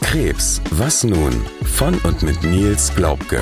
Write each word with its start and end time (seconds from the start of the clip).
Krebs, 0.00 0.60
was 0.70 1.04
nun? 1.04 1.32
Von 1.64 1.98
und 2.04 2.22
mit 2.22 2.42
Nils 2.42 2.94
Glaubke. 2.94 3.40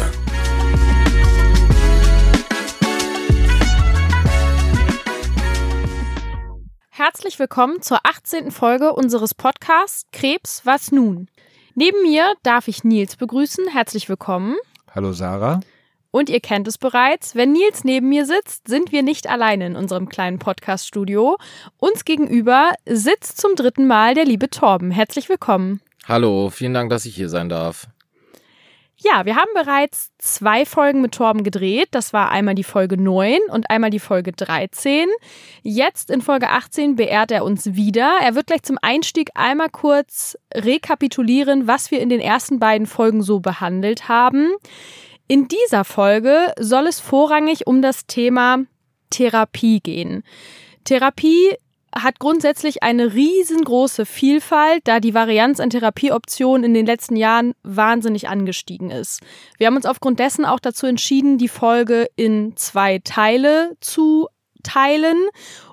Herzlich 6.91 7.39
willkommen 7.39 7.83
zur 7.83 7.99
18. 8.05 8.51
Folge 8.51 8.93
unseres 8.93 9.35
Podcasts 9.35 10.07
Krebs, 10.13 10.63
was 10.65 10.93
nun? 10.93 11.29
Neben 11.75 12.03
mir 12.03 12.35
darf 12.43 12.69
ich 12.69 12.85
Nils 12.85 13.17
begrüßen. 13.17 13.67
Herzlich 13.69 14.09
willkommen. 14.09 14.57
Hallo 14.95 15.13
Sarah. 15.13 15.61
Und 16.13 16.29
ihr 16.29 16.41
kennt 16.41 16.67
es 16.67 16.77
bereits, 16.77 17.37
wenn 17.37 17.53
Nils 17.53 17.85
neben 17.85 18.09
mir 18.09 18.27
sitzt, 18.27 18.67
sind 18.67 18.91
wir 18.91 19.03
nicht 19.03 19.29
alleine 19.29 19.67
in 19.67 19.77
unserem 19.77 20.09
kleinen 20.09 20.41
Podcast-Studio. 20.41 21.37
Uns 21.77 22.05
gegenüber 22.05 22.73
sitzt 22.85 23.41
zum 23.41 23.55
dritten 23.55 23.87
Mal 23.87 24.15
der 24.15 24.25
liebe 24.25 24.51
Torben. 24.51 24.91
Herzlich 24.91 25.29
willkommen. 25.29 25.81
Hallo, 26.09 26.51
vielen 26.51 26.75
Dank, 26.75 26.91
dass 26.91 27.05
ich 27.05 27.15
hier 27.15 27.29
sein 27.29 27.49
darf. 27.49 27.87
Ja, 28.97 29.25
wir 29.25 29.37
haben 29.37 29.51
bereits 29.55 30.11
zwei 30.19 30.67
Folgen 30.67 31.01
mit 31.01 31.13
Torben 31.13 31.43
gedreht. 31.43 31.89
Das 31.93 32.13
war 32.13 32.31
einmal 32.31 32.55
die 32.55 32.65
Folge 32.65 33.01
9 33.01 33.39
und 33.49 33.71
einmal 33.71 33.89
die 33.89 34.01
Folge 34.01 34.33
13. 34.33 35.09
Jetzt 35.63 36.11
in 36.11 36.21
Folge 36.21 36.51
18 36.51 36.97
beehrt 36.97 37.31
er 37.31 37.45
uns 37.45 37.77
wieder. 37.77 38.19
Er 38.23 38.35
wird 38.35 38.49
gleich 38.49 38.63
zum 38.63 38.77
Einstieg 38.83 39.31
einmal 39.35 39.71
kurz 39.71 40.37
rekapitulieren, 40.53 41.67
was 41.67 41.91
wir 41.91 42.01
in 42.01 42.11
den 42.11 42.21
ersten 42.21 42.59
beiden 42.59 42.87
Folgen 42.87 43.23
so 43.23 43.41
behandelt 43.41 44.09
haben. 44.09 44.51
In 45.31 45.47
dieser 45.47 45.85
Folge 45.85 46.53
soll 46.59 46.89
es 46.89 46.99
vorrangig 46.99 47.69
um 47.69 47.83
das 47.83 48.05
Thema 48.09 48.65
Therapie 49.11 49.79
gehen. 49.79 50.25
Therapie 50.83 51.55
hat 51.95 52.19
grundsätzlich 52.19 52.83
eine 52.83 53.15
riesengroße 53.15 54.07
Vielfalt, 54.07 54.81
da 54.89 54.99
die 54.99 55.15
Varianz 55.15 55.61
an 55.61 55.71
Therapieoptionen 55.71 56.65
in 56.65 56.75
den 56.75 56.85
letzten 56.85 57.15
Jahren 57.15 57.53
wahnsinnig 57.63 58.29
angestiegen 58.29 58.91
ist. 58.91 59.21
Wir 59.57 59.69
haben 59.69 59.77
uns 59.77 59.87
aufgrund 59.87 60.19
dessen 60.19 60.45
auch 60.45 60.59
dazu 60.59 60.87
entschieden, 60.87 61.39
die 61.39 61.47
Folge 61.47 62.09
in 62.17 62.57
zwei 62.57 62.99
Teile 62.99 63.77
zu 63.79 64.27
teilen 64.65 65.29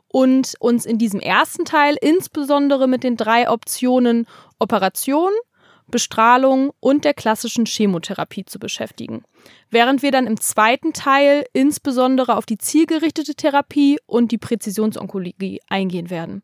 und 0.08 0.54
uns 0.60 0.86
in 0.86 1.00
diesem 1.00 1.20
ersten 1.20 1.66
Teil 1.66 1.98
insbesondere 2.00 2.88
mit 2.88 3.04
den 3.04 3.18
drei 3.18 3.50
Optionen 3.50 4.28
Operation, 4.60 5.32
Bestrahlung 5.90 6.72
und 6.80 7.06
der 7.06 7.14
klassischen 7.14 7.66
Chemotherapie 7.66 8.46
zu 8.46 8.60
beschäftigen. 8.60 9.24
Während 9.70 10.02
wir 10.02 10.12
dann 10.12 10.28
im 10.28 10.40
zweiten 10.40 10.94
Teil 10.94 11.46
insbesondere 11.54 12.36
auf 12.36 12.46
die 12.46 12.58
zielgerichtete 12.58 13.36
Therapie 13.36 13.98
und 14.06 14.32
die 14.32 14.38
Präzisionsonkologie 14.38 15.62
eingehen 15.70 16.10
werden. 16.10 16.44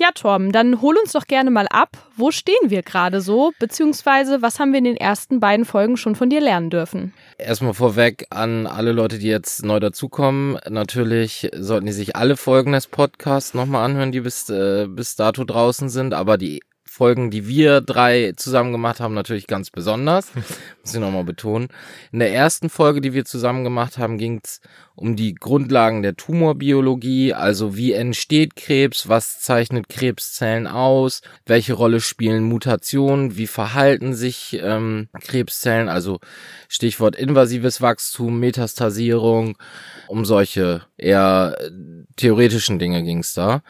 Ja, 0.00 0.12
Torben, 0.14 0.50
dann 0.50 0.80
hol 0.80 0.96
uns 0.96 1.12
doch 1.12 1.26
gerne 1.26 1.50
mal 1.50 1.68
ab. 1.68 1.90
Wo 2.16 2.30
stehen 2.30 2.70
wir 2.70 2.80
gerade 2.80 3.20
so? 3.20 3.52
Beziehungsweise, 3.58 4.40
was 4.40 4.58
haben 4.58 4.72
wir 4.72 4.78
in 4.78 4.84
den 4.84 4.96
ersten 4.96 5.40
beiden 5.40 5.66
Folgen 5.66 5.98
schon 5.98 6.14
von 6.14 6.30
dir 6.30 6.40
lernen 6.40 6.70
dürfen? 6.70 7.12
Erstmal 7.36 7.74
vorweg 7.74 8.24
an 8.30 8.66
alle 8.66 8.92
Leute, 8.92 9.18
die 9.18 9.28
jetzt 9.28 9.62
neu 9.62 9.78
dazukommen. 9.78 10.58
Natürlich 10.70 11.50
sollten 11.54 11.84
die 11.84 11.92
sich 11.92 12.16
alle 12.16 12.38
Folgen 12.38 12.72
des 12.72 12.86
Podcasts 12.86 13.52
nochmal 13.52 13.84
anhören, 13.84 14.10
die 14.10 14.22
bis, 14.22 14.48
äh, 14.48 14.86
bis 14.88 15.16
dato 15.16 15.44
draußen 15.44 15.90
sind. 15.90 16.14
Aber 16.14 16.38
die 16.38 16.62
Folgen, 16.92 17.30
die 17.30 17.46
wir 17.46 17.80
drei 17.80 18.32
zusammen 18.34 18.72
gemacht 18.72 18.98
haben, 18.98 19.14
natürlich 19.14 19.46
ganz 19.46 19.70
besonders. 19.70 20.34
Muss 20.34 20.92
ich 20.92 20.98
nochmal 20.98 21.22
betonen. 21.22 21.68
In 22.10 22.18
der 22.18 22.34
ersten 22.34 22.68
Folge, 22.68 23.00
die 23.00 23.12
wir 23.12 23.24
zusammen 23.24 23.62
gemacht 23.62 23.96
haben, 23.96 24.18
ging 24.18 24.40
es 24.42 24.60
um 24.96 25.14
die 25.14 25.36
Grundlagen 25.36 26.02
der 26.02 26.16
Tumorbiologie, 26.16 27.32
also 27.32 27.76
wie 27.76 27.92
entsteht 27.92 28.56
Krebs, 28.56 29.08
was 29.08 29.38
zeichnet 29.38 29.88
Krebszellen 29.88 30.66
aus, 30.66 31.22
welche 31.46 31.74
Rolle 31.74 32.00
spielen 32.00 32.42
Mutationen, 32.42 33.36
wie 33.36 33.46
verhalten 33.46 34.12
sich 34.12 34.58
ähm, 34.60 35.08
Krebszellen, 35.20 35.88
also 35.88 36.18
Stichwort 36.68 37.14
invasives 37.14 37.80
Wachstum, 37.80 38.40
Metastasierung, 38.40 39.56
um 40.08 40.24
solche 40.24 40.82
eher 40.96 41.56
äh, 41.60 41.70
theoretischen 42.16 42.80
Dinge 42.80 43.04
ging 43.04 43.20
es 43.20 43.32
da, 43.32 43.62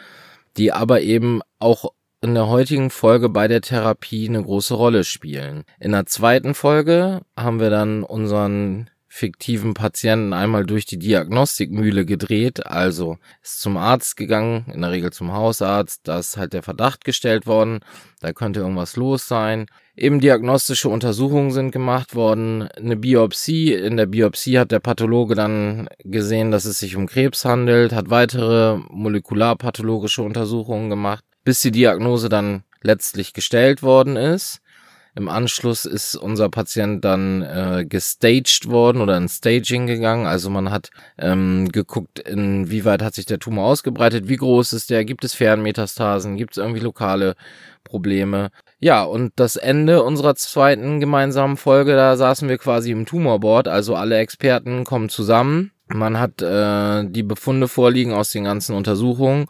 die 0.57 0.73
aber 0.73 1.03
eben 1.03 1.43
auch 1.59 1.93
in 2.23 2.35
der 2.35 2.49
heutigen 2.49 2.91
Folge 2.91 3.31
bei 3.31 3.49
der 3.49 3.63
Therapie 3.63 4.29
eine 4.29 4.43
große 4.43 4.75
Rolle 4.75 5.05
spielen. 5.05 5.65
In 5.79 5.93
der 5.93 6.05
zweiten 6.05 6.55
Folge 6.55 7.23
haben 7.35 7.61
wir 7.61 7.71
dann 7.71 8.03
unseren 8.03 8.91
fiktiven 9.13 9.75
Patienten 9.75 10.33
einmal 10.33 10.65
durch 10.65 10.85
die 10.85 10.99
Diagnostikmühle 10.99 12.05
gedreht, 12.05 12.67
also 12.67 13.17
ist 13.43 13.61
zum 13.61 13.77
Arzt 13.77 14.17
gegangen, 14.17 14.67
in 14.73 14.83
der 14.83 14.93
Regel 14.93 15.13
zum 15.13 15.33
Hausarzt, 15.33 16.03
da 16.05 16.21
ist 16.21 16.37
halt 16.37 16.53
der 16.53 16.63
Verdacht 16.63 17.05
gestellt 17.05 17.47
worden, 17.47 17.81
da 18.21 18.33
könnte 18.33 18.61
irgendwas 18.61 18.95
los 18.95 19.27
sein. 19.27 19.67
Eben 19.97 20.21
diagnostische 20.21 20.89
Untersuchungen 20.89 21.51
sind 21.51 21.73
gemacht 21.73 22.15
worden, 22.15 22.69
eine 22.77 22.97
Biopsie, 22.97 23.73
in 23.73 23.97
der 23.97 24.07
Biopsie 24.07 24.61
hat 24.61 24.71
der 24.71 24.81
Pathologe 24.81 25.35
dann 25.35 25.89
gesehen, 26.05 26.53
dass 26.53 26.65
es 26.65 26.79
sich 26.79 26.95
um 26.95 27.07
Krebs 27.07 27.45
handelt, 27.45 27.93
hat 27.93 28.11
weitere 28.11 28.79
molekularpathologische 28.91 30.23
Untersuchungen 30.23 30.89
gemacht 30.89 31.25
bis 31.45 31.61
die 31.61 31.71
Diagnose 31.71 32.29
dann 32.29 32.65
letztlich 32.83 33.33
gestellt 33.33 33.83
worden 33.83 34.17
ist. 34.17 34.61
Im 35.17 35.29
Anschluss 35.29 35.87
ist 35.87 36.15
unser 36.15 36.49
Patient 36.49 37.05
dann 37.05 37.43
äh, 37.43 37.85
gestaged 37.85 38.69
worden 38.69 39.01
oder 39.03 39.17
in 39.17 39.29
Staging 39.29 39.89
gegangen. 39.89 40.27
Also 40.27 40.51
man 40.51 40.71
hat 40.71 40.91
ähm, 41.19 41.69
geguckt, 41.69 42.21
inwieweit 42.21 43.03
hat 43.03 43.15
sich 43.15 43.27
der 43.27 43.41
Tumor 43.41 43.67
ausgebreitet, 43.67 44.29
wie 44.29 44.37
groß 44.37 44.73
ist 44.73 44.89
der, 44.89 45.05
gibt 45.05 45.25
es 45.25 45.35
Fernmetastasen, 45.35 46.37
gibt 46.37 46.53
es 46.53 46.59
irgendwie 46.59 46.81
lokale 46.81 47.35
Probleme. 47.83 48.51
Ja, 48.79 49.03
und 49.03 49.33
das 49.35 49.57
Ende 49.57 50.05
unserer 50.05 50.37
zweiten 50.37 51.01
gemeinsamen 51.01 51.57
Folge, 51.57 51.97
da 51.97 52.17
saßen 52.17 52.49
wir 52.49 52.59
quasi 52.59 52.93
im 52.93 53.05
Tumorboard, 53.05 53.67
also 53.67 53.97
alle 53.97 54.19
Experten 54.19 54.85
kommen 54.85 55.09
zusammen 55.09 55.73
man 55.93 56.19
hat 56.19 56.43
äh, 56.43 57.05
die 57.05 57.23
Befunde 57.23 57.69
vorliegen 57.69 58.13
aus 58.13 58.31
den 58.31 58.45
ganzen 58.45 58.75
Untersuchungen 58.75 59.47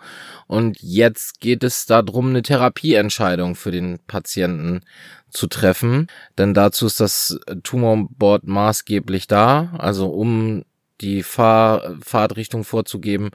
und 0.46 0.78
jetzt 0.80 1.40
geht 1.40 1.64
es 1.64 1.86
darum, 1.86 2.28
eine 2.30 2.42
Therapieentscheidung 2.42 3.54
für 3.54 3.70
den 3.70 3.98
Patienten 4.06 4.80
zu 5.30 5.46
treffen, 5.46 6.08
denn 6.38 6.54
dazu 6.54 6.86
ist 6.86 7.00
das 7.00 7.38
Tumorboard 7.62 8.44
maßgeblich 8.44 9.26
da, 9.26 9.74
also 9.78 10.08
um 10.08 10.64
die 11.00 11.22
Fahr 11.22 11.96
Fahrtrichtung 12.02 12.64
vorzugeben, 12.64 13.30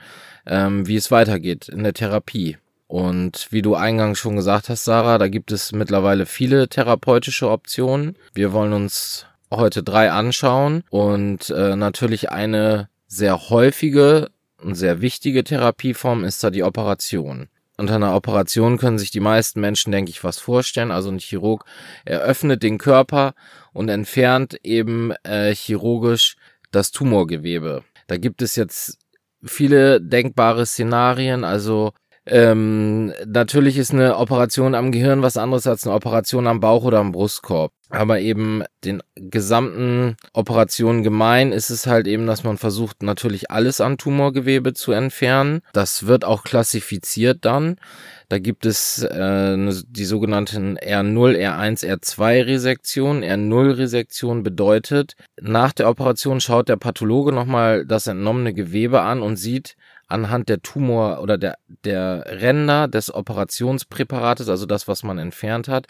ähm, 0.45 0.87
wie 0.87 0.95
es 0.95 1.11
weitergeht 1.11 1.69
in 1.69 1.83
der 1.83 1.93
Therapie. 1.93 2.57
Und 2.87 3.47
wie 3.49 3.63
du 3.63 3.73
eingangs 3.73 4.19
schon 4.19 4.35
gesagt 4.35 4.69
hast, 4.69 4.85
Sarah, 4.85 5.17
da 5.17 5.27
gibt 5.27 5.51
es 5.51 5.71
mittlerweile 5.71 6.27
viele 6.27 6.69
therapeutische 6.69 7.49
Optionen. 7.49 8.15
Wir 8.33 8.53
wollen 8.53 8.73
uns 8.73 9.25
heute 9.51 9.81
drei 9.81 10.11
anschauen 10.11 10.83
und 10.89 11.49
äh, 11.49 11.75
natürlich 11.75 12.29
eine 12.29 12.89
sehr 13.07 13.49
häufige 13.49 14.29
und 14.61 14.75
sehr 14.75 15.01
wichtige 15.01 15.43
Therapieform 15.43 16.23
ist 16.23 16.43
da 16.43 16.49
die 16.49 16.63
Operation. 16.63 17.49
Unter 17.77 17.95
einer 17.95 18.15
Operation 18.15 18.77
können 18.77 18.97
sich 18.97 19.11
die 19.11 19.19
meisten 19.19 19.59
Menschen, 19.59 19.91
denke 19.91 20.09
ich, 20.09 20.23
was 20.23 20.39
vorstellen. 20.39 20.91
Also 20.91 21.09
ein 21.09 21.19
Chirurg 21.19 21.65
eröffnet 22.05 22.63
den 22.63 22.77
Körper 22.77 23.33
und 23.73 23.89
entfernt 23.89 24.57
eben 24.63 25.11
äh, 25.23 25.53
chirurgisch 25.53 26.37
das 26.71 26.91
Tumorgewebe. 26.91 27.83
Da 28.07 28.17
gibt 28.17 28.41
es 28.41 28.55
jetzt 28.55 28.97
viele 29.43 30.01
denkbare 30.01 30.65
Szenarien. 30.65 31.43
Also 31.43 31.91
ähm, 32.27 33.13
natürlich 33.25 33.77
ist 33.77 33.93
eine 33.93 34.17
Operation 34.17 34.73
am 34.73 34.91
Gehirn 34.91 35.21
was 35.21 35.37
anderes 35.37 35.67
als 35.67 35.85
eine 35.85 35.95
Operation 35.95 36.47
am 36.47 36.59
Bauch 36.59 36.83
oder 36.83 36.99
am 36.99 37.11
Brustkorb. 37.11 37.71
Aber 37.89 38.19
eben 38.19 38.63
den 38.83 39.03
gesamten 39.15 40.17
Operationen 40.33 41.03
gemein 41.03 41.51
ist 41.51 41.69
es 41.69 41.85
halt 41.85 42.07
eben, 42.07 42.25
dass 42.25 42.43
man 42.43 42.57
versucht, 42.57 43.03
natürlich 43.03 43.51
alles 43.51 43.79
an 43.79 43.97
Tumorgewebe 43.97 44.73
zu 44.73 44.91
entfernen. 44.91 45.61
Das 45.71 46.07
wird 46.07 46.25
auch 46.25 46.43
klassifiziert 46.43 47.45
dann. 47.45 47.77
Da 48.27 48.39
gibt 48.39 48.65
es 48.65 49.03
äh, 49.03 49.55
die 49.87 50.05
sogenannten 50.05 50.79
R0, 50.79 51.37
R1, 51.37 51.85
R2 51.85 52.47
Resektion. 52.47 53.23
R0 53.23 53.77
Resektion 53.77 54.41
bedeutet, 54.41 55.15
nach 55.39 55.71
der 55.71 55.87
Operation 55.87 56.41
schaut 56.41 56.69
der 56.69 56.77
Pathologe 56.77 57.31
nochmal 57.31 57.85
das 57.85 58.07
entnommene 58.07 58.55
Gewebe 58.55 59.01
an 59.01 59.21
und 59.21 59.37
sieht, 59.37 59.75
anhand 60.07 60.49
der 60.49 60.61
Tumor 60.61 61.21
oder 61.21 61.37
der, 61.37 61.57
der 61.83 62.25
Ränder 62.27 62.87
des 62.87 63.13
Operationspräparates, 63.13 64.49
also 64.49 64.65
das, 64.65 64.87
was 64.87 65.03
man 65.03 65.17
entfernt 65.17 65.67
hat, 65.67 65.87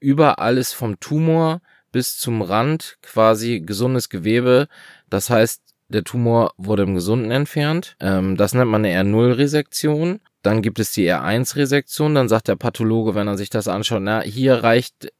überall 0.00 0.58
ist 0.58 0.72
vom 0.72 1.00
Tumor 1.00 1.60
bis 1.92 2.18
zum 2.18 2.42
Rand 2.42 2.98
quasi 3.02 3.60
gesundes 3.60 4.08
Gewebe. 4.08 4.68
Das 5.08 5.30
heißt, 5.30 5.62
der 5.88 6.04
Tumor 6.04 6.52
wurde 6.56 6.82
im 6.82 6.94
Gesunden 6.94 7.30
entfernt. 7.30 7.96
Ähm, 8.00 8.36
das 8.36 8.54
nennt 8.54 8.70
man 8.70 8.84
eine 8.84 9.00
R0-Resektion. 9.02 10.20
Dann 10.46 10.62
gibt 10.62 10.78
es 10.78 10.92
die 10.92 11.10
R1-Resektion. 11.10 12.14
Dann 12.14 12.28
sagt 12.28 12.46
der 12.46 12.54
Pathologe, 12.54 13.16
wenn 13.16 13.26
er 13.26 13.36
sich 13.36 13.50
das 13.50 13.66
anschaut, 13.66 14.02
na, 14.02 14.20
hier 14.20 14.62
reicht 14.62 15.12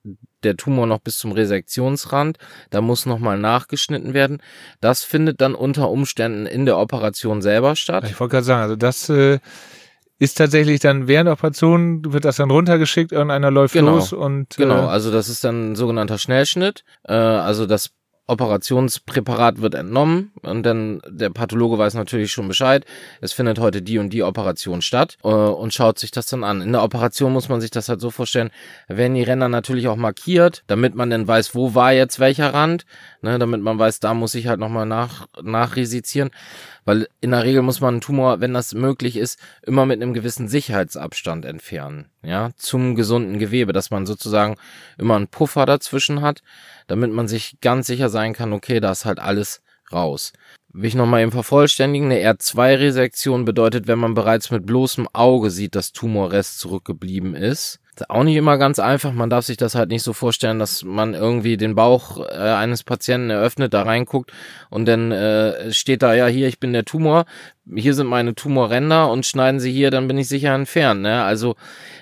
der 0.45 0.57
Tumor 0.57 0.87
noch 0.87 1.01
bis 1.01 1.19
zum 1.19 1.33
Resektionsrand. 1.33 2.39
Da 2.71 2.81
muss 2.81 3.07
nochmal 3.07 3.37
nachgeschnitten 3.37 4.15
werden. 4.15 4.41
Das 4.81 5.03
findet 5.03 5.41
dann 5.41 5.57
unter 5.57 5.91
Umständen 5.91 6.47
in 6.47 6.65
der 6.65 6.79
Operation 6.79 7.43
selber 7.43 7.75
statt. 7.75 8.05
Ich 8.09 8.21
wollte 8.21 8.35
gerade 8.37 8.45
sagen, 8.45 8.63
also 8.63 8.77
das 8.77 9.09
äh, 9.09 9.41
ist 10.21 10.39
tatsächlich 10.39 10.79
dann 10.79 11.09
während 11.09 11.27
der 11.27 11.33
Operation, 11.33 12.13
wird 12.13 12.25
das 12.25 12.37
dann 12.37 12.53
runtergeschickt, 12.53 13.11
irgendeiner 13.11 13.51
läuft 13.51 13.75
Genau. 13.75 13.97
los 13.97 14.13
und 14.13 14.57
Genau, 14.57 14.85
äh, 14.85 14.87
also 14.87 15.11
das 15.11 15.29
ist 15.29 15.43
dann 15.43 15.73
ein 15.73 15.75
sogenannter 15.75 16.19
Schnellschnitt. 16.19 16.85
Äh, 17.03 17.15
also 17.15 17.67
das 17.67 17.91
Operationspräparat 18.29 19.61
wird 19.61 19.75
entnommen 19.75 20.33
und 20.43 20.65
dann 20.65 21.01
der 21.09 21.31
Pathologe 21.31 21.79
weiß 21.79 21.95
natürlich 21.95 22.33
schon 22.33 22.49
Bescheid. 22.49 22.85
Es 23.21 23.33
findet 23.33 23.61
heute 23.61 23.83
die 23.83 23.99
und 23.99 24.11
die 24.11 24.25
Operation 24.25 24.83
statt 24.83 25.17
äh, 25.23 25.29
und 25.29 25.73
schaut 25.73 25.99
sich 25.99 26.11
das 26.11 26.27
dann 26.27 26.43
an. 26.43 26.61
In 26.61 26.73
der 26.73 26.83
Operation 26.83 27.33
muss 27.33 27.49
man 27.49 27.61
sich 27.61 27.71
das 27.71 27.89
halt 27.89 28.01
so 28.01 28.11
vorstellen, 28.11 28.51
werden 28.89 29.15
die 29.15 29.23
Ränder 29.23 29.49
natürlich 29.49 29.87
auch 29.87 29.97
markiert, 29.97 30.65
damit 30.67 30.97
man 30.97 31.11
dann 31.11 31.29
weiß, 31.29 31.55
wo 31.55 31.75
war 31.75 31.93
jetzt 31.93 32.19
welcher 32.19 32.53
Rand, 32.53 32.85
ne, 33.23 33.39
damit 33.39 33.61
man 33.61 33.79
weiß, 33.79 34.01
da 34.01 34.13
muss 34.13 34.35
ich 34.35 34.49
halt 34.49 34.59
nochmal 34.59 34.87
nach, 34.87 35.27
nachresizieren. 35.43 36.31
Weil 36.85 37.09
in 37.21 37.33
der 37.33 37.43
Regel 37.43 37.63
muss 37.63 37.81
man 37.81 37.95
einen 37.95 38.01
Tumor, 38.01 38.41
wenn 38.41 38.55
das 38.55 38.73
möglich 38.73 39.17
ist, 39.17 39.41
immer 39.63 39.87
mit 39.87 40.01
einem 40.01 40.15
gewissen 40.15 40.47
Sicherheitsabstand 40.47 41.45
entfernen, 41.45 42.11
ja, 42.23 42.51
zum 42.57 42.95
gesunden 42.95 43.41
Gewebe, 43.41 43.73
dass 43.73 43.91
man 43.91 44.07
sozusagen 44.07 44.57
immer 44.97 45.17
einen 45.17 45.27
Puffer 45.27 45.67
dazwischen 45.67 46.23
hat, 46.23 46.43
damit 46.87 47.13
man 47.13 47.29
sich 47.29 47.59
ganz 47.61 47.87
sicher 47.87 48.09
sein 48.09 48.33
kann, 48.33 48.53
okay, 48.53 48.81
da 48.81 48.93
ist 48.93 49.05
halt 49.05 49.19
alles 49.19 49.63
raus. 49.93 50.33
Will 50.73 50.89
ich 50.89 50.95
nochmal 50.95 51.23
eben 51.23 51.33
vervollständigen, 51.33 52.11
eine 52.11 52.21
R2-Resektion 52.21 53.45
bedeutet, 53.45 53.87
wenn 53.87 53.99
man 53.99 54.15
bereits 54.15 54.51
mit 54.51 54.67
bloßem 54.67 55.09
Auge 55.13 55.51
sieht, 55.51 55.75
dass 55.75 55.93
Tumorrest 55.93 56.59
zurückgeblieben 56.59 57.35
ist. 57.35 57.81
Ist 57.95 58.11
auch 58.11 58.25
nicht 58.25 58.37
immer 58.37 58.59
ganz 58.59 58.79
einfach, 58.79 59.13
man 59.13 59.31
darf 59.31 59.47
sich 59.47 59.57
das 59.57 59.75
halt 59.75 59.89
nicht 59.89 60.03
so 60.03 60.13
vorstellen, 60.13 60.59
dass 60.59 60.85
man 60.85 61.15
irgendwie 61.15 61.57
den 61.57 61.75
Bauch 61.75 62.19
äh, 62.19 62.35
eines 62.35 62.85
Patienten 62.85 63.31
eröffnet, 63.31 63.73
da 63.73 63.83
reinguckt 63.85 64.33
und 64.69 64.85
dann 64.87 65.13
äh, 65.13 65.73
steht 65.73 66.03
da, 66.03 66.13
ja, 66.13 66.27
hier, 66.27 66.47
ich 66.47 66.61
bin 66.61 66.75
der 66.75 66.85
Tumor, 66.85 67.25
hier 67.75 67.95
sind 67.95 68.07
meine 68.07 68.35
Tumorränder 68.35 69.11
und 69.11 69.27
schneiden 69.27 69.61
sie 69.61 69.73
hier, 69.73 69.91
dann 69.91 70.07
bin 70.07 70.19
ich 70.19 70.29
sicher 70.29 70.55
entfernt. 70.55 71.03
Ne? 71.03 71.23
Also 71.23 71.57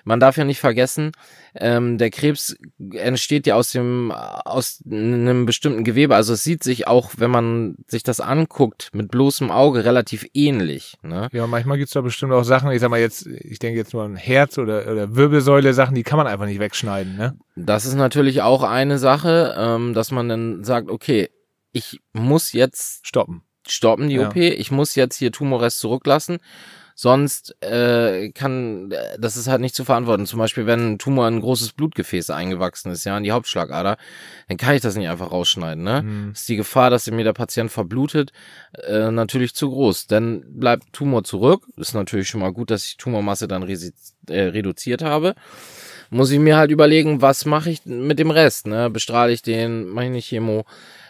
man 0.04 0.20
darf 0.20 0.36
ja 0.36 0.44
nicht 0.44 0.60
vergessen, 0.60 1.12
ähm, 1.54 1.98
der 1.98 2.10
Krebs 2.10 2.56
entsteht 2.92 3.46
ja 3.46 3.54
aus 3.54 3.70
dem 3.70 4.10
aus 4.12 4.82
einem 4.84 5.46
bestimmten 5.46 5.84
Gewebe. 5.84 6.16
Also 6.16 6.34
es 6.34 6.42
sieht 6.42 6.62
sich 6.62 6.86
auch, 6.86 7.12
wenn 7.16 7.30
man 7.30 7.76
sich 7.86 8.02
das 8.02 8.20
anguckt, 8.20 8.90
mit 8.92 9.10
bloßem 9.10 9.50
Auge 9.50 9.84
relativ 9.84 10.26
ähnlich. 10.34 10.96
Ne? 11.02 11.28
ja, 11.32 11.46
manchmal 11.46 11.78
gibt's 11.78 11.94
da 11.94 12.00
bestimmt 12.00 12.32
auch 12.32 12.44
Sachen, 12.44 12.70
ich 12.70 12.80
sag 12.80 12.90
mal 12.90 13.00
jetzt, 13.00 13.26
ich 13.26 13.58
denke 13.58 13.78
jetzt 13.78 13.94
nur 13.94 14.02
an 14.02 14.16
Herz 14.16 14.58
oder, 14.58 14.90
oder 14.90 15.14
Wirbelsäule, 15.14 15.72
Sachen, 15.74 15.94
die 15.94 16.02
kann 16.02 16.18
man 16.18 16.26
einfach 16.26 16.46
nicht 16.46 16.60
wegschneiden, 16.60 17.16
ne? 17.16 17.36
Das 17.56 17.86
ist 17.86 17.94
natürlich 17.94 18.42
auch 18.42 18.64
eine 18.64 18.98
Sache, 18.98 19.54
ähm, 19.56 19.94
dass 19.94 20.10
man 20.10 20.28
dann 20.28 20.64
sagt, 20.64 20.90
okay, 20.90 21.30
ich 21.72 22.00
muss 22.12 22.52
jetzt 22.52 23.06
Stoppen. 23.06 23.42
Stoppen 23.68 24.08
die 24.08 24.16
Ja. 24.16 24.28
OP, 24.28 24.36
ich 24.36 24.70
muss 24.70 24.94
jetzt 24.94 25.16
hier 25.16 25.32
Tumorrest 25.32 25.78
zurücklassen. 25.78 26.38
Sonst 26.96 27.60
äh, 27.60 28.30
kann, 28.30 28.94
das 29.18 29.36
ist 29.36 29.48
halt 29.48 29.60
nicht 29.60 29.74
zu 29.74 29.84
verantworten. 29.84 30.26
Zum 30.26 30.38
Beispiel, 30.38 30.66
wenn 30.66 30.92
ein 30.92 30.98
Tumor 30.98 31.26
in 31.26 31.34
ein 31.34 31.40
großes 31.40 31.72
Blutgefäß 31.72 32.30
eingewachsen 32.30 32.92
ist, 32.92 33.02
ja, 33.04 33.18
in 33.18 33.24
die 33.24 33.32
Hauptschlagader, 33.32 33.96
dann 34.46 34.56
kann 34.56 34.76
ich 34.76 34.82
das 34.82 34.94
nicht 34.94 35.08
einfach 35.08 35.32
rausschneiden, 35.32 35.82
ne? 35.82 36.02
Mhm. 36.02 36.30
Ist 36.32 36.48
die 36.48 36.54
Gefahr, 36.54 36.90
dass 36.90 37.10
mir 37.10 37.24
der 37.24 37.32
Patient 37.32 37.72
verblutet, 37.72 38.30
äh, 38.86 39.10
natürlich 39.10 39.56
zu 39.56 39.70
groß. 39.70 40.06
Dann 40.06 40.44
bleibt 40.60 40.92
Tumor 40.92 41.24
zurück. 41.24 41.66
Ist 41.76 41.94
natürlich 41.94 42.28
schon 42.28 42.40
mal 42.42 42.52
gut, 42.52 42.70
dass 42.70 42.86
ich 42.86 42.96
Tumormasse 42.96 43.48
dann 43.48 43.62
äh, 43.64 44.40
reduziert 44.40 45.02
habe. 45.02 45.34
Muss 46.10 46.30
ich 46.30 46.38
mir 46.38 46.56
halt 46.56 46.70
überlegen, 46.70 47.20
was 47.20 47.44
mache 47.44 47.70
ich 47.70 47.84
mit 47.86 48.20
dem 48.20 48.30
Rest, 48.30 48.68
ne? 48.68 48.88
Bestrahle 48.88 49.32
ich 49.32 49.42
den, 49.42 49.88
mache 49.88 50.04
ich 50.04 50.10
nicht 50.12 50.28
Chemo, 50.28 50.64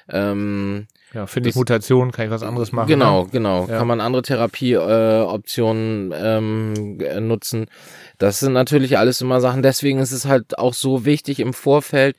ähm, 0.08 0.86
Ja, 1.14 1.26
finde 1.26 1.48
ich 1.50 1.54
Mutation, 1.54 2.10
kann 2.10 2.26
ich 2.26 2.30
was 2.30 2.42
anderes 2.42 2.72
machen. 2.72 2.88
Genau, 2.88 3.22
Ne? 3.24 3.28
genau. 3.30 3.66
Ja. 3.68 3.78
Kann 3.78 3.86
man 3.86 4.00
andere 4.00 4.22
Therapieoptionen 4.22 5.22
äh, 5.22 5.32
Optionen, 5.32 6.12
ähm, 6.16 6.98
äh, 7.00 7.20
nutzen. 7.20 7.66
Das 8.18 8.40
sind 8.40 8.52
natürlich 8.52 8.98
alles 8.98 9.20
immer 9.20 9.40
Sachen. 9.40 9.62
Deswegen 9.62 10.00
ist 10.00 10.12
es 10.12 10.26
halt 10.26 10.58
auch 10.58 10.74
so 10.74 11.04
wichtig, 11.04 11.38
im 11.40 11.52
Vorfeld 11.54 12.16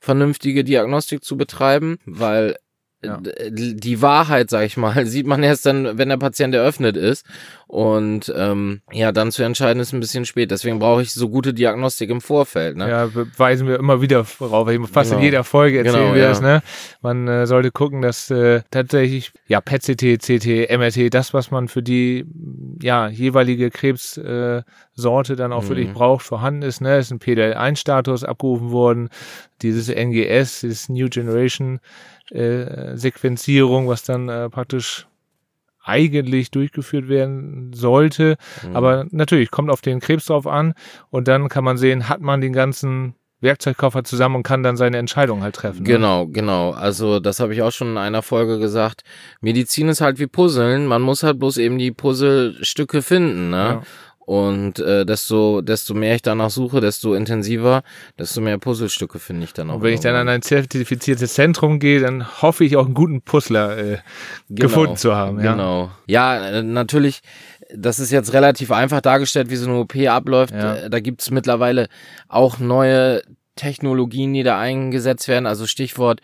vernünftige 0.00 0.64
Diagnostik 0.64 1.22
zu 1.22 1.36
betreiben, 1.36 1.98
weil 2.06 2.56
Ja. 3.02 3.18
äh, 3.18 3.50
die 3.52 4.02
Wahrheit, 4.02 4.50
sag 4.50 4.64
ich 4.64 4.76
mal, 4.76 5.04
sieht 5.06 5.26
man 5.26 5.42
erst 5.42 5.66
dann, 5.66 5.98
wenn 5.98 6.08
der 6.08 6.16
Patient 6.16 6.54
eröffnet 6.54 6.96
ist. 6.96 7.24
Und 7.70 8.32
ähm, 8.36 8.80
ja, 8.90 9.12
dann 9.12 9.30
zu 9.30 9.44
entscheiden 9.44 9.78
ist 9.78 9.92
ein 9.92 10.00
bisschen 10.00 10.24
spät. 10.24 10.50
Deswegen 10.50 10.80
brauche 10.80 11.02
ich 11.02 11.12
so 11.14 11.28
gute 11.28 11.54
Diagnostik 11.54 12.10
im 12.10 12.20
Vorfeld. 12.20 12.76
Ne? 12.76 12.88
Ja, 12.90 13.08
weisen 13.36 13.68
wir 13.68 13.78
immer 13.78 14.00
wieder 14.02 14.24
vorauf. 14.24 14.68
Fast 14.90 15.10
Genau. 15.10 15.20
in 15.20 15.24
jeder 15.24 15.44
Folge 15.44 15.78
erzählen 15.78 15.94
Genau, 16.02 16.14
wir 16.16 16.22
ja. 16.22 16.28
das, 16.30 16.40
ne? 16.40 16.62
Man 17.00 17.28
äh, 17.28 17.46
sollte 17.46 17.70
gucken, 17.70 18.02
dass 18.02 18.28
äh, 18.28 18.62
tatsächlich, 18.72 19.30
ja, 19.46 19.60
PET-CT, 19.60 20.18
CT, 20.20 20.68
MRT, 20.76 21.14
das, 21.14 21.32
was 21.32 21.52
man 21.52 21.68
für 21.68 21.80
die 21.80 22.24
ja, 22.82 23.06
jeweilige 23.06 23.70
Krebssorte 23.70 25.32
äh, 25.32 25.36
dann 25.36 25.52
auch 25.52 25.62
Mhm. 25.62 25.68
wirklich 25.68 25.92
braucht, 25.92 26.26
vorhanden 26.26 26.62
ist. 26.62 26.80
Ne? 26.80 26.98
Ist 26.98 27.12
ein 27.12 27.20
PDL-1-Status 27.20 28.24
abgerufen 28.24 28.72
worden. 28.72 29.10
Dieses 29.62 29.88
NGS, 29.88 30.62
dieses 30.62 30.88
New 30.88 31.08
Generation 31.08 31.78
äh, 32.32 32.96
Sequenzierung, 32.96 33.86
was 33.86 34.02
dann 34.02 34.28
äh, 34.28 34.50
praktisch 34.50 35.06
eigentlich 35.82 36.50
durchgeführt 36.50 37.08
werden 37.08 37.72
sollte. 37.72 38.36
Mhm. 38.66 38.76
Aber 38.76 39.06
natürlich, 39.10 39.50
kommt 39.50 39.70
auf 39.70 39.80
den 39.80 40.00
Krebs 40.00 40.26
drauf 40.26 40.46
an 40.46 40.74
und 41.10 41.28
dann 41.28 41.48
kann 41.48 41.64
man 41.64 41.76
sehen, 41.76 42.08
hat 42.08 42.20
man 42.20 42.40
den 42.40 42.52
ganzen 42.52 43.14
Werkzeugkoffer 43.40 44.04
zusammen 44.04 44.36
und 44.36 44.42
kann 44.42 44.62
dann 44.62 44.76
seine 44.76 44.98
Entscheidung 44.98 45.42
halt 45.42 45.54
treffen. 45.54 45.82
Ne? 45.82 45.88
Genau, 45.88 46.26
genau. 46.26 46.72
Also 46.72 47.20
das 47.20 47.40
habe 47.40 47.54
ich 47.54 47.62
auch 47.62 47.72
schon 47.72 47.92
in 47.92 47.98
einer 47.98 48.22
Folge 48.22 48.58
gesagt. 48.58 49.02
Medizin 49.40 49.88
ist 49.88 50.00
halt 50.00 50.18
wie 50.18 50.26
Puzzeln. 50.26 50.86
Man 50.86 51.02
muss 51.02 51.22
halt 51.22 51.38
bloß 51.38 51.56
eben 51.56 51.78
die 51.78 51.90
Puzzlestücke 51.90 53.00
finden. 53.02 53.50
Ne? 53.50 53.56
Ja. 53.56 53.82
Und 54.26 54.78
äh, 54.78 55.04
desto, 55.04 55.60
desto 55.60 55.92
mehr 55.94 56.14
ich 56.14 56.22
danach 56.22 56.50
suche, 56.50 56.80
desto 56.80 57.14
intensiver, 57.14 57.82
desto 58.18 58.40
mehr 58.40 58.58
Puzzlestücke 58.58 59.18
finde 59.18 59.44
ich 59.44 59.52
dann 59.54 59.70
auch. 59.70 59.76
Und 59.76 59.82
wenn 59.82 59.94
ich 59.94 60.00
dann 60.00 60.14
an 60.14 60.28
ein 60.28 60.42
zertifiziertes 60.42 61.34
Zentrum 61.34 61.80
gehe, 61.80 62.00
dann 62.00 62.40
hoffe 62.42 62.64
ich 62.64 62.76
auch 62.76 62.84
einen 62.84 62.94
guten 62.94 63.22
Puzzler 63.22 63.76
äh, 63.76 63.98
Genau, 64.48 64.68
gefunden 64.68 64.96
zu 64.96 65.16
haben. 65.16 65.40
Ja. 65.42 65.52
Genau. 65.52 65.90
Ja, 66.06 66.62
natürlich, 66.62 67.22
das 67.74 67.98
ist 67.98 68.12
jetzt 68.12 68.32
relativ 68.32 68.70
einfach 68.70 69.00
dargestellt, 69.00 69.50
wie 69.50 69.56
so 69.56 69.68
eine 69.68 69.78
OP 69.80 69.96
abläuft. 69.96 70.54
Ja. 70.54 70.76
Äh, 70.76 70.90
Da 70.90 71.00
gibt's 71.00 71.30
mittlerweile 71.30 71.88
auch 72.28 72.58
neue 72.58 73.22
Technologien, 73.56 74.32
die 74.32 74.42
da 74.44 74.60
eingesetzt 74.60 75.26
werden. 75.26 75.46
Also 75.46 75.66
Stichwort 75.66 76.20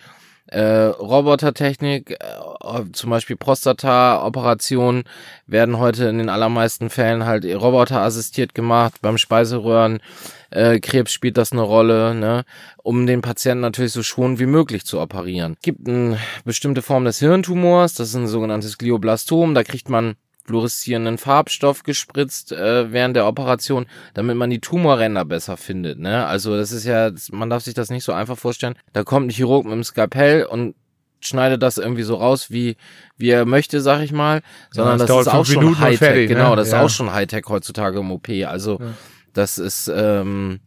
äh, 0.49 0.61
Robotertechnik, 0.61 2.13
äh, 2.13 2.83
zum 2.93 3.11
Beispiel 3.11 3.37
Prostata-Operationen 3.37 5.05
werden 5.47 5.79
heute 5.79 6.07
in 6.07 6.19
den 6.19 6.29
allermeisten 6.29 6.91
Fällen 6.91 7.27
halt 7.27 7.45
roboterassistiert 7.45 8.55
gemacht. 8.55 8.95
Beim 9.03 9.19
Speiseröhren 9.19 10.01
äh, 10.51 10.79
Krebs 10.79 11.13
spielt 11.13 11.37
das 11.37 11.53
eine 11.53 11.63
Rolle, 11.63 12.15
ne, 12.15 12.45
um 12.83 13.07
den 13.07 13.23
Patienten 13.23 13.63
natürlich 13.63 13.93
so 13.93 14.03
schonend 14.03 14.39
wie 14.39 14.47
möglich 14.47 14.85
zu 14.85 15.01
operieren. 15.01 15.55
Es 15.55 15.63
gibt 15.63 15.89
eine 15.89 16.19
bestimmte 16.45 16.83
Form 16.83 17.05
des 17.05 17.19
Hirntumors, 17.19 17.95
das 17.95 18.11
ist 18.11 18.15
ein 18.15 18.29
sogenanntes 18.29 18.79
Glioblastom, 18.79 19.55
da 19.55 19.65
kriegt 19.65 19.89
man 19.89 20.15
fluoreszierenden 20.47 21.19
Farbstoff 21.19 21.83
gespritzt 21.83 22.53
äh, 22.53 22.93
während 22.93 23.17
der 23.17 23.27
Operation, 23.27 23.87
damit 24.15 24.37
man 24.37 24.51
die 24.51 24.61
Tumorränder 24.61 25.25
besser 25.25 25.57
findet. 25.57 25.99
Ne? 25.99 26.27
Also 26.27 26.57
das 26.57 26.73
ist 26.73 26.85
ja, 26.85 27.11
das- 27.11 27.31
man 27.33 27.51
darf 27.51 27.63
sich 27.65 27.75
das 27.75 27.91
nicht 27.91 28.05
so 28.05 28.13
einfach 28.13 28.39
vorstellen. 28.39 28.75
Da 28.93 29.03
kommt 29.05 29.27
ein 29.27 29.31
Chirurg 29.31 29.65
mit 29.65 29.75
dem 29.75 29.85
Skalpell 29.85 30.45
und 30.45 30.75
schneidet 31.21 31.63
das 31.63 31.79
irgendwie 31.79 32.03
so 32.03 32.15
raus, 32.17 32.51
wie, 32.51 32.77
wie 33.17 33.31
er 33.31 33.47
möchte, 33.47 33.81
sag 33.81 34.03
ich 34.03 34.13
mal, 34.13 34.43
sondern 34.71 34.99
das 34.99 35.09
das, 35.09 35.09
dauert 35.09 35.27
ist 35.27 35.33
auch 35.33 35.47
schon 35.47 35.55
Minuten 35.65 35.75
und 35.77 35.81
Hightech. 35.81 35.99
fertig, 35.99 36.29
ne? 36.29 36.35
genau, 36.37 36.55
das 36.57 36.71
Ja. 36.71 36.79
ist 36.79 36.85
auch 36.85 36.95
schon 36.95 37.13
Hightech 37.13 37.45
heutzutage 37.49 37.99
im 37.99 38.11
OP. 38.13 38.29
Also 38.47 38.79
Ja. 38.81 38.87
das 39.33 39.59
ist, 39.59 39.91
ähm, 39.93 40.61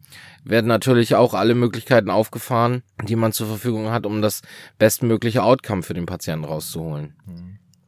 werden 0.44 0.66
natürlich 0.66 1.14
auch 1.14 1.34
alle 1.34 1.54
Möglichkeiten 1.54 2.10
aufgefahren, 2.10 2.82
die 3.04 3.14
man 3.16 3.32
zur 3.32 3.46
Verfügung 3.46 3.90
hat, 3.90 4.06
um 4.06 4.20
das 4.22 4.42
bestmögliche 4.78 5.42
Outcome 5.42 5.82
für 5.82 5.94
den 5.94 6.06
Patienten 6.06 6.44
rauszuholen. 6.44 7.14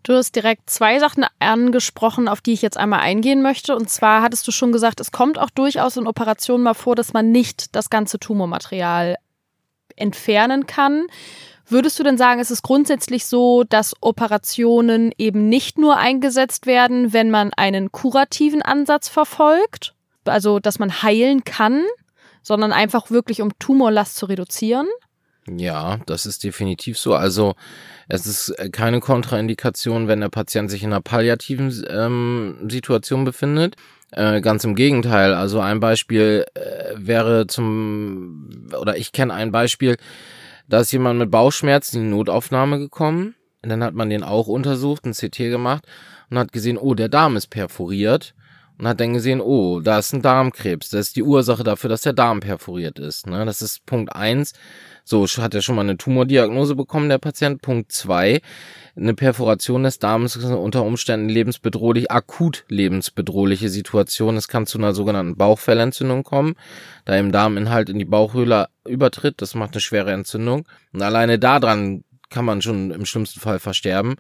Du 0.03 0.15
hast 0.15 0.35
direkt 0.35 0.69
zwei 0.69 0.99
Sachen 0.99 1.25
angesprochen, 1.39 2.27
auf 2.27 2.41
die 2.41 2.53
ich 2.53 2.63
jetzt 2.63 2.77
einmal 2.77 3.01
eingehen 3.01 3.41
möchte. 3.41 3.77
Und 3.77 3.89
zwar 3.89 4.23
hattest 4.23 4.47
du 4.49 4.53
schon 4.53 4.73
gesagt, 4.73 5.01
es 5.01 5.13
kommt 5.13 5.39
auch 5.39 5.51
durchaus 5.51 5.97
in 5.97 6.09
Operationen 6.09 6.65
mal 6.65 6.75
vor, 6.75 6.97
dass 6.97 7.13
man 7.13 7.31
nicht 7.31 7.77
das 7.77 7.89
ganze 7.89 8.19
Tumormaterial 8.19 9.17
entfernen 9.95 10.67
kann. 10.67 11.07
Würdest 11.67 11.99
du 11.99 12.03
denn 12.03 12.19
sagen, 12.19 12.41
ist 12.41 12.51
es 12.51 12.63
grundsätzlich 12.63 13.27
so, 13.27 13.63
dass 13.63 13.95
Operationen 14.01 15.13
eben 15.19 15.49
nicht 15.49 15.79
nur 15.79 15.97
eingesetzt 15.97 16.67
werden, 16.67 17.13
wenn 17.13 17.31
man 17.31 17.53
einen 17.55 17.93
kurativen 17.93 18.63
Ansatz 18.63 19.09
verfolgt, 19.09 19.95
also 20.25 20.59
dass 20.59 20.81
man 20.81 21.03
heilen 21.03 21.45
kann, 21.45 21.85
sondern 22.43 22.73
einfach 22.73 23.11
wirklich 23.11 23.41
um 23.41 23.57
Tumorlast 23.61 24.17
zu 24.17 24.27
reduzieren? 24.27 24.89
Ja, 25.49 25.99
das 26.07 26.25
ist 26.25 26.45
definitiv 26.45 26.99
so. 26.99 27.15
Also 27.15 27.55
es 28.09 28.27
ist 28.27 28.51
äh, 28.51 28.71
keine 28.71 29.01
Kontraindikation, 29.01 30.07
wenn 30.07 30.21
der 30.21 30.29
Patient 30.29 30.71
sich 30.71 30.85
in 30.85 30.93
einer 30.93 31.01
palliativen 31.01 31.85
ähm, 31.89 32.69
Situation 32.71 33.25
befindet. 33.25 33.77
Äh, 34.13 34.41
ganz 34.41 34.63
im 34.65 34.75
Gegenteil. 34.75 35.35
Also 35.35 35.59
ein 35.61 35.81
Beispiel 35.81 36.45
äh, 36.55 36.95
wäre 36.97 37.47
zum, 37.47 38.69
oder 38.81 38.97
ich 38.97 39.13
kenne 39.13 39.35
ein 39.35 39.51
Beispiel, 39.51 39.97
da 40.69 40.81
ist 40.81 40.93
jemand 40.93 41.19
mit 41.19 41.31
Bauchschmerzen 41.31 41.99
in 41.99 42.05
die 42.05 42.11
Notaufnahme 42.11 42.79
gekommen. 42.79 43.35
Und 43.63 43.69
dann 43.69 43.83
hat 43.83 43.95
man 43.95 44.11
den 44.11 44.23
auch 44.25 44.49
untersucht, 44.49 45.07
ein 45.07 45.13
CT 45.13 45.39
gemacht 45.39 45.87
und 46.31 46.39
hat 46.39 46.53
gesehen, 46.53 46.79
oh, 46.79 46.95
der 46.95 47.09
Darm 47.09 47.37
ist 47.37 47.49
perforiert. 47.49 48.35
Und 48.79 48.89
hat 48.89 49.01
dann 49.01 49.15
gesehen, 49.15 49.41
oh, 49.41 49.81
da 49.81 49.99
ist 49.99 50.13
ein 50.13 50.23
Darmkrebs. 50.23 50.91
Das 50.91 51.09
ist 51.09 51.17
die 51.17 51.23
Ursache 51.23 51.63
dafür, 51.63 51.91
dass 51.91 52.03
der 52.03 52.13
Darm 52.13 52.41
perforiert 52.41 52.99
ist. 52.99 53.27
Ne? 53.27 53.45
Das 53.45 53.63
ist 53.63 53.87
Punkt 53.87 54.15
eins. 54.15 54.53
So, 55.05 55.27
hat 55.27 55.55
er 55.55 55.63
schon 55.63 55.75
mal 55.75 55.83
eine 55.83 55.97
Tumordiagnose 55.97 56.77
bekommen, 56.77 57.09
der 57.09 57.19
Patient. 57.19 57.61
Punkt 57.61 57.91
zwei, 57.91 58.41
eine 58.95 59.15
Perforation 59.15 59.83
des 59.83 59.99
Darms 59.99 60.37
ist 60.37 60.45
unter 60.45 60.85
Umständen 60.85 61.29
lebensbedrohlich, 61.29 62.11
akut 62.11 62.65
lebensbedrohliche 62.69 63.69
Situation. 63.69 64.37
Es 64.37 64.49
kann 64.49 64.67
zu 64.67 64.79
einer 64.79 64.95
sogenannten 64.95 65.37
Bauchfellentzündung 65.37 66.23
kommen, 66.23 66.55
da 67.05 67.17
im 67.17 67.33
Darminhalt 67.33 67.89
in 67.89 67.99
die 67.99 68.05
Bauchhöhle 68.05 68.69
übertritt. 68.87 69.43
Das 69.43 69.55
macht 69.55 69.73
eine 69.73 69.81
schwere 69.81 70.13
Entzündung. 70.13 70.69
Und 70.93 71.03
alleine 71.03 71.39
daran 71.39 72.05
kann 72.31 72.45
man 72.45 72.63
schon 72.63 72.91
im 72.91 73.05
schlimmsten 73.05 73.41
Fall 73.41 73.59
versterben, 73.59 74.17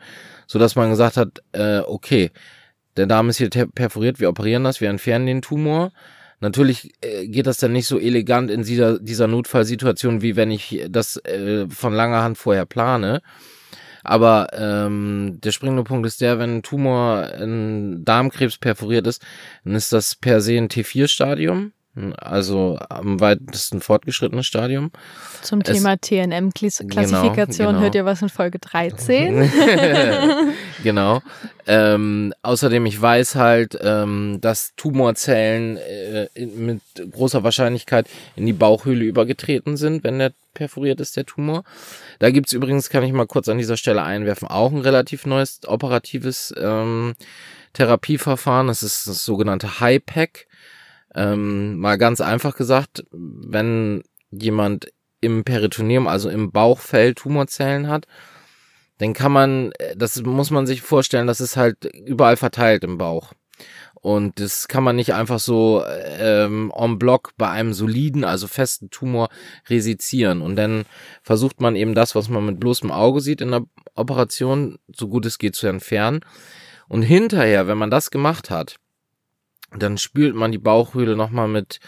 so 0.47 0.59
dass 0.59 0.76
man 0.76 0.90
gesagt 0.90 1.16
hat, 1.16 1.42
äh, 1.52 1.78
okay, 1.80 2.30
der 2.96 3.06
Darm 3.06 3.28
ist 3.28 3.38
hier 3.38 3.50
perforiert, 3.50 4.20
wir 4.20 4.28
operieren 4.28 4.64
das, 4.64 4.80
wir 4.80 4.90
entfernen 4.90 5.26
den 5.26 5.42
Tumor. 5.42 5.92
Natürlich 6.40 6.92
äh, 7.00 7.28
geht 7.28 7.46
das 7.46 7.58
dann 7.58 7.72
nicht 7.72 7.87
so 7.87 7.99
elegant 7.99 8.50
in 8.50 8.64
dieser, 8.64 8.99
dieser 8.99 9.28
Notfallsituation, 9.28 10.22
wie 10.22 10.34
wenn 10.34 10.50
ich 10.50 10.84
das 10.88 11.16
äh, 11.25 11.68
von 11.68 11.94
langer 11.94 12.22
Hand 12.22 12.37
vorher 12.37 12.66
plane. 12.66 13.22
Aber 14.02 14.49
ähm, 14.52 15.38
der 15.42 15.52
springende 15.52 15.84
Punkt 15.84 16.06
ist 16.06 16.20
der, 16.20 16.40
wenn 16.40 16.56
ein 16.56 16.62
Tumor 16.62 17.32
in 17.34 18.04
Darmkrebs 18.04 18.58
perforiert 18.58 19.06
ist, 19.06 19.22
dann 19.64 19.76
ist 19.76 19.92
das 19.92 20.16
per 20.16 20.40
se 20.40 20.56
ein 20.56 20.68
T4-Stadium. 20.68 21.72
Also 22.16 22.78
am 22.88 23.20
weitesten 23.20 23.82
fortgeschrittenen 23.82 24.44
Stadium. 24.44 24.90
Zum 25.42 25.62
Thema 25.62 25.96
TNM-Klassifikation 25.99 27.66
genau, 27.66 27.68
genau. 27.68 27.80
hört 27.80 27.94
ihr 27.94 28.06
was 28.06 28.22
in 28.22 28.30
Folge 28.30 28.58
13. 28.58 29.50
genau. 30.82 31.20
Ähm, 31.66 32.32
außerdem, 32.40 32.87
ich 32.87 33.00
weiß 33.00 33.34
halt, 33.34 33.78
ähm, 33.82 34.38
dass 34.40 34.72
Tumorzellen 34.76 35.76
äh, 35.76 36.28
mit 36.46 36.80
großer 37.11 37.44
Wahrscheinlichkeit 37.44 38.08
in 38.37 38.46
die 38.46 38.54
Bauchhöhle 38.54 39.04
übergetreten 39.04 39.76
sind, 39.76 40.02
wenn 40.02 40.18
der 40.18 40.32
perforiert 40.54 40.99
ist, 40.99 41.16
der 41.18 41.26
Tumor. 41.26 41.62
Da 42.20 42.30
gibt's 42.30 42.54
übrigens, 42.54 42.88
kann 42.88 43.04
ich 43.04 43.12
mal 43.12 43.26
kurz 43.26 43.49
an 43.49 43.58
dieser 43.58 43.76
Stelle 43.76 44.02
einwerfen, 44.02 44.49
auch 44.49 44.72
ein 44.72 44.80
relativ 44.80 45.26
neues 45.26 45.61
operatives 45.66 46.54
ähm, 46.58 47.14
Therapieverfahren. 47.75 48.68
Das 48.68 48.82
ist 48.82 49.06
das 49.06 49.26
sogenannte 49.26 49.80
HIPAC. 49.80 50.46
Ähm, 51.14 51.78
mal 51.78 51.99
ganz 51.99 52.21
einfach 52.21 52.57
gesagt, 52.57 53.04
wenn 53.11 54.02
jemand 54.31 54.92
im 55.21 55.45
Peritoneum, 55.45 56.07
also 56.09 56.28
im 56.28 56.50
Bauchfell 56.50 57.14
Tumorzellen 57.14 57.88
hat, 57.88 58.07
dann 58.99 59.12
kann 59.12 59.33
man, 59.33 59.73
das 59.97 60.23
muss 60.23 60.50
man 60.50 60.66
sich 60.66 60.83
vorstellen, 60.83 61.26
das 61.26 61.40
ist 61.40 61.57
halt 61.57 61.85
überall 61.85 62.37
verteilt 62.37 62.85
im 62.85 62.99
Bauch. 62.99 63.33
Und 64.02 64.40
das 64.40 64.66
kann 64.66 64.83
man 64.83 64.97
nicht 64.97 65.14
einfach 65.14 65.38
so 65.38 65.85
ähm, 65.87 66.73
en 66.76 66.99
bloc 66.99 67.31
bei 67.38 67.49
einem 67.49 67.73
soliden, 67.73 68.25
also 68.25 68.49
festen 68.49 68.90
Tumor 68.90 69.28
resizieren. 69.71 70.42
Und 70.42 70.57
dann 70.57 70.85
versucht 71.23 71.61
man 71.61 71.76
eben 71.76 71.95
das, 71.95 72.16
was 72.16 72.28
man 72.28 72.45
mit 72.45 72.59
bloßem 72.59 72.90
Auge 72.90 73.21
sieht 73.21 73.40
in 73.40 73.52
der 73.52 73.62
Operation, 73.95 74.78
so 74.92 75.07
gut 75.07 75.25
es 75.25 75.38
geht 75.38 75.54
zu 75.54 75.69
entfernen. 75.69 76.21
Und 76.88 77.02
hinterher, 77.02 77.69
wenn 77.69 77.78
man 77.78 77.92
das 77.92 78.11
gemacht 78.11 78.50
hat, 78.50 78.76
dann 79.76 79.99
spült 79.99 80.35
man 80.35 80.52
die 80.52 80.59
Bauchhöhle 80.59 81.17
nochmal 81.17 81.49
mit 81.49 81.81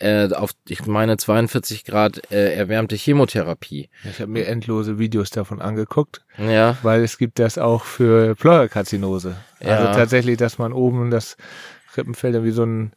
äh, 0.00 0.32
auf, 0.32 0.52
ich 0.68 0.86
meine, 0.86 1.16
42 1.16 1.84
Grad 1.84 2.30
äh, 2.30 2.54
erwärmte 2.54 2.96
Chemotherapie. 2.96 3.88
Ich 4.04 4.20
habe 4.20 4.30
mir 4.30 4.46
endlose 4.46 4.98
Videos 4.98 5.30
davon 5.30 5.60
angeguckt. 5.60 6.24
Ja. 6.38 6.76
Weil 6.82 7.02
es 7.02 7.18
gibt 7.18 7.38
das 7.38 7.58
auch 7.58 7.84
für 7.84 8.34
Pleurokarzinose. 8.36 9.36
Also 9.60 9.70
ja. 9.70 9.78
Also 9.78 9.98
tatsächlich, 9.98 10.36
dass 10.36 10.58
man 10.58 10.72
oben 10.72 11.10
das 11.10 11.36
Rippenfell 11.96 12.32
dann 12.32 12.44
wie 12.44 12.52
so 12.52 12.64
ein, 12.64 12.92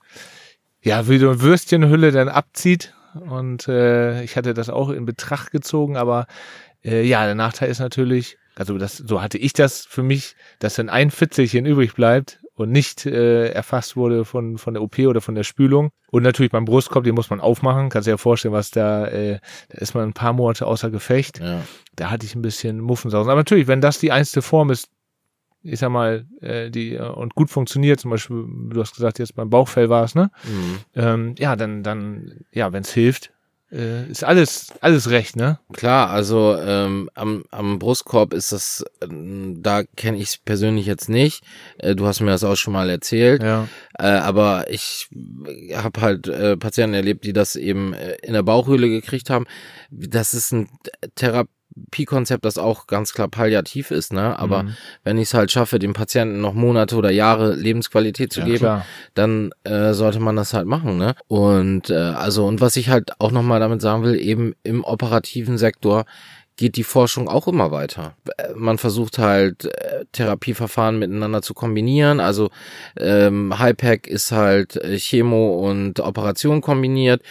ja, 0.82 1.08
wie 1.08 1.18
so 1.18 1.30
eine 1.30 1.42
Würstchenhülle 1.42 2.12
dann 2.12 2.30
abzieht. 2.30 2.94
Und 3.14 3.68
äh, 3.68 4.24
ich 4.24 4.36
hatte 4.38 4.54
das 4.54 4.70
auch 4.70 4.90
in 4.90 5.06
Betracht 5.06 5.52
gezogen, 5.52 5.98
aber 5.98 6.28
äh, 6.84 7.04
ja, 7.04 7.26
der 7.26 7.36
Nachteil 7.36 7.70
ist 7.70 7.80
natürlich, 7.80 8.38
also 8.56 8.78
das, 8.78 8.98
so 8.98 9.22
hatte 9.22 9.38
ich 9.38 9.54
das 9.54 9.86
für 9.86 10.04
mich, 10.04 10.36
dass 10.60 10.76
dann 10.76 10.90
ein 10.90 11.12
Fitzelchen 11.12 11.66
übrig 11.66 11.94
bleibt 11.94 12.40
und 12.62 12.72
nicht 12.72 13.06
äh, 13.06 13.50
erfasst 13.50 13.96
wurde 13.96 14.26
von, 14.26 14.58
von 14.58 14.74
der 14.74 14.84
OP 14.84 15.00
oder 15.00 15.22
von 15.22 15.36
der 15.36 15.44
Spülung. 15.44 15.92
Und 16.10 16.24
natürlich 16.24 16.52
beim 16.52 16.66
Brustkorb, 16.66 17.04
den 17.04 17.16
muss 17.16 17.30
man 17.30 17.40
aufmachen. 17.40 17.90
Kannst 17.90 18.08
dir 18.08 18.12
ja 18.12 18.18
vorstellen, 18.18 18.54
was 18.54 18.72
da, 18.72 19.08
äh, 19.08 19.40
da 19.70 19.78
ist 19.78 19.94
man 19.94 20.10
ein 20.10 20.14
paar 20.14 20.34
Monate 20.34 20.66
außer 20.66 20.90
Gefecht. 20.90 21.40
Ja. 21.40 21.62
Da 21.96 22.10
hatte 22.10 22.26
ich 22.26 22.36
ein 22.36 22.42
bisschen 22.42 22.80
Muffensausen. 22.80 23.30
Aber 23.30 23.40
natürlich, 23.40 23.68
wenn 23.68 23.82
das 23.82 24.00
die 24.00 24.12
einzige 24.12 24.42
Form 24.42 24.70
ist, 24.70 24.90
ich 25.64 25.80
sag 25.80 25.90
mal, 25.90 26.26
äh, 26.42 26.70
die 26.70 26.96
äh, 26.96 27.02
und 27.02 27.36
gut 27.36 27.50
funktioniert, 27.50 28.00
zum 28.00 28.12
Beispiel, 28.12 28.46
du 28.70 28.82
hast 28.82 28.96
gesagt, 28.96 29.20
jetzt 29.20 29.36
beim 29.36 29.50
Bauchfell 29.50 29.90
war 29.90 30.04
es, 30.04 30.16
ne? 30.16 30.32
Mhm. 30.44 30.78
Ähm, 30.96 31.36
ja, 31.38 31.56
dann, 31.56 31.84
dann, 31.84 32.46
ja, 32.52 32.74
wenn 32.74 32.82
es 32.82 32.94
hilft, 32.94 33.32
äh, 33.72 34.10
ist 34.10 34.24
alles, 34.24 34.74
alles 34.82 35.10
recht, 35.10 35.36
ne? 35.36 35.60
Klar, 35.74 36.10
also 36.10 36.58
ähm, 36.58 37.10
am, 37.14 37.46
am 37.52 37.80
Brustkorb 37.80 38.34
ist 38.34 38.52
das, 38.52 38.84
ähm, 39.02 39.62
da 39.62 39.84
kenne 39.84 40.18
ich 40.18 40.24
es 40.24 40.38
persönlich 40.38 40.86
jetzt 40.86 41.10
nicht. 41.10 41.44
Äh, 41.78 41.96
du 41.96 42.06
hast 42.06 42.20
mir 42.20 42.32
das 42.32 42.44
auch 42.44 42.56
schon 42.56 42.74
mal 42.74 42.90
erzählt. 42.90 43.42
Ja. 43.42 43.68
Äh, 43.98 44.08
aber 44.08 44.70
ich 44.70 45.08
habe 45.74 46.02
halt 46.02 46.28
äh, 46.28 46.58
Patienten 46.58 46.96
erlebt, 46.96 47.24
die 47.24 47.34
das 47.34 47.56
eben 47.56 47.94
äh, 47.94 48.18
in 48.24 48.34
der 48.34 48.44
Bauchhöhle 48.44 48.90
gekriegt 48.90 49.30
haben. 49.30 49.46
Das 49.90 50.34
ist 50.34 50.52
ein 50.52 50.70
Therapie 51.16 51.50
Pi-Konzept, 51.92 52.46
das 52.46 52.58
auch 52.58 52.88
ganz 52.88 53.14
klar 53.14 53.28
palliativ 53.28 53.92
ist, 53.92 54.14
ne? 54.14 54.38
Aber 54.38 54.64
mhm. 54.64 54.76
wenn 55.04 55.18
ich 55.18 55.30
es 55.30 55.34
halt 55.34 55.52
schaffe, 55.52 55.80
dem 55.80 55.94
Patienten 55.94 56.42
noch 56.42 56.54
Monate 56.54 56.96
oder 56.96 57.12
Jahre 57.12 57.56
Lebensqualität 57.56 58.34
zu 58.34 58.42
ja, 58.42 58.46
geben, 58.46 58.58
klar. 58.60 58.86
dann 59.14 59.52
äh, 59.64 59.94
sollte 59.94 60.20
man 60.20 60.36
das 60.36 60.54
halt 60.54 60.68
machen, 60.68 60.98
ne? 60.98 61.16
Und 61.28 61.90
äh, 61.90 61.96
also 61.96 62.46
und 62.46 62.62
was 62.62 62.76
ich 62.76 62.90
halt 62.90 63.20
auch 63.20 63.32
nochmal 63.32 63.60
damit 63.60 63.82
sagen 63.82 64.04
will, 64.04 64.20
eben 64.20 64.54
im 64.64 64.84
operativen 64.84 65.58
Sektor 65.58 66.06
geht 66.62 66.76
die 66.76 66.84
Forschung 66.84 67.28
auch 67.28 67.48
immer 67.48 67.72
weiter. 67.72 68.16
Man 68.54 68.78
versucht 68.78 69.18
halt 69.18 69.66
äh, 69.66 70.06
Therapieverfahren 70.12 71.00
miteinander 71.00 71.42
zu 71.42 71.56
kombinieren. 71.56 72.20
Also 72.20 72.52
ähm, 73.00 73.56
HIPAC 73.58 74.06
ist 74.06 74.32
halt 74.32 74.76
äh, 74.76 74.96
Chemo 75.00 75.68
und 75.68 76.00
Operation 76.00 76.62
kombiniert. 76.62 77.24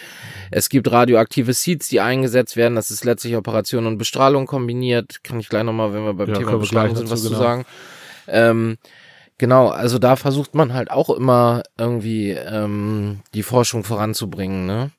Es 0.51 0.67
gibt 0.67 0.91
radioaktive 0.91 1.53
Seeds, 1.53 1.87
die 1.87 2.01
eingesetzt 2.01 2.57
werden. 2.57 2.75
Das 2.75 2.91
ist 2.91 3.05
letztlich 3.05 3.37
Operation 3.37 3.85
und 3.85 3.97
Bestrahlung 3.97 4.47
kombiniert. 4.47 5.23
Kann 5.23 5.39
ich 5.39 5.47
gleich 5.47 5.63
nochmal, 5.63 5.93
wenn 5.93 6.03
wir 6.03 6.13
beim 6.13 6.27
ja, 6.27 6.35
Thema 6.35 6.57
Bestrahlung 6.57 6.97
sind, 6.97 7.09
was 7.09 7.23
genau. 7.23 7.33
zu 7.33 7.41
sagen. 7.41 7.65
Ähm, 8.27 8.77
Genau, 9.37 9.69
also 9.69 9.97
da 9.97 10.17
versucht 10.17 10.53
man 10.53 10.71
halt 10.75 10.91
auch 10.91 11.09
immer 11.09 11.63
irgendwie 11.75 12.29
ähm, 12.29 13.21
die 13.33 13.41
Forschung 13.41 13.83
voranzubringen, 13.83 14.67
ne? 14.67 14.91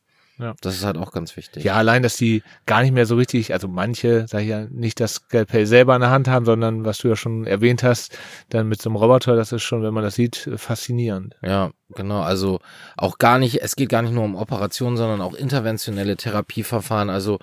Ja. 0.42 0.54
Das 0.60 0.74
ist 0.74 0.84
halt 0.84 0.98
auch 0.98 1.12
ganz 1.12 1.36
wichtig. 1.36 1.62
Ja, 1.62 1.74
allein, 1.74 2.02
dass 2.02 2.16
die 2.16 2.42
gar 2.66 2.82
nicht 2.82 2.92
mehr 2.92 3.06
so 3.06 3.14
richtig, 3.14 3.52
also 3.52 3.68
manche, 3.68 4.26
sag 4.26 4.42
ich 4.42 4.48
ja, 4.48 4.66
nicht 4.70 4.98
das 4.98 5.14
Skalpell 5.14 5.66
selber 5.66 5.94
in 5.94 6.00
der 6.00 6.10
Hand 6.10 6.26
haben, 6.26 6.44
sondern 6.44 6.84
was 6.84 6.98
du 6.98 7.08
ja 7.08 7.14
schon 7.14 7.46
erwähnt 7.46 7.84
hast, 7.84 8.18
dann 8.48 8.68
mit 8.68 8.82
so 8.82 8.90
einem 8.90 8.96
Roboter, 8.96 9.36
das 9.36 9.52
ist 9.52 9.62
schon, 9.62 9.84
wenn 9.84 9.94
man 9.94 10.02
das 10.02 10.16
sieht, 10.16 10.50
faszinierend. 10.56 11.36
Ja, 11.42 11.70
genau. 11.94 12.22
Also 12.22 12.58
auch 12.96 13.18
gar 13.18 13.38
nicht, 13.38 13.62
es 13.62 13.76
geht 13.76 13.88
gar 13.88 14.02
nicht 14.02 14.14
nur 14.14 14.24
um 14.24 14.34
Operationen, 14.34 14.96
sondern 14.96 15.20
auch 15.20 15.34
interventionelle 15.34 16.16
Therapieverfahren. 16.16 17.08
Also 17.08 17.38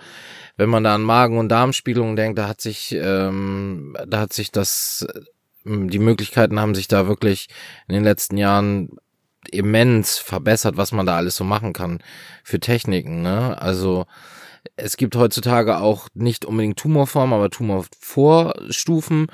wenn 0.58 0.70
man 0.70 0.84
da 0.84 0.96
an 0.96 1.02
Magen- 1.02 1.38
und 1.38 1.48
Darmspiegelungen 1.48 2.18
denkt, 2.18 2.38
da 2.38 2.50
hat 2.50 2.60
sich, 2.60 2.94
ähm, 3.00 3.96
da 4.06 4.20
hat 4.20 4.34
sich 4.34 4.52
das, 4.52 5.08
die 5.64 6.00
Möglichkeiten 6.00 6.60
haben 6.60 6.76
sich 6.76 6.90
da 6.90 7.08
wirklich 7.08 7.48
in 7.88 7.94
den 7.96 8.04
letzten 8.04 8.36
Jahren 8.36 8.90
immens 9.52 10.18
verbessert, 10.18 10.78
was 10.78 10.92
man 10.92 11.06
da 11.06 11.16
alles 11.18 11.36
so 11.36 11.44
machen 11.44 11.74
kann 11.74 12.00
für 12.44 12.60
Techniken. 12.60 13.22
Ne? 13.22 13.60
Also 13.62 14.06
es 14.76 14.98
gibt 14.98 15.16
heutzutage 15.16 15.78
auch 15.78 16.08
nicht 16.14 16.46
unbedingt 16.46 16.78
Tumorformen, 16.78 17.34
aber 17.34 17.50
Tumorvorstufen. 17.50 19.28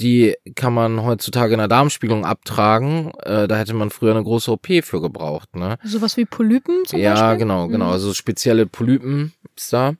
Die 0.00 0.36
kann 0.54 0.74
man 0.74 1.02
heutzutage 1.02 1.54
in 1.54 1.58
der 1.58 1.68
Darmspiegelung 1.68 2.24
abtragen. 2.24 3.12
Äh, 3.22 3.48
da 3.48 3.56
hätte 3.56 3.74
man 3.74 3.90
früher 3.90 4.12
eine 4.12 4.22
große 4.22 4.50
OP 4.50 4.66
für 4.82 5.00
gebraucht. 5.00 5.56
Ne? 5.56 5.78
Sowas 5.84 6.16
wie 6.16 6.24
Polypen 6.24 6.84
zum 6.86 7.00
ja, 7.00 7.12
Beispiel? 7.12 7.26
Ja, 7.26 7.34
genau, 7.34 7.68
genau. 7.68 7.86
Mhm. 7.86 7.92
Also 7.92 8.14
spezielle 8.14 8.66
Polypen 8.66 9.32
ist 9.56 9.72
da. 9.72 9.94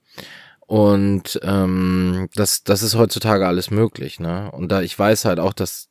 Und 0.66 1.38
ähm, 1.42 2.28
das, 2.34 2.64
das 2.64 2.82
ist 2.82 2.96
heutzutage 2.96 3.46
alles 3.46 3.70
möglich. 3.70 4.18
Ne? 4.18 4.50
Und 4.50 4.72
da 4.72 4.82
ich 4.82 4.98
weiß 4.98 5.25
halt 5.25 5.38
auch, 5.38 5.52
dass 5.52 5.88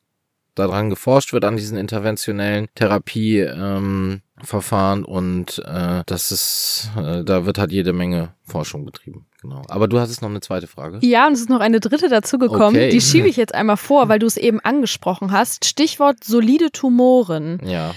daran 0.55 0.89
geforscht 0.89 1.31
wird 1.33 1.45
an 1.45 1.57
diesen 1.57 1.77
interventionellen 1.77 2.69
Therapieverfahren 2.75 4.99
ähm, 4.99 5.05
und 5.05 5.61
äh, 5.65 6.03
das 6.05 6.31
ist, 6.31 6.89
äh, 6.97 7.23
da 7.23 7.45
wird 7.45 7.59
halt 7.59 7.71
jede 7.71 7.93
Menge 7.93 8.33
Forschung 8.43 8.83
betrieben. 8.85 9.27
Genau. 9.41 9.61
Aber 9.67 9.87
du 9.87 9.99
hattest 9.99 10.23
noch 10.23 10.29
eine 10.29 10.41
zweite 10.41 10.67
Frage. 10.67 10.99
Ja, 11.01 11.27
und 11.27 11.33
es 11.33 11.41
ist 11.41 11.49
noch 11.49 11.59
eine 11.59 11.79
dritte 11.79 12.09
dazugekommen. 12.09 12.75
Okay. 12.75 12.89
Die 12.89 13.01
schiebe 13.01 13.27
ich 13.27 13.37
jetzt 13.37 13.53
einmal 13.53 13.77
vor, 13.77 14.09
weil 14.09 14.17
du 14.17 14.25
es 14.25 14.37
eben 14.37 14.59
angesprochen 14.61 15.31
hast. 15.31 15.65
Stichwort 15.65 16.23
solide 16.23 16.71
Tumoren. 16.71 17.59
Ja. 17.63 17.93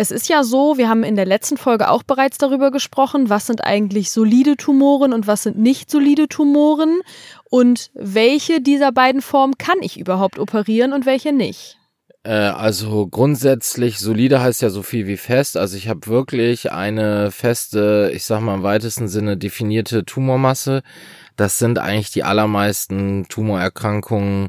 Es 0.00 0.12
ist 0.12 0.28
ja 0.28 0.44
so, 0.44 0.78
wir 0.78 0.88
haben 0.88 1.02
in 1.02 1.16
der 1.16 1.26
letzten 1.26 1.56
Folge 1.56 1.90
auch 1.90 2.04
bereits 2.04 2.38
darüber 2.38 2.70
gesprochen, 2.70 3.30
was 3.30 3.48
sind 3.48 3.64
eigentlich 3.64 4.12
solide 4.12 4.56
Tumoren 4.56 5.12
und 5.12 5.26
was 5.26 5.42
sind 5.42 5.58
nicht 5.58 5.90
solide 5.90 6.28
Tumoren 6.28 7.00
und 7.50 7.90
welche 7.94 8.60
dieser 8.60 8.92
beiden 8.92 9.20
Formen 9.20 9.58
kann 9.58 9.78
ich 9.80 9.98
überhaupt 9.98 10.38
operieren 10.38 10.92
und 10.92 11.04
welche 11.04 11.32
nicht. 11.32 11.77
Äh, 12.28 12.32
also 12.32 13.06
grundsätzlich 13.06 13.98
solide 14.00 14.42
heißt 14.42 14.60
ja 14.60 14.68
so 14.68 14.82
viel 14.82 15.06
wie 15.06 15.16
fest. 15.16 15.56
Also 15.56 15.78
ich 15.78 15.88
habe 15.88 16.06
wirklich 16.08 16.70
eine 16.72 17.30
feste, 17.30 18.10
ich 18.14 18.24
sag 18.24 18.42
mal 18.42 18.56
im 18.56 18.62
weitesten 18.62 19.08
Sinne 19.08 19.38
definierte 19.38 20.04
Tumormasse. 20.04 20.82
Das 21.36 21.58
sind 21.58 21.78
eigentlich 21.78 22.10
die 22.10 22.24
allermeisten 22.24 23.26
Tumorerkrankungen, 23.28 24.48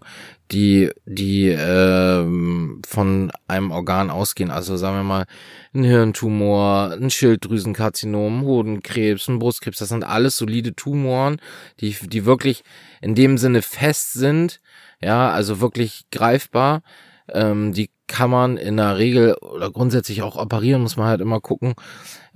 die 0.51 0.91
die 1.05 1.47
ähm, 1.57 2.81
von 2.85 3.31
einem 3.47 3.71
Organ 3.71 4.09
ausgehen. 4.09 4.51
Also 4.51 4.75
sagen 4.75 4.97
wir 4.97 5.03
mal 5.03 5.25
ein 5.73 5.83
Hirntumor, 5.85 6.97
ein 6.99 7.09
Schilddrüsenkarzinom, 7.09 8.41
Hodenkrebs, 8.43 9.29
ein 9.29 9.39
Brustkrebs. 9.39 9.77
Das 9.77 9.89
sind 9.89 10.03
alles 10.03 10.35
solide 10.35 10.75
Tumoren, 10.75 11.39
die 11.79 11.95
die 12.01 12.25
wirklich 12.25 12.63
in 13.01 13.15
dem 13.15 13.37
Sinne 13.37 13.61
fest 13.61 14.13
sind. 14.13 14.59
Ja, 15.01 15.29
also 15.29 15.61
wirklich 15.61 16.07
greifbar. 16.11 16.81
Ähm, 17.33 17.73
die 17.73 17.89
kann 18.07 18.29
man 18.29 18.57
in 18.57 18.77
der 18.77 18.97
Regel 18.97 19.35
oder 19.35 19.71
grundsätzlich 19.71 20.21
auch 20.21 20.35
operieren, 20.35 20.81
muss 20.81 20.97
man 20.97 21.07
halt 21.07 21.21
immer 21.21 21.39
gucken, 21.39 21.75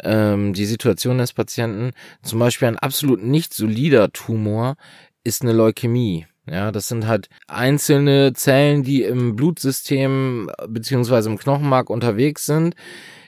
ähm, 0.03 0.53
die 0.53 0.65
Situation 0.65 1.17
des 1.17 1.33
Patienten. 1.33 1.91
Zum 2.21 2.39
Beispiel 2.39 2.67
ein 2.67 2.79
absolut 2.79 3.23
nicht 3.23 3.53
solider 3.53 4.11
Tumor 4.11 4.75
ist 5.23 5.41
eine 5.41 5.53
Leukämie. 5.53 6.27
Ja, 6.45 6.71
das 6.73 6.89
sind 6.89 7.07
halt 7.07 7.29
einzelne 7.47 8.33
Zellen, 8.33 8.83
die 8.83 9.03
im 9.03 9.35
Blutsystem 9.35 10.51
beziehungsweise 10.67 11.29
im 11.29 11.37
Knochenmark 11.37 11.89
unterwegs 11.89 12.45
sind. 12.45 12.75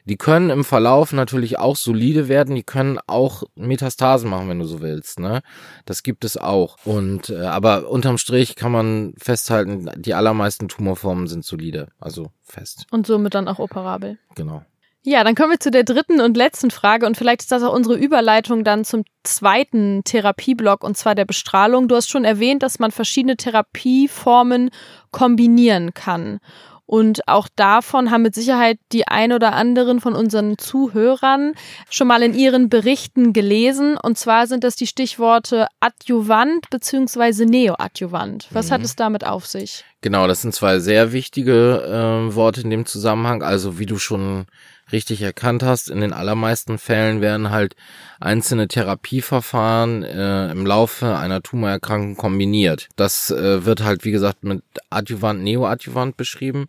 Die 0.05 0.17
können 0.17 0.49
im 0.49 0.63
Verlauf 0.63 1.13
natürlich 1.13 1.59
auch 1.59 1.75
solide 1.75 2.27
werden, 2.27 2.55
die 2.55 2.63
können 2.63 2.99
auch 3.07 3.43
Metastasen 3.55 4.29
machen, 4.29 4.49
wenn 4.49 4.59
du 4.59 4.65
so 4.65 4.81
willst, 4.81 5.19
ne? 5.19 5.41
Das 5.85 6.03
gibt 6.03 6.23
es 6.23 6.37
auch. 6.37 6.77
Und 6.85 7.29
äh, 7.29 7.41
aber 7.41 7.89
unterm 7.89 8.17
Strich 8.17 8.55
kann 8.55 8.71
man 8.71 9.13
festhalten, 9.17 9.89
die 9.97 10.13
allermeisten 10.13 10.67
Tumorformen 10.67 11.27
sind 11.27 11.43
solide, 11.43 11.87
also 11.99 12.31
fest. 12.43 12.85
Und 12.91 13.07
somit 13.07 13.33
dann 13.33 13.47
auch 13.47 13.59
operabel. 13.59 14.19
Genau. 14.35 14.63
Ja, 15.07 15.23
dann 15.23 15.35
kommen 15.35 15.51
wir 15.51 15.59
zu 15.59 15.69
der 15.69 15.83
dritten 15.83 16.19
und 16.19 16.35
letzten 16.35 16.71
Frage 16.71 17.05
und 17.05 17.15
vielleicht 17.15 17.41
ist 17.41 17.51
das 17.51 17.61
auch 17.61 17.75
unsere 17.75 17.95
Überleitung 17.95 18.63
dann 18.63 18.83
zum 18.83 19.03
zweiten 19.21 20.03
Therapieblock 20.03 20.83
und 20.83 20.97
zwar 20.97 21.13
der 21.13 21.25
Bestrahlung. 21.25 21.87
Du 21.87 21.95
hast 21.95 22.09
schon 22.09 22.25
erwähnt, 22.25 22.63
dass 22.63 22.79
man 22.79 22.89
verschiedene 22.89 23.37
Therapieformen 23.37 24.71
kombinieren 25.11 25.93
kann. 25.93 26.39
Und 26.87 27.27
auch 27.27 27.47
davon 27.55 28.11
haben 28.11 28.21
mit 28.21 28.35
Sicherheit 28.35 28.77
die 28.91 29.07
ein 29.07 29.31
oder 29.33 29.53
anderen 29.53 29.99
von 29.99 30.13
unseren 30.13 30.57
Zuhörern 30.59 31.53
schon 31.89 32.07
mal 32.07 32.21
in 32.21 32.35
ihren 32.35 32.69
Berichten 32.69 33.33
gelesen. 33.33 33.97
Und 33.97 34.17
zwar 34.19 34.45
sind 34.45 34.63
das 34.63 34.75
die 34.75 34.85
Stichworte 34.85 35.67
Adjuvant 35.79 36.69
beziehungsweise 36.69 37.45
Neoadjuvant. 37.45 38.47
Was 38.51 38.67
mhm. 38.67 38.73
hat 38.73 38.81
es 38.83 38.95
damit 38.95 39.25
auf 39.25 39.47
sich? 39.47 39.83
Genau, 40.01 40.27
das 40.27 40.43
sind 40.43 40.53
zwei 40.53 40.77
sehr 40.77 41.11
wichtige 41.11 41.81
äh, 42.29 42.35
Worte 42.35 42.61
in 42.61 42.69
dem 42.69 42.85
Zusammenhang. 42.85 43.41
Also 43.41 43.79
wie 43.79 43.87
du 43.87 43.97
schon 43.97 44.45
richtig 44.91 45.21
erkannt 45.21 45.63
hast, 45.63 45.89
in 45.89 46.01
den 46.01 46.13
allermeisten 46.13 46.77
Fällen 46.77 47.21
werden 47.21 47.49
halt 47.49 47.75
einzelne 48.19 48.67
Therapieverfahren 48.67 50.03
äh, 50.03 50.51
im 50.51 50.65
Laufe 50.65 51.17
einer 51.17 51.41
Tumorerkrankung 51.41 52.15
kombiniert. 52.15 52.89
Das 52.95 53.31
äh, 53.31 53.65
wird 53.65 53.83
halt, 53.83 54.05
wie 54.05 54.11
gesagt, 54.11 54.43
mit 54.43 54.63
Adjuvant, 54.89 55.43
Neoadjuvant 55.43 56.17
beschrieben. 56.17 56.67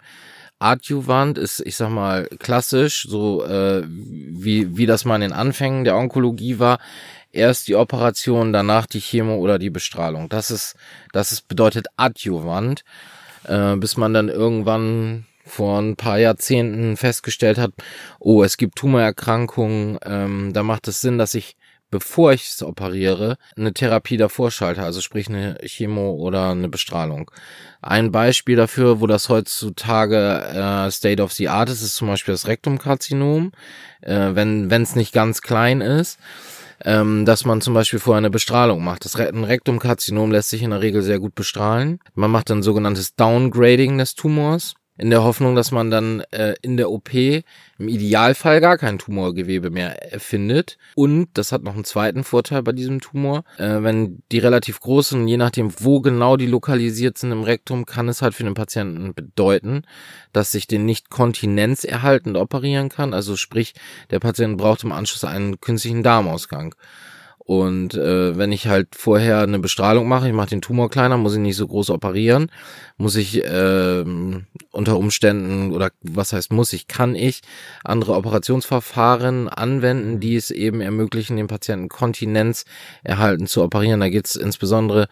Adjuvant 0.58 1.36
ist, 1.36 1.60
ich 1.60 1.76
sag 1.76 1.90
mal, 1.90 2.26
klassisch, 2.38 3.06
so 3.08 3.44
äh, 3.44 3.84
wie, 3.86 4.76
wie 4.76 4.86
das 4.86 5.04
mal 5.04 5.16
in 5.16 5.20
den 5.20 5.32
Anfängen 5.32 5.84
der 5.84 5.96
Onkologie 5.96 6.58
war. 6.58 6.78
Erst 7.32 7.68
die 7.68 7.76
Operation, 7.76 8.54
danach 8.54 8.86
die 8.86 9.00
Chemo 9.00 9.36
oder 9.36 9.58
die 9.58 9.68
Bestrahlung. 9.68 10.30
Das 10.30 10.50
ist, 10.50 10.74
das 11.12 11.32
ist 11.32 11.48
bedeutet 11.48 11.88
Adjuvant, 11.98 12.84
äh, 13.44 13.76
bis 13.76 13.98
man 13.98 14.14
dann 14.14 14.30
irgendwann 14.30 15.26
vor 15.46 15.80
ein 15.80 15.96
paar 15.96 16.18
Jahrzehnten 16.18 16.96
festgestellt 16.96 17.58
hat, 17.58 17.72
oh, 18.18 18.42
es 18.42 18.56
gibt 18.56 18.76
Tumorerkrankungen, 18.76 19.98
ähm, 20.04 20.52
da 20.52 20.62
macht 20.62 20.88
es 20.88 21.00
Sinn, 21.00 21.18
dass 21.18 21.34
ich, 21.34 21.56
bevor 21.90 22.32
ich 22.32 22.48
es 22.48 22.62
operiere, 22.62 23.38
eine 23.56 23.72
Therapie 23.72 24.16
davor 24.16 24.50
schalte, 24.50 24.82
also 24.82 25.00
sprich 25.00 25.28
eine 25.28 25.58
Chemo 25.62 26.10
oder 26.14 26.50
eine 26.50 26.68
Bestrahlung. 26.68 27.30
Ein 27.80 28.10
Beispiel 28.10 28.56
dafür, 28.56 29.00
wo 29.00 29.06
das 29.06 29.28
heutzutage 29.28 30.16
äh, 30.16 30.90
State 30.90 31.22
of 31.22 31.32
the 31.32 31.48
Art 31.48 31.70
ist, 31.70 31.82
ist 31.82 31.96
zum 31.96 32.08
Beispiel 32.08 32.34
das 32.34 32.48
Rektumkarzinom, 32.48 33.52
äh, 34.02 34.30
wenn 34.34 34.70
es 34.70 34.96
nicht 34.96 35.12
ganz 35.12 35.42
klein 35.42 35.80
ist 35.80 36.18
ähm, 36.84 37.24
dass 37.24 37.46
man 37.46 37.60
zum 37.62 37.72
Beispiel 37.72 37.98
vorher 37.98 38.18
eine 38.18 38.30
Bestrahlung 38.30 38.84
macht. 38.84 39.04
Das 39.04 39.16
ein 39.16 39.44
Rektumkarzinom 39.44 40.30
lässt 40.30 40.50
sich 40.50 40.62
in 40.62 40.70
der 40.70 40.82
Regel 40.82 41.02
sehr 41.02 41.18
gut 41.18 41.34
bestrahlen. 41.34 42.00
Man 42.14 42.30
macht 42.30 42.50
dann 42.50 42.62
sogenanntes 42.62 43.14
Downgrading 43.14 43.96
des 43.96 44.14
Tumors 44.14 44.74
in 44.98 45.10
der 45.10 45.22
Hoffnung, 45.22 45.54
dass 45.54 45.72
man 45.72 45.90
dann 45.90 46.20
äh, 46.30 46.54
in 46.62 46.76
der 46.76 46.90
OP 46.90 47.12
im 47.14 47.88
Idealfall 47.88 48.60
gar 48.60 48.78
kein 48.78 48.98
Tumorgewebe 48.98 49.70
mehr 49.70 50.12
erfindet. 50.12 50.78
Und 50.94 51.28
das 51.34 51.52
hat 51.52 51.62
noch 51.62 51.74
einen 51.74 51.84
zweiten 51.84 52.24
Vorteil 52.24 52.62
bei 52.62 52.72
diesem 52.72 53.00
Tumor. 53.00 53.44
Äh, 53.58 53.82
wenn 53.82 54.22
die 54.32 54.38
relativ 54.38 54.80
großen, 54.80 55.28
je 55.28 55.36
nachdem, 55.36 55.72
wo 55.80 56.00
genau 56.00 56.36
die 56.36 56.46
lokalisiert 56.46 57.18
sind 57.18 57.32
im 57.32 57.42
Rektum, 57.42 57.84
kann 57.84 58.08
es 58.08 58.22
halt 58.22 58.34
für 58.34 58.44
den 58.44 58.54
Patienten 58.54 59.14
bedeuten, 59.14 59.82
dass 60.32 60.52
sich 60.52 60.66
den 60.66 60.86
nicht 60.86 61.10
kontinenzerhaltend 61.10 62.36
operieren 62.36 62.88
kann. 62.88 63.12
Also 63.12 63.36
sprich, 63.36 63.74
der 64.10 64.20
Patient 64.20 64.56
braucht 64.56 64.84
im 64.84 64.92
Anschluss 64.92 65.24
einen 65.24 65.60
künstlichen 65.60 66.02
Darmausgang. 66.02 66.74
Und 67.46 67.94
äh, 67.94 68.36
wenn 68.36 68.50
ich 68.50 68.66
halt 68.66 68.96
vorher 68.96 69.38
eine 69.38 69.60
Bestrahlung 69.60 70.08
mache, 70.08 70.26
ich 70.26 70.34
mache 70.34 70.48
den 70.48 70.62
Tumor 70.62 70.90
kleiner, 70.90 71.16
muss 71.16 71.34
ich 71.34 71.38
nicht 71.38 71.54
so 71.54 71.68
groß 71.68 71.90
operieren, 71.90 72.50
muss 72.96 73.14
ich 73.14 73.44
äh, 73.44 74.04
unter 74.72 74.96
Umständen 74.96 75.72
oder 75.72 75.90
was 76.02 76.32
heißt 76.32 76.52
muss 76.52 76.72
ich, 76.72 76.88
kann 76.88 77.14
ich 77.14 77.42
andere 77.84 78.14
Operationsverfahren 78.14 79.48
anwenden, 79.48 80.18
die 80.18 80.34
es 80.34 80.50
eben 80.50 80.80
ermöglichen, 80.80 81.36
den 81.36 81.46
Patienten 81.46 81.88
Kontinenz 81.88 82.64
erhalten 83.04 83.46
zu 83.46 83.62
operieren. 83.62 84.00
Da 84.00 84.08
geht's 84.08 84.34
insbesondere 84.34 85.06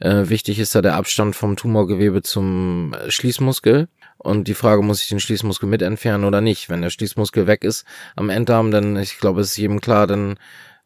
äh, 0.00 0.28
wichtig 0.28 0.58
ist 0.58 0.74
da 0.74 0.82
der 0.82 0.96
Abstand 0.96 1.34
vom 1.34 1.56
Tumorgewebe 1.56 2.20
zum 2.20 2.94
Schließmuskel. 3.08 3.88
Und 4.18 4.48
die 4.48 4.54
Frage, 4.54 4.82
muss 4.82 5.00
ich 5.00 5.08
den 5.08 5.20
Schließmuskel 5.20 5.66
mit 5.66 5.80
entfernen 5.80 6.24
oder 6.24 6.42
nicht? 6.42 6.68
Wenn 6.68 6.82
der 6.82 6.90
Schließmuskel 6.90 7.46
weg 7.46 7.64
ist 7.64 7.86
am 8.16 8.28
Enddarm, 8.28 8.70
dann, 8.70 8.98
ich 8.98 9.16
glaube, 9.16 9.40
es 9.40 9.52
ist 9.52 9.56
jedem 9.56 9.80
klar, 9.80 10.06
dann 10.06 10.36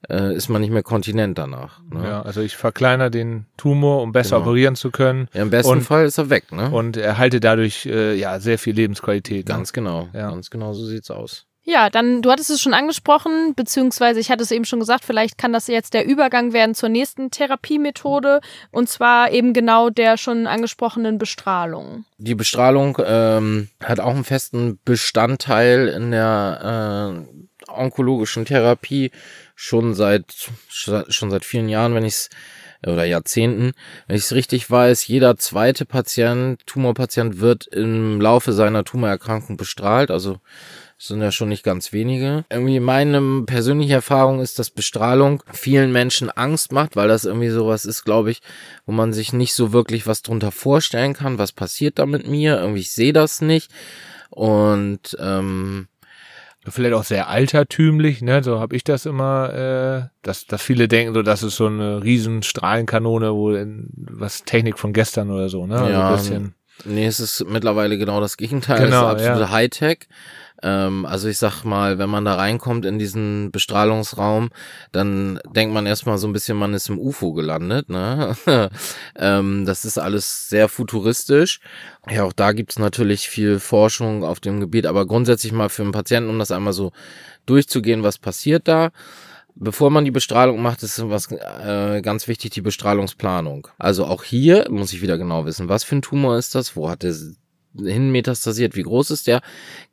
äh, 0.09 0.35
ist 0.35 0.49
man 0.49 0.61
nicht 0.61 0.71
mehr 0.71 0.83
kontinent 0.83 1.39
danach. 1.39 1.81
Ne? 1.91 2.05
Ja, 2.05 2.23
also 2.23 2.41
ich 2.41 2.57
verkleinere 2.57 3.11
den 3.11 3.47
Tumor, 3.57 4.03
um 4.03 4.13
besser 4.13 4.37
genau. 4.37 4.49
operieren 4.49 4.77
zu 4.77 4.91
können. 4.91 5.29
Ja, 5.33 5.43
Im 5.43 5.51
besten 5.51 5.73
und, 5.73 5.81
Fall 5.83 6.05
ist 6.05 6.19
er 6.19 6.31
weg, 6.31 6.53
ne? 6.53 6.71
Und 6.71 6.97
erhalte 6.97 7.41
dadurch 7.41 7.87
äh, 7.87 8.15
ja 8.15 8.41
sehr 8.41 8.59
viel 8.59 8.75
Lebensqualität. 8.75 9.47
Ganz 9.47 9.71
ne? 9.71 9.75
genau. 9.75 10.09
Ja. 10.13 10.31
Ganz 10.31 10.51
genau 10.51 10.73
so 10.73 10.85
sieht's 10.85 11.11
aus. 11.11 11.47
Ja, 11.67 11.89
dann, 11.89 12.21
du 12.21 12.31
hattest 12.31 12.51
es 12.51 12.61
schon 12.61 12.75
angesprochen, 12.75 13.55
beziehungsweise 13.55 14.21
ich 14.21 14.31
hatte 14.31 14.43
es 14.43 14.51
eben 14.51 14.67
schon 14.67 14.81
gesagt, 14.81 15.03
vielleicht 15.03 15.39
kann 15.39 15.55
das 15.55 15.67
jetzt 15.67 15.95
der 15.95 16.05
Übergang 16.05 16.53
werden 16.53 16.75
zur 16.75 16.91
nächsten 16.91 17.31
Therapiemethode, 17.31 18.41
und 18.71 18.91
zwar 18.91 19.33
eben 19.33 19.55
genau 19.55 19.89
der 19.89 20.19
schon 20.19 20.47
angesprochenen 20.47 21.17
Bestrahlung. 21.17 22.05
Die 22.19 22.35
Bestrahlung 22.35 22.99
ähm, 23.03 23.69
hat 23.83 23.99
auch 23.99 24.11
einen 24.11 24.25
festen 24.25 24.79
Bestandteil 24.85 25.89
in 25.89 26.11
der 26.11 27.25
äh, 27.67 27.71
onkologischen 27.71 28.45
Therapie 28.45 29.11
schon 29.55 29.95
seit 29.95 30.51
schon 30.69 31.31
seit 31.31 31.45
vielen 31.45 31.69
Jahren, 31.69 31.95
wenn 31.95 32.05
ich 32.05 32.15
es 32.15 32.31
oder 32.87 33.05
Jahrzehnten, 33.05 33.73
wenn 34.07 34.17
ich 34.17 34.25
es 34.25 34.35
richtig 34.35 34.71
weiß, 34.71 35.07
jeder 35.07 35.37
zweite 35.37 35.87
Patient, 35.87 36.67
Tumorpatient 36.67 37.41
wird 37.41 37.67
im 37.67 38.21
Laufe 38.21 38.53
seiner 38.53 38.85
Tumorerkrankung 38.85 39.57
bestrahlt, 39.57 40.11
also 40.11 40.39
sind 40.97 41.21
ja 41.21 41.33
schon 41.33 41.49
nicht 41.49 41.65
ganz 41.65 41.93
wenige. 41.93 42.45
Irgendwie 42.51 42.81
meine 42.81 43.43
persönliche 43.45 43.95
Erfahrung 43.95 44.41
ist, 44.41 44.59
dass 44.59 44.71
Bestrahlung 44.71 45.43
vielen 45.53 45.93
Menschen 45.93 46.31
Angst 46.31 46.73
macht, 46.73 46.97
weil 46.97 47.09
das 47.09 47.25
irgendwie 47.25 47.49
sowas 47.49 47.85
ist, 47.85 48.05
glaube 48.05 48.31
ich, 48.31 48.41
wo 48.87 48.93
man 48.93 49.13
sich 49.13 49.33
nicht 49.33 49.55
so 49.55 49.73
wirklich 49.73 50.07
was 50.07 50.23
drunter 50.23 50.53
vorstellen 50.53 51.13
kann, 51.13 51.39
was 51.39 51.53
passiert 51.53 51.99
da 51.99 52.07
mit 52.07 52.27
mir, 52.27 52.59
irgendwie 52.59 52.81
ich 52.81 52.93
sehe 52.93 53.13
das 53.13 53.41
nicht. 53.41 53.71
Und 54.31 55.17
ähm, 55.21 55.89
vielleicht 56.73 56.95
auch 56.95 57.05
sehr 57.05 57.29
altertümlich, 57.29 58.23
ne? 58.23 58.43
So 58.43 58.61
habe 58.61 58.75
ich 58.77 58.85
das 58.85 59.07
immer, 59.07 59.53
äh, 59.53 60.09
dass, 60.23 60.47
dass 60.47 60.63
viele 60.63 60.89
denken, 60.89 61.15
so 61.15 61.23
das 61.23 61.43
ist 61.43 61.57
so 61.57 61.67
eine 61.67 62.03
riesen 62.03 62.43
Strahlenkanone, 62.43 63.35
wo 63.35 63.53
in, 63.53 63.89
was 63.95 64.45
Technik 64.45 64.79
von 64.79 64.93
gestern 64.93 65.31
oder 65.31 65.49
so, 65.49 65.67
ne? 65.67 65.77
Also 65.77 65.93
ja, 65.93 66.09
ein 66.09 66.17
bisschen. 66.17 66.55
Nee, 66.85 67.07
es 67.07 67.21
ist 67.21 67.47
mittlerweile 67.49 67.99
genau 67.99 68.21
das 68.21 68.37
Gegenteil. 68.37 68.85
Genau, 68.85 69.07
es 69.07 69.23
ist 69.23 69.29
absolute 69.29 69.41
ja. 69.41 69.51
Hightech. 69.51 70.09
Ähm, 70.63 71.05
also 71.07 71.29
ich 71.29 71.39
sag 71.39 71.65
mal, 71.65 71.99
wenn 71.99 72.09
man 72.09 72.25
da 72.25 72.35
reinkommt 72.35 72.85
in 72.85 72.99
diesen 72.99 73.51
Bestrahlungsraum, 73.51 74.51
dann 74.93 75.41
denkt 75.55 75.75
man 75.75 75.87
erstmal 75.87 76.19
so 76.19 76.27
ein 76.27 76.33
bisschen, 76.33 76.57
man 76.57 76.75
ist 76.75 76.89
im 76.89 76.99
UFO 76.99 77.33
gelandet. 77.33 77.89
Ne? 77.89 78.37
ähm, 79.17 79.65
das 79.67 79.85
ist 79.85 79.99
alles 79.99 80.49
sehr 80.49 80.69
futuristisch. 80.69 81.61
Ja, 82.09 82.25
auch 82.25 82.33
da 82.33 82.53
gibt's 82.53 82.79
natürlich 82.79 83.29
viel 83.29 83.59
Forschung 83.59 84.25
auf 84.25 84.41
dem 84.41 84.61
Gebiet, 84.61 84.87
aber 84.87 85.07
grundsätzlich 85.07 85.53
mal 85.53 85.69
für 85.69 85.83
einen 85.83 85.93
Patienten, 85.93 86.31
um 86.31 86.39
das 86.39 86.51
einmal 86.51 86.73
so 86.73 86.93
durchzugehen, 87.47 88.03
was 88.03 88.19
passiert 88.19 88.69
da. 88.69 88.91
Bevor 89.57 89.91
man 89.91 90.05
die 90.05 90.11
Bestrahlung 90.11 90.61
macht, 90.61 90.83
ist 90.83 91.09
was 91.09 91.31
äh, 91.31 92.01
ganz 92.03 92.27
wichtig, 92.27 92.51
die 92.51 92.61
Bestrahlungsplanung. 92.61 93.69
Also 93.79 94.05
auch 94.05 94.25
hier 94.25 94.67
muss 94.69 94.93
ich 94.93 95.01
wieder 95.01 95.17
genau 95.17 95.47
wissen, 95.47 95.69
was 95.69 95.85
für 95.85 95.95
ein 95.95 96.03
Tumor 96.03 96.37
ist 96.39 96.57
das, 96.57 96.75
wo 96.75 96.91
hat 96.91 97.05
der 97.05 97.15
hinmetastasiert, 97.77 98.77
wie 98.77 98.83
groß 98.83 99.11
ist 99.11 99.27
der, 99.27 99.41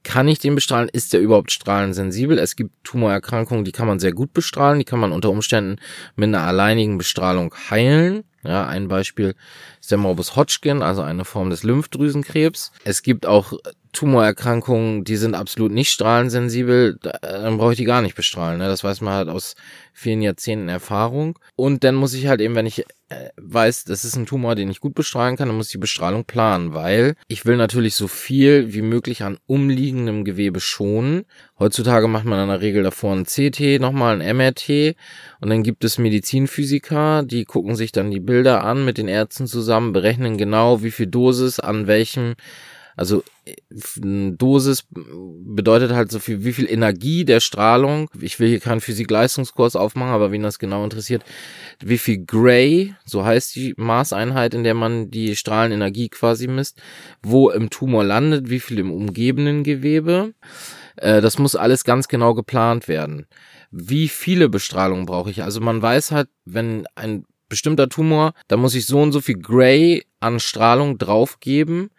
kann 0.03 0.27
ich 0.27 0.39
den 0.39 0.55
bestrahlen, 0.55 0.89
ist 0.91 1.13
der 1.13 1.19
überhaupt 1.19 1.51
strahlensensibel? 1.51 2.37
Es 2.37 2.55
gibt 2.55 2.83
Tumorerkrankungen, 2.83 3.65
die 3.65 3.71
kann 3.71 3.87
man 3.87 3.99
sehr 3.99 4.13
gut 4.13 4.33
bestrahlen, 4.33 4.79
die 4.79 4.85
kann 4.85 4.99
man 4.99 5.11
unter 5.11 5.29
Umständen 5.29 5.77
mit 6.15 6.27
einer 6.27 6.43
alleinigen 6.43 6.97
Bestrahlung 6.97 7.53
heilen. 7.69 8.23
Ja, 8.43 8.65
ein 8.65 8.87
Beispiel 8.87 9.35
ist 9.79 9.91
der 9.91 9.99
Morbus 9.99 10.35
Hodgkin, 10.35 10.81
also 10.81 11.01
eine 11.01 11.25
Form 11.25 11.51
des 11.51 11.63
Lymphdrüsenkrebs. 11.63 12.71
Es 12.83 13.03
gibt 13.03 13.27
auch 13.27 13.53
Tumorerkrankungen, 13.93 15.03
die 15.03 15.17
sind 15.17 15.35
absolut 15.35 15.71
nicht 15.71 15.91
strahlensensibel, 15.91 16.97
dann 17.21 17.57
brauche 17.57 17.73
ich 17.73 17.77
die 17.77 17.85
gar 17.85 18.01
nicht 18.01 18.15
bestrahlen. 18.15 18.59
Ne? 18.59 18.67
Das 18.67 18.83
weiß 18.83 19.01
man 19.01 19.13
halt 19.13 19.29
aus 19.29 19.55
vielen 19.93 20.21
Jahrzehnten 20.21 20.69
Erfahrung. 20.69 21.37
Und 21.55 21.83
dann 21.83 21.95
muss 21.95 22.13
ich 22.13 22.27
halt 22.27 22.41
eben, 22.41 22.55
wenn 22.55 22.65
ich 22.65 22.85
äh, 23.11 23.29
weiß, 23.35 23.83
das 23.83 24.05
ist 24.05 24.15
ein 24.15 24.25
Tumor, 24.25 24.55
den 24.55 24.71
ich 24.71 24.79
gut 24.79 24.95
bestrahlen 24.95 25.35
kann, 25.35 25.49
dann 25.49 25.57
muss 25.57 25.67
ich 25.67 25.73
die 25.73 25.77
Bestrahlung 25.77 26.23
planen, 26.23 26.73
weil 26.73 27.15
ich 27.27 27.45
will 27.45 27.57
natürlich 27.57 27.95
so 27.95 28.07
viel 28.07 28.73
wie 28.73 28.81
möglich 28.81 29.23
an 29.23 29.37
umliegendem 29.47 30.23
Gewebe 30.23 30.61
schonen. 30.61 31.25
Heutzutage 31.59 32.07
macht 32.07 32.25
man 32.25 32.41
in 32.41 32.47
der 32.47 32.61
Regel 32.61 32.83
davor 32.83 33.13
ein 33.13 33.25
CT, 33.25 33.81
nochmal 33.81 34.21
ein 34.21 34.37
MRT 34.37 34.95
und 35.41 35.49
dann 35.49 35.63
gibt 35.63 35.83
es 35.83 35.97
Medizinphysiker, 35.97 37.23
die 37.23 37.43
gucken 37.43 37.75
sich 37.75 37.91
dann 37.91 38.11
die 38.11 38.21
Bilder 38.21 38.63
an 38.63 38.85
mit 38.85 38.97
den 38.97 39.09
Ärzten 39.09 39.45
zusammen, 39.45 39.91
berechnen 39.91 40.37
genau, 40.37 40.81
wie 40.81 40.91
viel 40.91 41.07
Dosis 41.07 41.59
an 41.59 41.87
welchem 41.87 42.35
also 42.95 43.23
Dosis 43.69 44.85
bedeutet 44.91 45.91
halt 45.91 46.11
so 46.11 46.19
viel, 46.19 46.43
wie 46.43 46.53
viel 46.53 46.69
Energie 46.69 47.25
der 47.25 47.39
Strahlung. 47.39 48.09
Ich 48.19 48.39
will 48.39 48.49
hier 48.49 48.59
keinen 48.59 48.81
Physik-Leistungskurs 48.81 49.75
aufmachen, 49.75 50.13
aber 50.13 50.31
wen 50.31 50.43
das 50.43 50.59
genau 50.59 50.83
interessiert, 50.83 51.23
wie 51.79 51.97
viel 51.97 52.25
Gray, 52.25 52.95
so 53.05 53.25
heißt 53.25 53.55
die 53.55 53.73
Maßeinheit, 53.77 54.53
in 54.53 54.63
der 54.63 54.73
man 54.73 55.09
die 55.09 55.35
Strahlenenergie 55.35 56.09
quasi 56.09 56.47
misst, 56.47 56.81
wo 57.23 57.49
im 57.49 57.69
Tumor 57.69 58.03
landet, 58.03 58.49
wie 58.49 58.59
viel 58.59 58.79
im 58.79 58.91
umgebenden 58.91 59.63
Gewebe. 59.63 60.33
Äh, 60.97 61.21
das 61.21 61.39
muss 61.39 61.55
alles 61.55 61.83
ganz 61.83 62.07
genau 62.07 62.33
geplant 62.33 62.87
werden. 62.87 63.27
Wie 63.71 64.09
viele 64.09 64.49
Bestrahlungen 64.49 65.05
brauche 65.05 65.31
ich? 65.31 65.43
Also 65.43 65.61
man 65.61 65.81
weiß 65.81 66.11
halt, 66.11 66.29
wenn 66.45 66.85
ein 66.95 67.25
bestimmter 67.47 67.89
Tumor, 67.89 68.33
da 68.47 68.57
muss 68.57 68.75
ich 68.75 68.85
so 68.85 69.01
und 69.01 69.11
so 69.11 69.21
viel 69.21 69.37
Gray 69.37 70.05
an 70.19 70.39
Strahlung 70.39 70.97
draufgeben, 70.97 71.89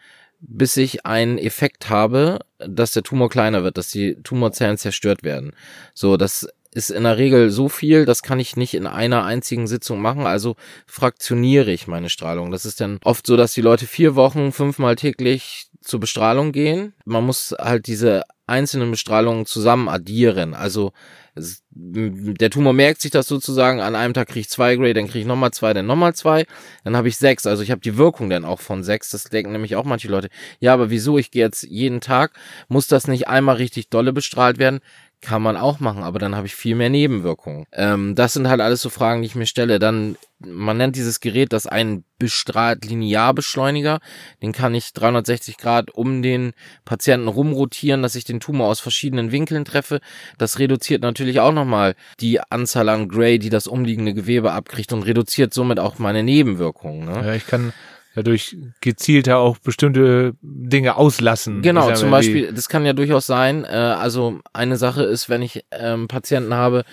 bis 0.43 0.77
ich 0.77 1.07
einen 1.07 1.39
Effekt 1.39 1.89
habe, 1.89 2.41
dass 2.59 2.93
der 2.93 3.05
Tumor 3.05 3.31
kleiner 3.31 3.63
wird, 3.63 3.79
dass 3.79 3.89
die 3.89 4.17
Tumorzellen 4.23 4.77
zerstört 4.77 5.23
werden. 5.23 5.53
So, 5.95 6.17
das 6.17 6.49
ist 6.75 6.91
in 6.91 7.05
der 7.05 7.19
Regel 7.19 7.51
so 7.51 7.69
viel, 7.69 8.05
das 8.05 8.23
kann 8.23 8.41
ich 8.41 8.57
nicht 8.57 8.75
in 8.75 8.87
einer 8.87 9.25
einzigen 9.25 9.67
Sitzung 9.67 10.01
machen, 10.01 10.27
also 10.27 10.57
fraktioniere 10.87 11.71
ich 11.71 11.87
meine 11.87 12.09
Strahlung. 12.09 12.51
Das 12.51 12.65
ist 12.65 12.81
dann 12.81 12.99
oft 13.05 13.27
so, 13.27 13.37
dass 13.37 13.53
die 13.53 13.61
Leute 13.61 13.87
vier 13.87 14.17
Wochen 14.17 14.53
fünfmal 14.53 14.97
täglich 14.97 15.69
zur 15.81 16.01
Bestrahlung 16.01 16.53
gehen. 16.53 16.95
Man 17.05 17.25
muss 17.25 17.55
halt 17.59 17.87
diese 17.87 18.23
einzelnen 18.47 18.91
Bestrahlungen 18.91 19.47
zusammen 19.47 19.89
addieren. 19.89 20.55
Also 20.55 20.93
der 21.35 22.51
Tumor 22.51 22.75
merkt 22.75 23.01
sich 23.01 23.11
das 23.11 23.27
sozusagen, 23.27 23.81
an 23.81 23.95
einem 23.95 24.13
Tag 24.13 24.29
kriege 24.29 24.41
ich 24.41 24.51
zwei 24.51 24.77
Gray, 24.77 24.93
dann 24.93 25.07
kriege 25.07 25.21
ich 25.21 25.27
nochmal 25.27 25.53
zwei, 25.53 25.73
dann 25.73 25.87
nochmal 25.87 26.15
zwei, 26.15 26.45
dann 26.85 26.97
habe 26.97 27.09
ich 27.09 27.17
sechs. 27.17 27.47
Also 27.47 27.63
ich 27.63 27.71
habe 27.71 27.81
die 27.81 27.97
Wirkung 27.97 28.29
dann 28.29 28.45
auch 28.45 28.61
von 28.61 28.83
sechs. 28.83 29.11
Das 29.11 29.25
denken 29.25 29.53
nämlich 29.53 29.77
auch 29.77 29.85
manche 29.85 30.09
Leute. 30.09 30.29
Ja, 30.61 30.75
aber 30.75 30.91
wieso? 30.91 31.17
Ich 31.17 31.31
gehe 31.31 31.45
jetzt 31.45 31.63
jeden 31.63 32.01
Tag, 32.01 32.33
muss 32.69 32.87
das 32.87 33.09
nicht 33.09 33.29
einmal 33.29 33.57
richtig 33.57 33.89
dolle 33.89 34.13
bestrahlt 34.13 34.59
werden? 34.59 34.81
Kann 35.23 35.41
man 35.41 35.57
auch 35.57 35.79
machen, 35.79 36.03
aber 36.03 36.19
dann 36.19 36.35
habe 36.35 36.49
ich 36.49 36.55
viel 36.57 36.75
mehr 36.75 36.91
Nebenwirkungen. 36.91 37.65
Ähm, 37.71 38.17
das 38.17 38.33
sind 38.33 38.49
halt 38.49 38.61
alles 38.61 38.83
so 38.83 38.91
Fragen, 38.91 39.23
die 39.23 39.27
ich 39.27 39.37
mir 39.37 39.47
stelle. 39.47 39.79
Dann, 39.79 40.17
man 40.41 40.77
nennt 40.77 40.97
dieses 40.97 41.21
Gerät 41.21 41.53
das 41.53 41.69
ein 41.69 42.03
bestrahlt 42.19 42.85
Linearbeschleuniger. 42.85 44.01
Den 44.43 44.51
kann 44.51 44.75
ich 44.75 44.93
360 44.93 45.59
Grad 45.59 45.93
um 45.93 46.23
den 46.23 46.55
Patienten 46.85 47.29
rumrotieren, 47.29 48.03
dass 48.03 48.17
ich 48.17 48.25
den 48.25 48.41
Tumor 48.41 48.67
aus 48.67 48.81
verschiedenen 48.81 49.31
Winkeln 49.31 49.65
treffe. 49.65 50.01
Das 50.39 50.59
reduziert 50.59 51.03
natürlich 51.03 51.39
auch 51.39 51.53
nochmal 51.53 51.95
die 52.19 52.41
Anzahl 52.41 52.89
an 52.89 53.09
Gray, 53.09 53.39
die 53.39 53.51
das 53.51 53.69
umliegende 53.69 54.15
Gewebe 54.15 54.51
abkriegt 54.51 54.93
und 54.93 55.05
reduziert 55.05 55.55
somit 55.55 55.79
auch 55.79 56.01
meine 56.01 56.25
Nebenwirkungen. 56.25 57.05
Ne? 57.05 57.27
Ja, 57.27 57.35
ich 57.35 57.47
kann 57.47 57.73
dadurch 58.15 58.57
gezielter 58.81 59.39
auch 59.39 59.59
bestimmte 59.59 60.35
Dinge 60.43 60.97
auslassen. 60.97 61.63
Genau, 61.63 61.93
zum 61.95 62.11
Beispiel, 62.11 62.53
das 62.53 62.69
kann 62.69 62.85
ja 62.85 62.93
durchaus 62.93 63.27
sein. 63.27 63.65
Äh, 63.65 63.69
also 63.69 64.41
eine 64.53 64.77
Sache 64.77 65.03
ist, 65.03 65.29
wenn 65.29 65.43
ich 65.43 65.65
ähm, 65.71 66.09
Patienten 66.09 66.55
habe, 66.55 66.85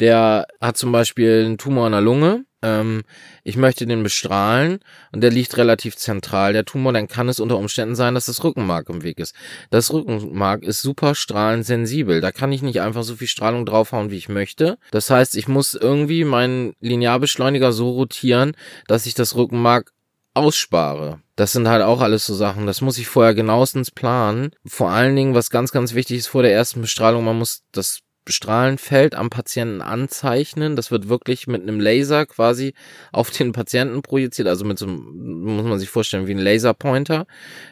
der 0.00 0.46
hat 0.60 0.76
zum 0.76 0.92
Beispiel 0.92 1.44
einen 1.44 1.58
Tumor 1.58 1.86
in 1.86 1.92
der 1.92 2.00
Lunge. 2.00 2.44
Ähm, 2.62 3.02
ich 3.42 3.56
möchte 3.56 3.86
den 3.86 4.02
bestrahlen 4.02 4.80
und 5.12 5.22
der 5.22 5.30
liegt 5.30 5.56
relativ 5.56 5.96
zentral, 5.96 6.52
der 6.52 6.64
Tumor, 6.64 6.92
dann 6.92 7.08
kann 7.08 7.28
es 7.28 7.40
unter 7.40 7.56
Umständen 7.56 7.94
sein, 7.94 8.14
dass 8.14 8.26
das 8.26 8.44
Rückenmark 8.44 8.88
im 8.90 9.02
Weg 9.02 9.18
ist. 9.18 9.34
Das 9.70 9.92
Rückenmark 9.92 10.62
ist 10.62 10.82
super 10.82 11.14
strahlensensibel. 11.14 12.20
Da 12.20 12.32
kann 12.32 12.52
ich 12.52 12.62
nicht 12.62 12.80
einfach 12.80 13.02
so 13.02 13.16
viel 13.16 13.28
Strahlung 13.28 13.64
draufhauen, 13.64 14.10
wie 14.10 14.16
ich 14.16 14.28
möchte. 14.28 14.78
Das 14.90 15.08
heißt, 15.10 15.36
ich 15.36 15.48
muss 15.48 15.74
irgendwie 15.74 16.24
meinen 16.24 16.74
Linearbeschleuniger 16.80 17.72
so 17.72 17.90
rotieren, 17.90 18.52
dass 18.86 19.06
ich 19.06 19.14
das 19.14 19.36
Rückenmark 19.36 19.92
ausspare. 20.34 21.20
Das 21.36 21.52
sind 21.52 21.68
halt 21.68 21.82
auch 21.82 22.00
alles 22.00 22.26
so 22.26 22.34
Sachen. 22.34 22.66
Das 22.66 22.80
muss 22.80 22.98
ich 22.98 23.08
vorher 23.08 23.34
genauestens 23.34 23.90
planen. 23.90 24.50
Vor 24.66 24.90
allen 24.90 25.16
Dingen, 25.16 25.34
was 25.34 25.50
ganz, 25.50 25.72
ganz 25.72 25.94
wichtig 25.94 26.18
ist 26.18 26.26
vor 26.28 26.42
der 26.42 26.52
ersten 26.52 26.80
Bestrahlung, 26.80 27.24
man 27.24 27.38
muss 27.38 27.62
das 27.72 28.00
Strahlenfeld 28.28 29.14
am 29.14 29.30
Patienten 29.30 29.80
anzeichnen. 29.82 30.76
Das 30.76 30.90
wird 30.90 31.08
wirklich 31.08 31.46
mit 31.46 31.62
einem 31.62 31.80
Laser 31.80 32.26
quasi 32.26 32.74
auf 33.12 33.30
den 33.30 33.52
Patienten 33.52 34.02
projiziert, 34.02 34.46
also 34.46 34.64
mit 34.64 34.78
so 34.78 34.86
einem, 34.86 35.56
muss 35.56 35.64
man 35.64 35.78
sich 35.78 35.88
vorstellen, 35.88 36.26
wie 36.26 36.34
ein 36.34 36.38
Laserpointer. 36.38 37.26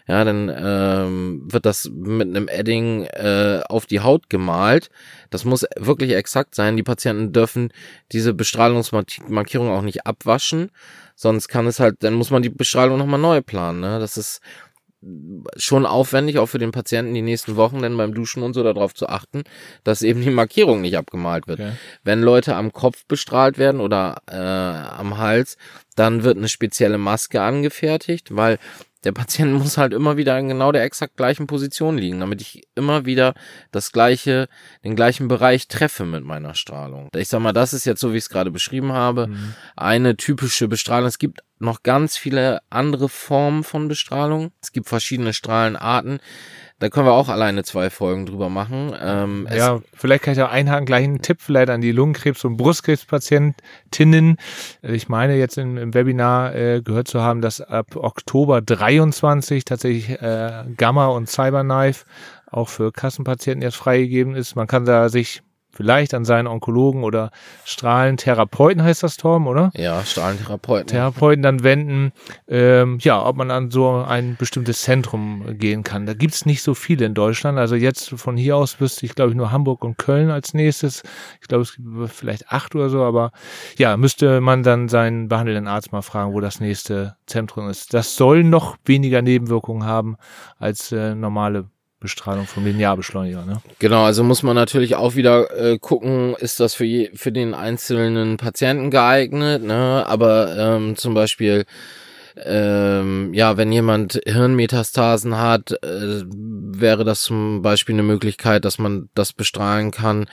Ja, 0.07 0.25
dann 0.25 0.51
ähm, 0.55 1.43
wird 1.47 1.67
das 1.67 1.91
mit 1.93 2.29
einem 2.29 2.49
Edding 2.49 3.05
äh, 3.05 3.61
auf 3.69 3.87
die 3.87 4.01
Haut 4.01 4.31
gemalt. 4.31 4.91
Das 5.31 5.45
muss 5.45 5.67
wirklich 5.77 6.13
exakt 6.13 6.55
sein. 6.55 6.77
Die 6.77 6.83
Patienten 6.83 7.33
dürfen 7.33 7.73
diese 8.13 8.35
Bestrahlungsmarkierung 8.35 9.69
auch 9.71 9.83
nicht 9.83 10.07
abwaschen, 10.07 10.71
sonst 11.15 11.49
kann 11.49 11.67
es 11.67 11.81
halt, 11.81 11.97
dann 12.03 12.15
muss 12.15 12.31
man 12.31 12.43
die 12.43 12.49
Bestrahlung 12.49 12.99
nochmal 12.99 13.21
neu 13.21 13.43
planen. 13.43 13.81
Ne? 13.81 13.99
Das 13.99 14.17
ist 14.17 14.41
schon 15.57 15.87
aufwendig, 15.87 16.39
auch 16.39 16.47
für 16.47 16.59
den 16.59 16.73
Patienten 16.73 17.15
die 17.15 17.23
nächsten 17.23 17.55
Wochen 17.57 17.83
dann 17.83 17.97
beim 17.97 18.15
Duschen 18.15 18.43
und 18.43 18.55
so 18.55 18.65
darauf 18.65 18.95
zu 18.95 19.09
achten, 19.09 19.45
dass 19.85 20.03
eben 20.03 20.23
die 20.23 20.31
Markierung 20.31 20.81
nicht 20.81 20.97
abgemalt 20.97 21.47
wird. 21.47 21.61
Okay. 21.61 21.73
Wenn 22.03 22.21
Leute 22.21 22.57
am 22.57 22.73
Kopf 22.73 23.05
bestrahlt 23.07 23.59
werden 23.59 23.81
oder 23.81 24.23
äh, 24.27 24.35
am 24.35 25.19
Hals, 25.19 25.57
dann 25.95 26.25
wird 26.25 26.37
eine 26.37 26.49
spezielle 26.49 26.99
Maske 26.99 27.41
angefertigt, 27.41 28.35
weil 28.35 28.59
der 29.05 29.13
Patient 29.13 29.53
muss 29.53 29.79
halt 29.79 29.93
immer 29.93 30.17
wieder 30.17 30.39
in 30.39 30.49
genau 30.49 30.73
der 30.73 30.83
exakt 30.83 31.17
gleichen 31.17 31.47
Position 31.47 31.99
liegen, 31.99 32.21
damit 32.21 32.41
ich 32.41 32.63
immer 32.75 33.07
wieder 33.07 33.35
das 33.71 33.93
gleiche, 33.93 34.49
den 34.85 34.97
gleichen 34.97 35.29
Bereich 35.29 35.69
treffe 35.69 36.05
mit 36.05 36.25
meiner 36.25 36.55
Strahlung. 36.55 37.09
Ich 37.15 37.29
sag 37.29 37.41
mal, 37.41 37.53
das 37.53 37.73
ist 37.73 37.85
jetzt 37.85 38.01
so, 38.01 38.13
wie 38.13 38.17
ich 38.17 38.25
es 38.25 38.31
gerade 38.31 38.51
beschrieben 38.51 38.93
habe, 38.93 39.29
mhm. 39.29 39.55
eine 39.77 40.17
typische 40.17 40.67
Bestrahlung. 40.67 41.07
Es 41.09 41.19
gibt 41.19 41.43
noch 41.61 41.83
ganz 41.83 42.17
viele 42.17 42.61
andere 42.71 43.09
Formen 43.09 43.65
von 43.65 43.89
Bestrahlung. 43.89 44.53
Es 44.63 44.73
gibt 44.73 44.89
verschiedene 44.89 45.33
Strahlenarten. 45.33 46.21
Da 46.81 46.89
können 46.91 47.07
wir 47.07 47.13
auch 47.13 47.29
alleine 47.29 47.65
zwei 47.65 47.91
Folgen 47.91 48.25
drüber 48.25 48.49
machen. 48.49 48.95
Ähm, 49.01 49.49
ja, 49.53 49.81
vielleicht 49.95 50.23
kann 50.23 50.35
ich 50.35 50.43
auch 50.43 50.51
einhaken, 50.51 50.87
gleich 50.87 51.03
einen 51.03 51.23
Tipp 51.23 51.39
vielleicht 51.41 51.71
an 51.71 51.81
die 51.81 51.93
Lungenkrebs- 51.93 52.47
und 52.47 52.57
Brustkrebspatientinnen. 52.57 54.37
Ich 54.83 55.09
meine 55.09 55.37
jetzt 55.37 55.59
im, 55.59 55.77
im 55.77 55.93
Webinar 55.93 56.55
äh, 56.55 56.81
gehört 56.81 57.09
zu 57.09 57.21
haben, 57.21 57.41
dass 57.43 57.61
ab 57.61 57.97
Oktober 57.97 58.61
23 58.61 59.65
tatsächlich 59.65 60.11
äh, 60.23 60.65
Gamma 60.77 61.07
und 61.09 61.29
Cyberknife 61.29 62.05
auch 62.47 62.69
für 62.69 62.93
Kassenpatienten 62.93 63.63
jetzt 63.63 63.77
freigegeben 63.77 64.37
ist. 64.37 64.55
Man 64.55 64.69
kann 64.69 64.85
da 64.85 65.09
sich 65.09 65.43
vielleicht 65.71 66.15
an 66.15 66.25
seinen 66.25 66.47
Onkologen 66.47 67.05
oder 67.05 67.31
Strahlentherapeuten 67.65 68.83
heißt 68.83 69.03
das, 69.03 69.17
Torben, 69.17 69.47
oder? 69.47 69.71
Ja, 69.75 70.05
Strahlentherapeuten. 70.05 70.89
Therapeuten 70.89 71.43
dann 71.43 71.63
wenden, 71.63 72.13
ähm, 72.49 72.99
ja, 73.01 73.25
ob 73.25 73.37
man 73.37 73.51
an 73.51 73.71
so 73.71 74.03
ein 74.03 74.37
bestimmtes 74.37 74.83
Zentrum 74.83 75.59
gehen 75.59 75.85
kann. 75.85 76.07
Da 76.07 76.15
gibt's 76.15 76.47
nicht 76.47 76.63
so 76.63 76.75
viele 76.75 77.07
in 77.07 77.15
Deutschland. 77.15 77.59
Also 77.59 77.75
jetzt 77.77 78.11
von 78.11 78.37
hier 78.37 78.57
aus 78.57 78.81
wüsste 78.81 79.07
ich, 79.07 79.15
glaube 79.15 79.31
ich, 79.31 79.37
nur 79.37 79.53
Hamburg 79.53 79.85
und 79.85 79.99
Köln 79.99 80.31
als 80.31 80.55
nächstes. 80.55 81.03
Ich 81.41 81.49
glaube, 81.49 81.63
es 81.63 81.77
gibt 81.77 81.87
vielleicht 82.11 82.51
acht 82.51 82.75
oder 82.75 82.89
so, 82.89 83.03
aber 83.03 83.33
ja, 83.77 83.97
müsste 83.97 84.41
man 84.41 84.63
dann 84.63 84.89
seinen 84.89 85.29
behandelnden 85.29 85.69
Arzt 85.69 85.93
mal 85.93 86.03
fragen, 86.03 86.33
wo 86.33 86.41
das 86.41 86.61
nächste 86.61 87.17
Zentrum 87.27 87.69
ist. 87.69 87.95
Das 87.95 88.17
soll 88.17 88.43
noch 88.43 88.77
weniger 88.85 89.23
Nebenwirkungen 89.23 89.85
haben 89.85 90.17
als 90.59 90.93
äh, 90.93 91.15
normale 91.15 91.67
Bestrahlung 92.01 92.47
vom 92.47 92.65
Linearbeschleuniger. 92.65 93.45
Ne? 93.45 93.61
Genau, 93.79 94.05
also 94.05 94.23
muss 94.23 94.43
man 94.43 94.55
natürlich 94.55 94.95
auch 94.95 95.17
wieder 95.17 95.51
äh, 95.57 95.79
gucken, 95.79 96.35
ist 96.39 96.61
das 96.61 96.75
für, 96.75 96.85
je, 96.85 97.11
für 97.15 97.33
den 97.33 97.55
einzelnen 97.55 98.37
Patienten 98.37 98.91
geeignet. 98.91 99.65
Ne? 99.65 100.05
Aber 100.07 100.57
ähm, 100.57 100.97
zum 100.97 101.15
Beispiel, 101.15 101.65
ähm, 102.37 103.35
ja, 103.35 103.57
wenn 103.57 103.73
jemand 103.73 104.21
Hirnmetastasen 104.25 105.39
hat, 105.39 105.73
äh, 105.83 106.23
wäre 106.31 107.05
das 107.05 107.23
zum 107.23 107.63
Beispiel 107.63 107.97
eine 107.97 108.05
Möglichkeit, 108.05 108.65
dass 108.65 108.79
man 108.79 109.09
das 109.15 109.33
bestrahlen 109.33 109.91
kann. 109.91 110.27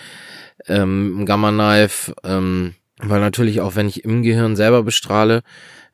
Ähm, 0.67 1.25
Gamma 1.25 1.51
Knife, 1.51 2.13
ähm, 2.23 2.75
Weil 2.99 3.19
natürlich 3.19 3.59
auch, 3.59 3.75
wenn 3.75 3.89
ich 3.89 4.05
im 4.05 4.21
Gehirn 4.23 4.55
selber 4.55 4.83
bestrahle, 4.83 5.41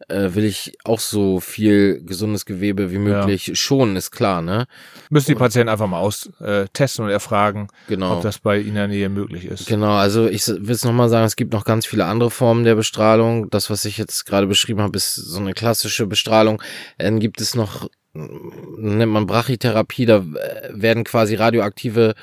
äh, 0.08 0.34
will 0.36 0.46
ich 0.46 0.78
auch 0.84 1.00
so 1.00 1.40
viel 1.40 2.02
gesundes 2.04 2.46
Gewebe 2.46 2.92
wie 2.92 2.98
möglich 2.98 3.48
ja. 3.48 3.56
schonen, 3.56 3.96
ist 3.96 4.12
klar, 4.12 4.42
ne? 4.42 4.66
Müssen 5.10 5.32
die 5.32 5.36
Patienten 5.36 5.70
einfach 5.70 5.88
mal 5.88 6.00
aus 6.00 6.30
äh, 6.40 6.66
testen 6.74 7.06
und 7.06 7.12
erfragen, 7.12 7.68
genau. 7.88 8.18
ob 8.18 8.22
das 8.22 8.40
bei 8.40 8.58
ihnen 8.58 8.70
in 8.70 8.76
der 8.76 8.88
Nähe 8.88 9.10
möglich 9.10 9.46
ist. 9.46 9.68
Genau, 9.68 9.94
also 9.94 10.28
ich 10.28 10.48
will 10.48 10.72
es 10.72 10.86
nochmal 10.86 11.10
sagen, 11.10 11.26
es 11.26 11.36
gibt 11.36 11.54
noch 11.54 11.66
ganz 11.66 11.86
viele 11.86 12.06
andere 12.06 12.32
Formen 12.32 12.64
der 12.64 12.76
Bestrahlung. 12.76 13.50
Das, 13.50 13.70
was 13.70 13.86
ich 13.86 13.98
jetzt 13.98 14.26
gerade 14.26 14.48
beschrieben 14.48 14.82
habe, 14.82 14.98
ist 14.98 15.16
so 15.16 15.40
eine 15.40 15.54
klassische 15.54 16.08
Bestrahlung. 16.08 16.62
Dann 16.98 17.20
gibt 17.20 17.42
es 17.42 17.56
noch 17.56 17.90
nennt 18.14 19.12
man 19.12 19.28
Brachytherapie, 19.28 20.06
da 20.06 20.18
äh, 20.18 20.70
werden 20.72 21.04
quasi 21.04 21.36
radioaktive 21.36 22.16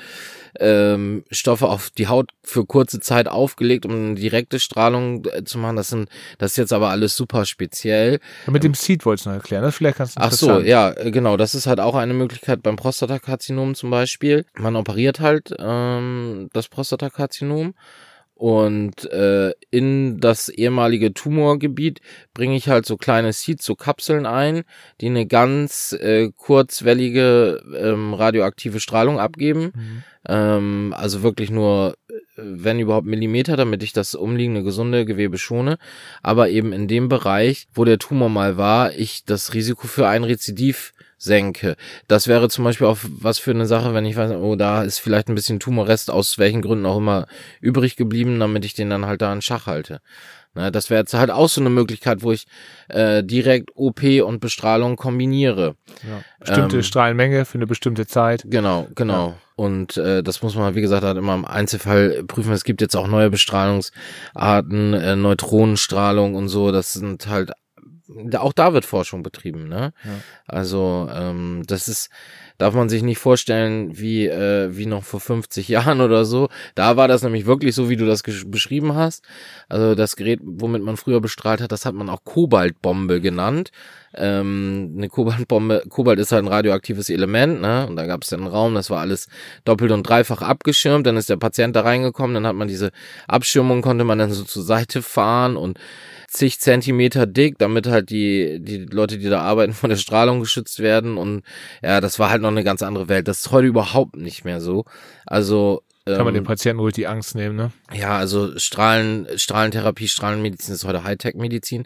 ähm, 0.59 1.23
Stoffe 1.31 1.67
auf 1.67 1.89
die 1.89 2.07
Haut 2.07 2.31
für 2.43 2.65
kurze 2.65 2.99
Zeit 2.99 3.27
aufgelegt, 3.27 3.85
um 3.85 3.91
eine 3.91 4.15
direkte 4.15 4.59
Strahlung 4.59 5.25
äh, 5.25 5.43
zu 5.43 5.57
machen. 5.57 5.75
Das 5.75 5.89
sind, 5.89 6.09
das 6.37 6.51
ist 6.51 6.57
jetzt 6.57 6.73
aber 6.73 6.89
alles 6.89 7.15
super 7.15 7.45
speziell. 7.45 8.19
Und 8.47 8.53
mit 8.53 8.63
dem 8.63 8.73
Seed 8.73 9.05
wolltest 9.05 9.25
du 9.25 9.29
noch 9.29 9.37
erklären, 9.37 9.63
das 9.63 9.75
vielleicht 9.75 9.97
kannst 9.97 10.17
du 10.17 10.21
Ach 10.21 10.31
so, 10.31 10.59
ja, 10.59 10.91
äh, 10.91 11.11
genau. 11.11 11.37
Das 11.37 11.55
ist 11.55 11.67
halt 11.67 11.79
auch 11.79 11.95
eine 11.95 12.13
Möglichkeit 12.13 12.63
beim 12.63 12.75
Prostatakarzinom 12.75 13.75
zum 13.75 13.89
Beispiel. 13.89 14.45
Man 14.55 14.75
operiert 14.75 15.19
halt 15.19 15.55
ähm, 15.59 16.49
das 16.53 16.67
Prostatakarzinom 16.67 17.73
und 18.39 19.03
äh, 19.11 19.51
in 19.69 20.21
das 20.21 20.47
ehemalige 20.47 21.13
Tumorgebiet 21.13 21.99
bringe 22.33 22.55
ich 22.55 22.69
halt 22.69 22.85
so 22.85 22.95
kleine 22.95 23.33
Seeds, 23.33 23.65
so 23.65 23.75
Kapseln 23.75 24.25
ein, 24.25 24.63
die 25.01 25.07
eine 25.07 25.27
ganz 25.27 25.91
äh, 25.91 26.31
kurzwellige 26.37 27.61
ähm, 27.77 28.13
radioaktive 28.13 28.79
Strahlung 28.79 29.19
abgeben. 29.19 29.73
Mhm. 29.75 30.03
Ähm, 30.29 30.95
also 30.97 31.21
wirklich 31.21 31.51
nur, 31.51 31.95
wenn 32.35 32.79
überhaupt 32.79 33.07
Millimeter, 33.07 33.57
damit 33.57 33.83
ich 33.83 33.93
das 33.93 34.15
umliegende 34.15 34.63
gesunde 34.63 35.05
Gewebe 35.05 35.37
schone. 35.37 35.77
Aber 36.21 36.49
eben 36.49 36.73
in 36.73 36.87
dem 36.87 37.09
Bereich, 37.09 37.67
wo 37.73 37.85
der 37.85 37.99
Tumor 37.99 38.29
mal 38.29 38.57
war, 38.57 38.93
ich 38.93 39.25
das 39.25 39.53
Risiko 39.53 39.87
für 39.87 40.07
ein 40.07 40.23
Rezidiv 40.23 40.93
senke. 41.17 41.75
Das 42.07 42.27
wäre 42.27 42.49
zum 42.49 42.63
Beispiel 42.63 42.87
auch 42.87 42.97
was 43.03 43.39
für 43.39 43.51
eine 43.51 43.65
Sache, 43.65 43.93
wenn 43.93 44.05
ich 44.05 44.15
weiß, 44.15 44.31
oh, 44.31 44.55
da 44.55 44.83
ist 44.83 44.99
vielleicht 44.99 45.27
ein 45.27 45.35
bisschen 45.35 45.59
Tumorrest 45.59 46.09
aus 46.09 46.37
welchen 46.37 46.61
Gründen 46.61 46.85
auch 46.85 46.97
immer 46.97 47.27
übrig 47.59 47.97
geblieben, 47.97 48.39
damit 48.39 48.63
ich 48.63 48.73
den 48.73 48.89
dann 48.89 49.05
halt 49.05 49.21
da 49.21 49.31
in 49.33 49.41
Schach 49.41 49.67
halte. 49.67 49.99
Na, 50.55 50.71
das 50.71 50.89
wäre 50.89 51.01
jetzt 51.01 51.13
halt 51.13 51.29
auch 51.29 51.47
so 51.47 51.61
eine 51.61 51.69
Möglichkeit, 51.69 52.23
wo 52.23 52.31
ich 52.31 52.47
äh, 52.87 53.23
direkt 53.23 53.69
OP 53.75 54.01
und 54.03 54.39
Bestrahlung 54.39 54.95
kombiniere. 54.95 55.75
Ja, 56.07 56.23
bestimmte 56.39 56.77
ähm, 56.77 56.83
Strahlenmenge 56.83 57.45
für 57.45 57.59
eine 57.59 57.67
bestimmte 57.67 58.07
Zeit. 58.07 58.45
Genau, 58.47 58.87
genau. 58.95 59.27
Ja. 59.27 59.37
Und 59.59 59.97
äh, 59.97 60.23
das 60.23 60.41
muss 60.41 60.55
man, 60.55 60.73
wie 60.75 60.79
gesagt, 60.79 61.03
halt 61.03 61.17
immer 61.17 61.35
im 61.35 61.43
Einzelfall 61.43 62.23
prüfen. 62.23 62.53
Es 62.53 62.63
gibt 62.63 62.79
jetzt 62.79 62.95
auch 62.95 63.07
neue 63.07 63.29
Bestrahlungsarten, 63.29 64.93
äh, 64.93 65.17
Neutronenstrahlung 65.17 66.35
und 66.35 66.47
so. 66.47 66.71
Das 66.71 66.93
sind 66.93 67.27
halt 67.27 67.51
auch 68.37 68.53
da 68.53 68.73
wird 68.73 68.85
Forschung 68.85 69.21
betrieben, 69.21 69.67
ne? 69.67 69.91
Ja. 70.03 70.11
Also 70.47 71.09
ähm, 71.13 71.63
das 71.67 71.89
ist, 71.89 72.09
darf 72.57 72.73
man 72.73 72.87
sich 72.87 73.03
nicht 73.03 73.19
vorstellen 73.19 73.99
wie 73.99 74.27
äh, 74.27 74.75
wie 74.75 74.85
noch 74.85 75.03
vor 75.03 75.19
50 75.19 75.67
Jahren 75.67 75.99
oder 75.99 76.23
so. 76.23 76.47
Da 76.73 76.95
war 76.95 77.09
das 77.09 77.21
nämlich 77.21 77.45
wirklich 77.45 77.75
so, 77.75 77.89
wie 77.89 77.97
du 77.97 78.05
das 78.05 78.23
beschrieben 78.23 78.95
hast. 78.95 79.25
Also 79.67 79.93
das 79.93 80.15
Gerät, 80.15 80.39
womit 80.41 80.83
man 80.83 80.95
früher 80.95 81.19
bestrahlt 81.19 81.59
hat, 81.59 81.73
das 81.73 81.85
hat 81.85 81.95
man 81.95 82.09
auch 82.09 82.23
Kobaltbombe 82.23 83.19
genannt. 83.19 83.71
Ähm, 84.15 84.95
eine 84.97 85.09
Kobaltbombe, 85.09 85.83
Kobalt 85.89 86.19
ist 86.19 86.31
halt 86.31 86.43
ein 86.43 86.47
radioaktives 86.47 87.09
Element, 87.09 87.61
ne? 87.61 87.85
Und 87.87 87.95
da 87.95 88.05
gab 88.05 88.23
es 88.23 88.29
dann 88.29 88.41
einen 88.41 88.49
Raum, 88.49 88.73
das 88.73 88.89
war 88.89 88.99
alles 88.99 89.27
doppelt 89.65 89.91
und 89.91 90.03
dreifach 90.03 90.41
abgeschirmt. 90.41 91.05
Dann 91.05 91.17
ist 91.17 91.29
der 91.29 91.37
Patient 91.37 91.75
da 91.75 91.81
reingekommen, 91.81 92.33
dann 92.33 92.47
hat 92.47 92.55
man 92.55 92.67
diese 92.67 92.91
Abschirmung, 93.27 93.81
konnte 93.81 94.03
man 94.03 94.17
dann 94.17 94.31
so 94.31 94.43
zur 94.43 94.63
Seite 94.63 95.01
fahren 95.01 95.57
und 95.57 95.79
zig 96.27 96.59
Zentimeter 96.59 97.25
dick, 97.25 97.57
damit 97.57 97.87
halt 97.87 98.09
die, 98.09 98.59
die 98.61 98.77
Leute, 98.77 99.17
die 99.17 99.29
da 99.29 99.41
arbeiten, 99.41 99.73
von 99.73 99.89
der 99.89 99.97
Strahlung 99.97 100.39
geschützt 100.39 100.79
werden. 100.79 101.17
Und 101.17 101.43
ja, 101.83 102.01
das 102.01 102.19
war 102.19 102.29
halt 102.29 102.41
noch 102.41 102.49
eine 102.49 102.63
ganz 102.63 102.81
andere 102.81 103.09
Welt. 103.09 103.27
Das 103.27 103.39
ist 103.39 103.51
heute 103.51 103.67
überhaupt 103.67 104.15
nicht 104.15 104.45
mehr 104.45 104.61
so. 104.61 104.85
Also 105.25 105.83
kann 106.05 106.25
man 106.25 106.33
dem 106.33 106.43
ähm, 106.43 106.47
Patienten 106.47 106.79
ruhig 106.79 106.93
die 106.93 107.07
Angst 107.07 107.35
nehmen, 107.35 107.55
ne? 107.55 107.71
Ja, 107.93 108.17
also 108.17 108.57
Strahlen, 108.57 109.27
Strahlentherapie, 109.35 110.07
Strahlenmedizin 110.07 110.73
ist 110.73 110.85
heute 110.85 111.03
Hightech-Medizin. 111.03 111.85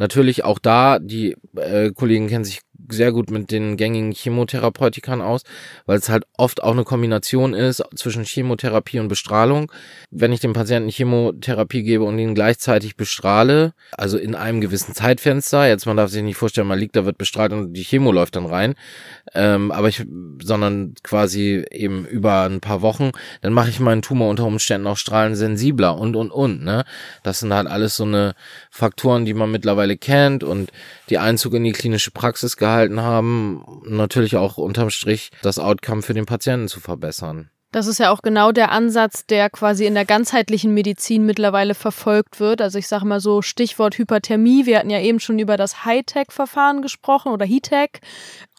Natürlich 0.00 0.44
auch 0.44 0.58
da, 0.58 0.98
die 0.98 1.36
äh, 1.56 1.90
Kollegen 1.92 2.26
kennen 2.26 2.46
sich 2.46 2.60
sehr 2.90 3.12
gut 3.12 3.30
mit 3.30 3.50
den 3.50 3.76
gängigen 3.76 4.12
Chemotherapeutikern 4.12 5.20
aus, 5.20 5.42
weil 5.86 5.98
es 5.98 6.08
halt 6.08 6.24
oft 6.36 6.62
auch 6.62 6.72
eine 6.72 6.84
Kombination 6.84 7.54
ist 7.54 7.82
zwischen 7.94 8.24
Chemotherapie 8.24 8.98
und 8.98 9.08
Bestrahlung. 9.08 9.70
Wenn 10.10 10.32
ich 10.32 10.40
dem 10.40 10.52
Patienten 10.52 10.90
Chemotherapie 10.90 11.82
gebe 11.82 12.04
und 12.04 12.18
ihn 12.18 12.34
gleichzeitig 12.34 12.96
bestrahle, 12.96 13.72
also 13.92 14.18
in 14.18 14.34
einem 14.34 14.60
gewissen 14.60 14.94
Zeitfenster, 14.94 15.66
jetzt 15.66 15.86
man 15.86 15.96
darf 15.96 16.10
sich 16.10 16.22
nicht 16.22 16.36
vorstellen, 16.36 16.68
man 16.68 16.78
liegt 16.78 16.96
da, 16.96 17.04
wird 17.04 17.18
bestrahlt 17.18 17.52
und 17.52 17.72
die 17.72 17.84
Chemo 17.84 18.12
läuft 18.12 18.36
dann 18.36 18.46
rein, 18.46 18.74
ähm, 19.34 19.70
aber 19.70 19.88
ich, 19.88 20.04
sondern 20.42 20.94
quasi 21.02 21.64
eben 21.70 22.04
über 22.06 22.42
ein 22.42 22.60
paar 22.60 22.82
Wochen, 22.82 23.12
dann 23.42 23.52
mache 23.52 23.70
ich 23.70 23.80
meinen 23.80 24.02
Tumor 24.02 24.28
unter 24.28 24.44
Umständen 24.44 24.86
auch 24.86 24.96
strahlensensibler 24.96 25.96
und 25.96 26.16
und 26.16 26.30
und. 26.30 26.64
Ne? 26.64 26.84
Das 27.22 27.40
sind 27.40 27.52
halt 27.52 27.66
alles 27.66 27.96
so 27.96 28.04
eine 28.04 28.34
Faktoren, 28.70 29.24
die 29.24 29.34
man 29.34 29.50
mittlerweile 29.50 29.96
kennt 29.96 30.44
und 30.44 30.70
die 31.08 31.18
Einzug 31.18 31.54
in 31.54 31.64
die 31.64 31.72
klinische 31.72 32.10
Praxis 32.10 32.56
gehalten 32.56 32.79
haben, 32.88 33.64
natürlich 33.84 34.36
auch 34.36 34.56
unterm 34.56 34.90
Strich 34.90 35.30
das 35.42 35.58
Outcome 35.58 36.02
für 36.02 36.14
den 36.14 36.26
Patienten 36.26 36.68
zu 36.68 36.80
verbessern. 36.80 37.50
Das 37.72 37.86
ist 37.86 37.98
ja 37.98 38.10
auch 38.10 38.22
genau 38.22 38.50
der 38.50 38.72
Ansatz, 38.72 39.26
der 39.26 39.48
quasi 39.48 39.86
in 39.86 39.94
der 39.94 40.04
ganzheitlichen 40.04 40.74
Medizin 40.74 41.24
mittlerweile 41.24 41.74
verfolgt 41.74 42.40
wird. 42.40 42.60
Also 42.60 42.78
ich 42.78 42.88
sage 42.88 43.06
mal 43.06 43.20
so 43.20 43.42
Stichwort 43.42 43.96
Hyperthermie. 43.96 44.66
Wir 44.66 44.80
hatten 44.80 44.90
ja 44.90 44.98
eben 44.98 45.20
schon 45.20 45.38
über 45.38 45.56
das 45.56 45.84
Hightech-Verfahren 45.84 46.82
gesprochen 46.82 47.30
oder 47.30 47.46
HITEC. 47.46 48.00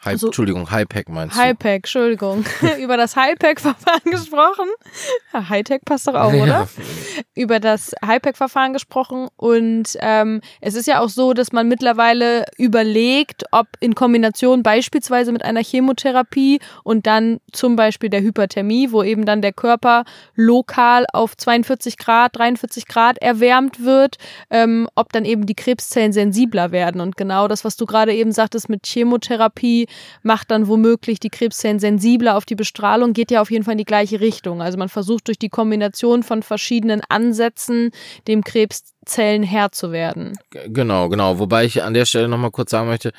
High, 0.04 0.14
also, 0.14 0.28
Entschuldigung, 0.28 0.72
High-Pack 0.72 1.10
meinst 1.10 1.36
du? 1.36 1.40
High-Pack, 1.40 1.76
Entschuldigung. 1.76 2.44
Über 2.80 2.98
das 2.98 3.16
High-Pack-Verfahren 3.16 4.02
gesprochen. 4.06 4.68
Ja, 5.32 5.48
Hightech 5.48 5.82
passt 5.86 6.08
doch 6.08 6.16
auch, 6.16 6.34
oder? 6.34 6.46
Ja. 6.48 6.68
Über 7.36 7.60
das 7.60 7.92
High-Pack-Verfahren 8.04 8.74
gesprochen. 8.74 9.28
Und 9.36 9.96
ähm, 10.00 10.42
es 10.60 10.74
ist 10.74 10.88
ja 10.88 11.02
auch 11.02 11.10
so, 11.10 11.34
dass 11.34 11.52
man 11.52 11.68
mittlerweile 11.68 12.46
überlegt, 12.58 13.44
ob 13.52 13.68
in 13.80 13.94
Kombination 13.94 14.64
beispielsweise 14.64 15.32
mit 15.32 15.46
einer 15.46 15.62
Chemotherapie 15.62 16.60
und 16.84 17.06
dann 17.06 17.40
zum 17.52 17.76
Beispiel 17.76 18.10
der 18.10 18.22
Hyperthermie, 18.22 18.92
wo 18.92 19.04
eben 19.04 19.26
dann 19.26 19.44
der 19.44 19.54
Körper 19.54 20.06
lokal 20.34 21.06
auf 21.14 21.38
42 21.38 22.00
Grad, 22.00 22.36
43 22.38 22.88
Grad 22.88 23.20
erwärmt 23.20 23.86
wird, 23.86 24.18
ähm, 24.50 24.88
ob 24.96 25.14
dann 25.14 25.26
eben 25.26 25.46
die 25.46 25.56
Krebszellen 25.56 26.12
sensibler 26.12 26.72
werden. 26.72 27.02
Und 27.02 27.18
genau 27.18 27.48
das, 27.48 27.64
was 27.64 27.78
du 27.78 27.86
gerade 27.86 28.16
eben 28.16 28.32
sagtest 28.32 28.68
mit 28.68 28.88
Chemotherapie, 28.88 29.88
macht 30.24 30.52
dann 30.52 30.68
womöglich 30.68 31.20
die 31.20 31.30
Krebszellen 31.30 31.80
sensibler 31.80 32.38
auf 32.38 32.46
die 32.46 32.56
Bestrahlung, 32.56 33.14
geht 33.14 33.32
ja 33.32 33.42
auf 33.42 33.52
jeden 33.52 33.64
Fall 33.64 33.74
in 33.74 33.78
die 33.78 33.86
gleiche 33.86 34.20
Richtung. 34.20 34.62
Also 34.62 34.78
man 34.78 34.90
versucht 34.90 35.28
durch 35.28 35.40
die 35.40 35.50
Kombination 35.50 36.24
von 36.24 36.44
verschiedenen 36.44 37.02
Ansätzen 37.10 37.92
dem 38.28 38.44
Krebszellen 38.44 39.44
Herr 39.44 39.72
zu 39.72 39.92
werden. 39.92 40.38
Genau, 40.68 41.10
genau. 41.10 41.40
Wobei 41.40 41.66
ich 41.66 41.84
an 41.84 41.94
der 41.94 42.06
Stelle 42.06 42.28
nochmal 42.28 42.52
kurz 42.52 42.72
sagen 42.72 42.88
möchte, 42.88 43.12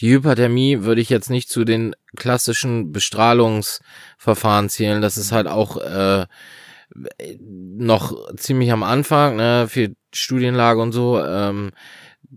die 0.00 0.10
Hyperthermie 0.10 0.82
würde 0.82 1.00
ich 1.00 1.08
jetzt 1.08 1.30
nicht 1.30 1.48
zu 1.48 1.64
den 1.64 1.94
klassischen 2.16 2.92
Bestrahlungsverfahren 2.92 4.68
zählen. 4.68 5.02
Das 5.02 5.16
ist 5.16 5.32
halt 5.32 5.46
auch 5.46 5.76
äh, 5.76 6.26
noch 7.40 8.34
ziemlich 8.36 8.72
am 8.72 8.82
Anfang, 8.82 9.36
ne, 9.36 9.66
für 9.68 9.90
Studienlage 10.12 10.80
und 10.80 10.92
so. 10.92 11.20
Ähm, 11.20 11.70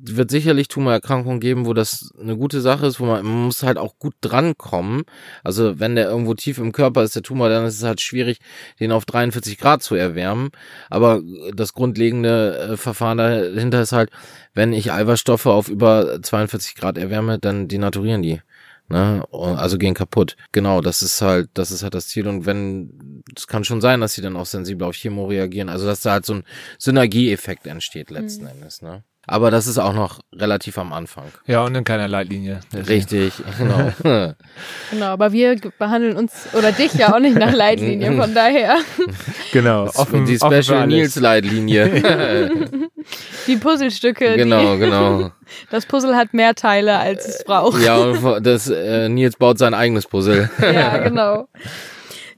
wird 0.02 0.32
sicherlich 0.32 0.68
Tumorerkrankungen 0.68 1.40
geben, 1.40 1.66
wo 1.66 1.74
das 1.74 2.12
eine 2.20 2.38
gute 2.38 2.62
Sache 2.62 2.86
ist, 2.86 3.00
wo 3.00 3.06
man, 3.06 3.26
man 3.26 3.46
muss 3.46 3.64
halt 3.64 3.78
auch 3.78 3.98
gut 4.00 4.16
drankommen. 4.22 5.04
Also 5.44 5.80
wenn 5.80 5.96
der 5.96 6.10
irgendwo 6.10 6.34
tief 6.34 6.58
im 6.58 6.72
Körper 6.72 7.04
ist, 7.04 7.16
der 7.16 7.24
Tumor, 7.24 7.50
dann 7.50 7.66
ist 7.66 7.78
es 7.78 7.84
halt 7.84 8.02
schwierig, 8.02 8.40
den 8.80 8.92
auf 8.92 9.06
43 9.06 9.58
Grad 9.58 9.84
zu 9.84 9.96
erwärmen. 9.96 10.50
Aber 10.90 11.22
das 11.56 11.74
grundlegende 11.74 12.72
äh, 12.74 12.78
Verfahren 12.78 13.18
dahinter 13.18 13.82
ist 13.82 13.92
halt, 13.92 14.10
wenn 14.54 14.74
ich 14.74 14.92
Eiweißstoffe 14.92 15.46
auf 15.46 15.70
über 15.70 16.22
42 16.22 16.76
Grad 16.76 16.98
erwärme, 16.98 17.40
dann 17.40 17.68
denaturieren 17.68 18.22
die. 18.22 18.42
Ne? 18.90 19.26
Also 19.32 19.78
gehen 19.78 19.94
kaputt. 19.94 20.38
Genau, 20.54 20.82
das 20.82 21.02
ist 21.02 21.22
halt, 21.22 21.50
das 21.54 21.72
ist 21.72 21.84
halt 21.84 21.94
das 21.94 22.08
Ziel. 22.08 22.28
Und 22.28 22.46
wenn, 22.46 23.24
es 23.36 23.48
kann 23.48 23.64
schon 23.64 23.82
sein, 23.82 24.00
dass 24.00 24.14
sie 24.14 24.22
dann 24.22 24.38
auch 24.38 24.46
sensibel 24.46 24.88
auf 24.88 24.96
Chemo 24.96 25.26
reagieren. 25.26 25.70
Also 25.70 25.86
dass 25.86 26.02
da 26.02 26.12
halt 26.14 26.26
so 26.26 26.36
ein 26.36 26.44
Synergieeffekt 26.80 27.68
entsteht 27.68 28.10
letzten 28.10 28.44
mhm. 28.44 28.52
Endes. 28.52 28.82
Ne? 28.82 29.04
Aber 29.30 29.52
das 29.52 29.68
ist 29.68 29.78
auch 29.78 29.94
noch 29.94 30.22
relativ 30.34 30.78
am 30.78 30.94
Anfang. 30.94 31.26
Ja, 31.48 31.66
und 31.66 31.76
in 31.76 31.84
keiner 31.84 32.08
Leitlinie. 32.08 32.62
Richtig, 32.74 33.34
genau. 33.58 33.92
genau, 34.90 35.06
aber 35.06 35.34
wir 35.34 35.58
behandeln 35.78 36.16
uns 36.16 36.48
oder 36.54 36.72
dich 36.72 36.94
ja 36.94 37.14
auch 37.14 37.20
nicht 37.20 37.36
nach 37.36 37.52
Leitlinie, 37.52 38.14
von 38.16 38.34
daher. 38.34 38.78
Genau, 39.54 39.86
offen, 39.86 40.26
die 40.26 40.38
Special 40.38 40.86
Nils 40.88 41.16
Leitlinie. 41.16 42.52
die 43.48 43.56
Puzzlestücke. 43.56 44.36
Genau, 44.36 44.74
die, 44.74 44.80
genau. 44.80 45.32
Das 45.72 45.86
Puzzle 45.86 46.16
hat 46.16 46.34
mehr 46.34 46.54
Teile, 46.54 46.98
als 46.98 47.26
es 47.26 47.44
braucht. 47.44 47.82
Ja, 47.82 47.98
und 47.98 48.46
das, 48.46 48.70
äh, 48.70 49.08
Nils 49.08 49.38
baut 49.38 49.58
sein 49.58 49.74
eigenes 49.74 50.06
Puzzle. 50.06 50.50
ja, 50.62 50.98
genau. 50.98 51.48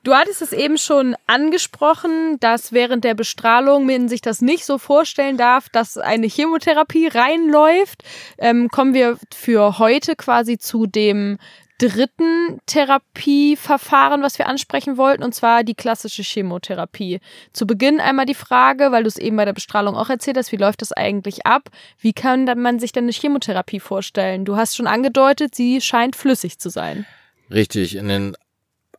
Du 0.04 0.14
hattest 0.14 0.42
es 0.42 0.54
eben 0.54 0.78
schon 0.78 1.16
angesprochen, 1.28 2.40
dass 2.40 2.72
während 2.72 3.04
der 3.04 3.16
Bestrahlung 3.16 3.86
man 3.86 4.08
sich 4.08 4.22
das 4.22 4.42
nicht 4.42 4.66
so 4.66 4.78
vorstellen 4.78 5.38
darf, 5.38 5.70
dass 5.70 5.98
eine 5.98 6.28
Chemotherapie 6.28 7.08
reinläuft. 7.08 8.04
Ähm, 8.38 8.70
kommen 8.70 8.94
wir 8.94 9.18
für 9.34 9.78
heute 9.78 10.16
quasi 10.16 10.58
zu 10.58 10.86
dem 10.86 11.38
dritten 11.80 12.60
Therapieverfahren, 12.66 14.22
was 14.22 14.38
wir 14.38 14.48
ansprechen 14.48 14.98
wollten, 14.98 15.24
und 15.24 15.34
zwar 15.34 15.64
die 15.64 15.76
klassische 15.76 16.24
Chemotherapie. 16.24 17.20
Zu 17.54 17.66
Beginn 17.66 18.00
einmal 18.00 18.26
die 18.26 18.34
Frage, 18.34 18.92
weil 18.92 19.04
du 19.04 19.08
es 19.08 19.18
eben 19.18 19.38
bei 19.38 19.46
der 19.46 19.54
Bestrahlung 19.54 19.96
auch 19.96 20.10
erzählt 20.10 20.38
hast, 20.38 20.52
wie 20.52 20.58
läuft 20.58 20.82
das 20.82 20.92
eigentlich 20.92 21.46
ab? 21.46 21.70
Wie 21.98 22.14
kann 22.14 22.46
man 22.58 22.80
sich 22.80 22.92
denn 22.92 23.06
eine 23.06 23.14
Chemotherapie 23.14 23.80
vorstellen? 23.80 24.44
Du 24.44 24.58
hast 24.58 24.76
schon 24.76 24.88
angedeutet, 24.88 25.56
sie 25.56 25.80
scheint 25.80 26.16
flüssig 26.18 26.60
zu 26.60 26.70
sein. 26.70 27.06
Richtig, 27.50 27.96
in 27.96 28.10
den 28.10 28.36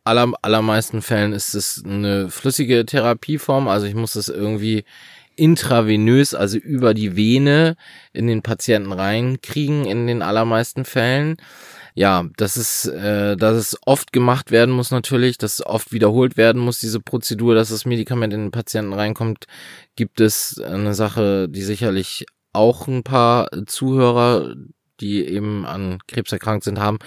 aller, 0.03 0.31
allermeisten 0.41 1.01
Fällen 1.01 1.33
ist 1.33 1.53
es 1.53 1.83
eine 1.85 2.29
flüssige 2.29 2.85
Therapieform, 2.85 3.67
also 3.67 3.85
ich 3.85 3.95
muss 3.95 4.15
es 4.15 4.29
irgendwie 4.29 4.83
intravenös, 5.35 6.33
also 6.33 6.57
über 6.57 6.93
die 6.93 7.15
Vene 7.15 7.75
in 8.13 8.27
den 8.27 8.41
Patienten 8.41 8.91
reinkriegen 8.91 9.85
in 9.85 10.07
den 10.07 10.21
allermeisten 10.21 10.85
Fällen 10.85 11.37
ja, 11.93 12.25
das 12.37 12.57
ist, 12.57 12.85
äh, 12.85 13.35
dass 13.35 13.55
es 13.55 13.77
oft 13.85 14.13
gemacht 14.13 14.51
werden 14.51 14.73
muss 14.73 14.91
natürlich, 14.91 15.37
dass 15.37 15.65
oft 15.65 15.91
wiederholt 15.91 16.37
werden 16.37 16.61
muss, 16.61 16.79
diese 16.79 16.99
Prozedur, 16.99 17.55
dass 17.55 17.69
das 17.69 17.85
Medikament 17.85 18.33
in 18.33 18.45
den 18.45 18.51
Patienten 18.51 18.93
reinkommt, 18.93 19.45
gibt 19.95 20.21
es 20.21 20.59
eine 20.59 20.93
Sache, 20.93 21.49
die 21.49 21.63
sicherlich 21.63 22.25
auch 22.53 22.87
ein 22.87 23.03
paar 23.03 23.49
Zuhörer, 23.65 24.55
die 24.99 25.25
eben 25.25 25.65
an 25.65 25.99
Krebs 26.07 26.31
erkrankt 26.31 26.63
sind, 26.63 26.79
haben. 26.79 26.99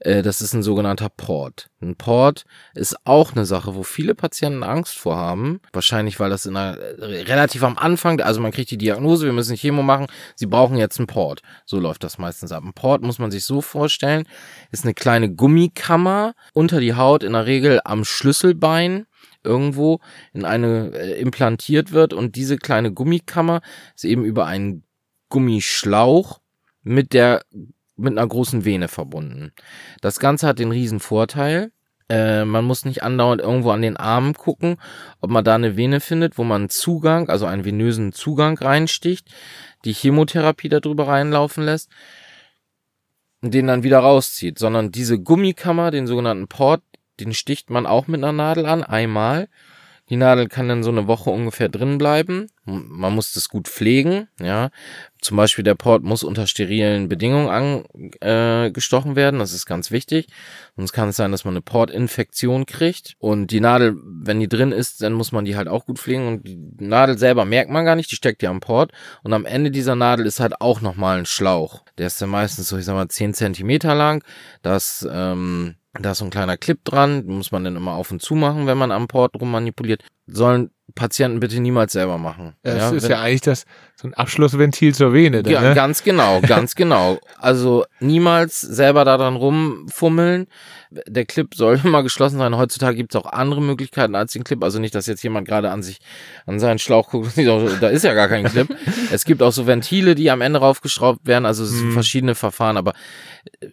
Äh, 0.00 0.22
das 0.22 0.40
ist 0.40 0.52
ein 0.52 0.62
sogenannter 0.62 1.08
Port. 1.08 1.70
Ein 1.80 1.96
Port 1.96 2.44
ist 2.74 2.96
auch 3.04 3.32
eine 3.32 3.46
Sache, 3.46 3.74
wo 3.74 3.82
viele 3.82 4.14
Patienten 4.14 4.62
Angst 4.62 4.96
vor 4.96 5.16
haben. 5.16 5.60
Wahrscheinlich, 5.72 6.20
weil 6.20 6.30
das 6.30 6.46
in 6.46 6.56
einer, 6.56 6.78
äh, 6.78 7.22
relativ 7.22 7.62
am 7.62 7.78
Anfang, 7.78 8.20
also 8.20 8.40
man 8.40 8.52
kriegt 8.52 8.70
die 8.70 8.78
Diagnose, 8.78 9.26
wir 9.26 9.32
müssen 9.32 9.56
Chemo 9.56 9.82
machen, 9.82 10.06
sie 10.34 10.46
brauchen 10.46 10.76
jetzt 10.76 10.98
einen 10.98 11.06
Port. 11.06 11.42
So 11.64 11.78
läuft 11.78 12.04
das 12.04 12.18
meistens 12.18 12.52
ab. 12.52 12.64
Ein 12.64 12.72
Port 12.72 13.02
muss 13.02 13.18
man 13.18 13.30
sich 13.30 13.44
so 13.44 13.60
vorstellen, 13.60 14.26
ist 14.70 14.84
eine 14.84 14.94
kleine 14.94 15.32
Gummikammer 15.32 16.34
unter 16.52 16.80
die 16.80 16.94
Haut, 16.94 17.22
in 17.22 17.32
der 17.32 17.46
Regel 17.46 17.80
am 17.84 18.04
Schlüsselbein 18.04 19.06
irgendwo 19.42 20.00
in 20.32 20.44
eine 20.44 20.90
äh, 20.94 21.20
implantiert 21.20 21.92
wird 21.92 22.12
und 22.14 22.34
diese 22.36 22.56
kleine 22.56 22.92
Gummikammer 22.92 23.60
ist 23.94 24.04
eben 24.04 24.24
über 24.24 24.46
einen 24.46 24.84
Gummischlauch 25.28 26.40
mit 26.82 27.12
der 27.12 27.42
mit 27.96 28.16
einer 28.16 28.26
großen 28.26 28.64
Vene 28.64 28.88
verbunden. 28.88 29.52
Das 30.00 30.18
Ganze 30.18 30.46
hat 30.46 30.58
den 30.58 30.70
riesen 30.70 31.00
Vorteil. 31.00 31.70
Äh, 32.08 32.44
man 32.44 32.64
muss 32.64 32.84
nicht 32.84 33.02
andauernd 33.02 33.40
irgendwo 33.40 33.70
an 33.70 33.82
den 33.82 33.96
Armen 33.96 34.34
gucken, 34.34 34.76
ob 35.20 35.30
man 35.30 35.44
da 35.44 35.54
eine 35.54 35.76
Vene 35.76 36.00
findet, 36.00 36.36
wo 36.36 36.44
man 36.44 36.68
Zugang, 36.68 37.30
also 37.30 37.46
einen 37.46 37.64
venösen 37.64 38.12
Zugang 38.12 38.58
reinsticht, 38.58 39.28
die 39.84 39.94
Chemotherapie 39.94 40.68
darüber 40.68 41.08
reinlaufen 41.08 41.64
lässt 41.64 41.90
und 43.40 43.54
den 43.54 43.66
dann 43.66 43.84
wieder 43.84 44.00
rauszieht, 44.00 44.58
sondern 44.58 44.92
diese 44.92 45.18
Gummikammer, 45.18 45.90
den 45.90 46.06
sogenannten 46.06 46.48
Port, 46.48 46.82
den 47.20 47.32
sticht 47.32 47.70
man 47.70 47.86
auch 47.86 48.06
mit 48.06 48.22
einer 48.22 48.32
Nadel 48.32 48.66
an, 48.66 48.82
einmal 48.82 49.48
die 50.10 50.16
Nadel 50.16 50.48
kann 50.48 50.68
dann 50.68 50.82
so 50.82 50.90
eine 50.90 51.06
Woche 51.06 51.30
ungefähr 51.30 51.68
drin 51.68 51.96
bleiben. 51.96 52.48
Man 52.64 53.14
muss 53.14 53.32
das 53.32 53.48
gut 53.48 53.68
pflegen, 53.68 54.28
ja. 54.38 54.70
Zum 55.24 55.38
Beispiel 55.38 55.64
der 55.64 55.74
Port 55.74 56.02
muss 56.02 56.22
unter 56.22 56.46
sterilen 56.46 57.08
Bedingungen 57.08 57.48
angestochen 58.20 59.12
äh, 59.12 59.16
werden. 59.16 59.40
Das 59.40 59.54
ist 59.54 59.64
ganz 59.64 59.90
wichtig. 59.90 60.26
Sonst 60.76 60.92
kann 60.92 61.08
es 61.08 61.16
sein, 61.16 61.32
dass 61.32 61.46
man 61.46 61.54
eine 61.54 61.62
Portinfektion 61.62 62.66
kriegt. 62.66 63.14
Und 63.20 63.46
die 63.46 63.60
Nadel, 63.60 63.96
wenn 64.04 64.38
die 64.38 64.50
drin 64.50 64.70
ist, 64.70 65.00
dann 65.00 65.14
muss 65.14 65.32
man 65.32 65.46
die 65.46 65.56
halt 65.56 65.66
auch 65.66 65.86
gut 65.86 65.98
pflegen. 65.98 66.28
Und 66.28 66.46
die 66.46 66.58
Nadel 66.76 67.16
selber 67.16 67.46
merkt 67.46 67.70
man 67.70 67.86
gar 67.86 67.96
nicht. 67.96 68.10
Die 68.10 68.16
steckt 68.16 68.42
ja 68.42 68.50
am 68.50 68.60
Port. 68.60 68.92
Und 69.22 69.32
am 69.32 69.46
Ende 69.46 69.70
dieser 69.70 69.94
Nadel 69.94 70.26
ist 70.26 70.40
halt 70.40 70.60
auch 70.60 70.82
nochmal 70.82 71.20
ein 71.20 71.26
Schlauch. 71.26 71.84
Der 71.96 72.08
ist 72.08 72.20
dann 72.20 72.28
meistens 72.28 72.68
so, 72.68 72.76
ich 72.76 72.84
sag 72.84 72.92
mal, 72.92 73.08
10 73.08 73.32
Zentimeter 73.32 73.94
lang. 73.94 74.22
Das, 74.60 75.08
ähm, 75.10 75.76
da 75.98 76.10
ist 76.10 76.18
so 76.18 76.26
ein 76.26 76.30
kleiner 76.30 76.58
Clip 76.58 76.84
dran, 76.84 77.24
muss 77.24 77.50
man 77.50 77.64
dann 77.64 77.76
immer 77.76 77.92
auf 77.92 78.10
und 78.10 78.20
zu 78.20 78.34
machen, 78.34 78.66
wenn 78.66 78.76
man 78.76 78.92
am 78.92 79.08
Port 79.08 79.40
rummanipuliert. 79.40 80.02
Sollen 80.26 80.70
Patienten 80.94 81.40
bitte 81.40 81.60
niemals 81.60 81.92
selber 81.92 82.18
machen. 82.18 82.54
Das 82.62 82.76
ja, 82.76 82.90
ist 82.90 83.08
ja 83.08 83.20
eigentlich 83.20 83.40
das 83.40 83.64
so 83.96 84.06
ein 84.06 84.14
Abschlussventil 84.14 84.94
zur 84.94 85.12
Vene. 85.12 85.42
Dann, 85.42 85.52
ja, 85.52 85.60
ne? 85.60 85.74
ganz 85.74 86.04
genau, 86.04 86.40
ganz 86.40 86.74
genau. 86.76 87.18
Also 87.38 87.84
niemals 88.00 88.60
selber 88.60 89.04
daran 89.04 89.36
rumfummeln. 89.36 90.46
Der 91.06 91.24
Clip 91.24 91.54
soll 91.54 91.80
immer 91.84 92.02
geschlossen 92.02 92.38
sein. 92.38 92.56
Heutzutage 92.56 92.96
gibt 92.96 93.14
es 93.14 93.20
auch 93.20 93.26
andere 93.26 93.60
Möglichkeiten 93.60 94.14
als 94.14 94.32
den 94.32 94.44
Clip. 94.44 94.62
Also 94.62 94.78
nicht, 94.78 94.94
dass 94.94 95.06
jetzt 95.06 95.22
jemand 95.22 95.48
gerade 95.48 95.70
an 95.70 95.82
sich 95.82 95.98
an 96.46 96.58
seinen 96.60 96.78
Schlauch 96.78 97.10
guckt. 97.10 97.36
da 97.36 97.88
ist 97.88 98.04
ja 98.04 98.14
gar 98.14 98.28
kein 98.28 98.44
Clip. 98.44 98.68
es 99.12 99.24
gibt 99.24 99.42
auch 99.42 99.52
so 99.52 99.66
Ventile, 99.66 100.14
die 100.14 100.30
am 100.30 100.40
Ende 100.40 100.60
raufgeschraubt 100.60 101.26
werden. 101.26 101.46
Also 101.46 101.64
es 101.64 101.70
sind 101.70 101.88
hm. 101.88 101.92
verschiedene 101.92 102.34
Verfahren. 102.34 102.76
Aber 102.76 102.92
äh, 103.60 103.66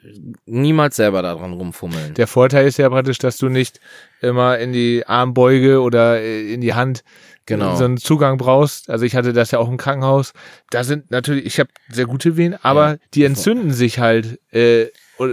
niemals 0.46 0.96
selber 0.96 1.22
daran 1.22 1.54
rumfummeln. 1.54 2.14
Der 2.16 2.28
Vorteil 2.28 2.68
ist 2.68 2.78
ja 2.78 2.90
praktisch, 2.90 3.18
dass 3.18 3.38
du 3.38 3.50
nicht 3.50 3.80
immer 4.22 4.58
in 4.60 4.74
die 4.74 5.04
Armbeuge 5.08 5.82
oder 5.82 6.20
äh, 6.20 6.54
in 6.54 6.62
die 6.62 6.74
Hand 6.74 7.04
genau. 7.46 7.76
so 7.76 7.86
einen 7.86 7.98
Zugang 7.98 8.38
brauchst. 8.38 8.90
Also 8.90 9.06
ich 9.06 9.16
hatte 9.16 9.34
das 9.34 9.52
ja 9.52 9.60
auch 9.60 9.68
im 9.68 9.78
Krankenhaus. 9.78 10.34
Da 10.70 10.84
sind 10.84 11.12
natürlich, 11.12 11.46
ich 11.46 11.60
habe 11.60 11.70
sehr 11.90 12.06
gute 12.06 12.38
Venen, 12.38 12.58
aber 12.62 12.92
ja. 12.92 12.98
die 13.14 13.24
entzünden 13.24 13.72
sich 13.72 14.00
halt 14.00 14.40
äh, 14.52 14.88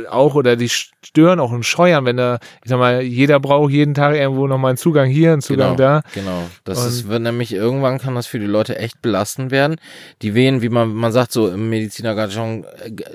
auch 0.08 0.34
oder 0.34 0.56
die 0.56 0.68
stören 0.68 1.40
auch 1.40 1.52
und 1.52 1.64
scheuern, 1.64 2.04
wenn 2.04 2.16
da, 2.16 2.38
ich 2.62 2.70
sag 2.70 2.78
mal, 2.78 3.02
jeder 3.02 3.40
braucht 3.40 3.72
jeden 3.72 3.94
Tag 3.94 4.14
irgendwo 4.14 4.46
nochmal 4.46 4.70
einen 4.70 4.78
Zugang 4.78 5.08
hier, 5.08 5.32
einen 5.32 5.42
Zugang 5.42 5.76
genau, 5.76 6.00
da. 6.02 6.02
Genau. 6.14 6.42
Das 6.64 6.82
und 6.82 6.88
ist, 6.88 7.08
wird 7.08 7.22
nämlich 7.22 7.52
irgendwann 7.52 7.98
kann 7.98 8.14
das 8.14 8.26
für 8.26 8.38
die 8.38 8.46
Leute 8.46 8.78
echt 8.78 9.00
belastend 9.02 9.50
werden. 9.50 9.76
Die 10.22 10.34
Venen, 10.34 10.62
wie 10.62 10.68
man, 10.68 10.92
man 10.94 11.12
sagt 11.12 11.32
so 11.32 11.48
im 11.48 11.70
Medizinerjargon, 11.70 12.66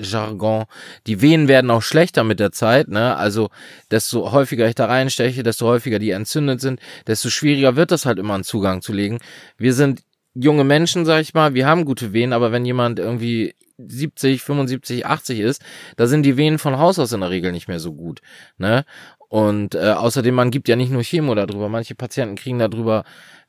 Jargon, 0.01 0.65
die 1.07 1.21
Venen 1.21 1.47
werden 1.47 1.69
auch 1.71 1.81
schlechter 1.81 2.23
mit 2.23 2.39
der 2.39 2.51
Zeit, 2.51 2.87
ne? 2.87 3.15
Also, 3.15 3.49
desto 3.91 4.31
häufiger 4.31 4.67
ich 4.67 4.75
da 4.75 4.85
reinsteche, 4.85 5.43
desto 5.43 5.67
häufiger 5.67 5.99
die 5.99 6.11
entzündet 6.11 6.61
sind, 6.61 6.79
desto 7.07 7.29
schwieriger 7.29 7.75
wird 7.75 7.91
das 7.91 8.05
halt 8.05 8.19
immer 8.19 8.35
einen 8.35 8.43
Zugang 8.43 8.81
zu 8.81 8.93
legen. 8.93 9.19
Wir 9.57 9.73
sind 9.73 10.01
junge 10.35 10.63
Menschen, 10.63 11.05
sag 11.05 11.21
ich 11.21 11.33
mal, 11.33 11.53
wir 11.53 11.67
haben 11.67 11.85
gute 11.85 12.13
Venen, 12.13 12.33
aber 12.33 12.51
wenn 12.51 12.65
jemand 12.65 12.99
irgendwie 12.99 13.55
70, 13.77 14.41
75, 14.41 15.05
80 15.05 15.39
ist, 15.39 15.61
da 15.95 16.07
sind 16.07 16.23
die 16.23 16.37
Venen 16.37 16.59
von 16.59 16.77
Haus 16.77 16.99
aus 16.99 17.11
in 17.11 17.21
der 17.21 17.29
Regel 17.29 17.51
nicht 17.51 17.67
mehr 17.67 17.79
so 17.79 17.93
gut. 17.93 18.21
Ne? 18.57 18.85
Und 19.29 19.75
äh, 19.75 19.91
außerdem, 19.91 20.35
man 20.35 20.51
gibt 20.51 20.67
ja 20.67 20.75
nicht 20.75 20.91
nur 20.91 21.01
Chemo 21.01 21.33
darüber. 21.33 21.69
Manche 21.69 21.95
Patienten 21.95 22.35
kriegen 22.35 22.59
darüber 22.59 23.03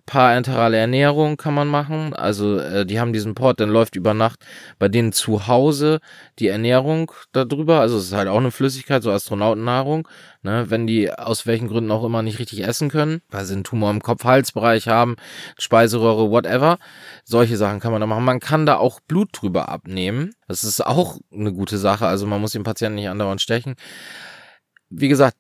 parenterale 0.07 0.77
Ernährung 0.77 1.37
kann 1.37 1.55
man 1.55 1.69
machen. 1.69 2.15
Also 2.15 2.59
äh, 2.59 2.85
die 2.85 3.01
haben 3.01 3.13
diesen 3.13 3.35
Port, 3.35 3.61
dann 3.61 3.71
läuft 3.71 3.97
über 3.97 4.13
Nacht 4.13 4.45
bei 4.79 4.89
denen 4.89 5.13
zu 5.13 5.47
Hause 5.47 6.01
die 6.39 6.49
Ernährung 6.49 7.11
darüber. 7.33 7.81
Also 7.81 7.97
es 7.97 8.05
ist 8.05 8.13
halt 8.13 8.29
auch 8.29 8.39
eine 8.39 8.51
Flüssigkeit, 8.51 9.03
so 9.03 9.11
Astronautennahrung. 9.11 10.07
Ne? 10.43 10.67
Wenn 10.69 10.87
die 10.87 11.11
aus 11.11 11.47
welchen 11.47 11.69
Gründen 11.69 11.91
auch 11.91 12.05
immer 12.05 12.23
nicht 12.23 12.39
richtig 12.39 12.65
essen 12.65 12.91
können, 12.91 13.23
weil 13.31 13.45
sie 13.47 13.55
einen 13.55 13.65
Tumor 13.65 13.91
im 13.91 14.03
Kopf-Halsbereich 14.03 14.89
haben, 14.89 15.17
Speiseröhre, 15.59 16.31
whatever. 16.31 16.79
Solche 17.25 17.57
Sachen 17.57 17.81
kann 17.81 17.93
man 17.93 18.01
da 18.01 18.07
machen. 18.07 18.25
Man 18.25 18.41
kann 18.41 18.67
da 18.67 18.77
auch 18.77 19.01
Blut 19.01 19.31
drüber 19.33 19.69
abnehmen. 19.71 20.35
Das 20.49 20.65
ist 20.65 20.85
auch 20.85 21.19
eine 21.33 21.53
gute 21.53 21.79
Sache. 21.79 22.07
Also 22.07 22.27
man 22.27 22.41
muss 22.41 22.53
den 22.53 22.63
Patienten 22.63 22.97
nicht 22.97 23.09
andauernd 23.09 23.41
stechen. 23.41 23.75
Wie 24.91 25.09
gesagt, 25.09 25.37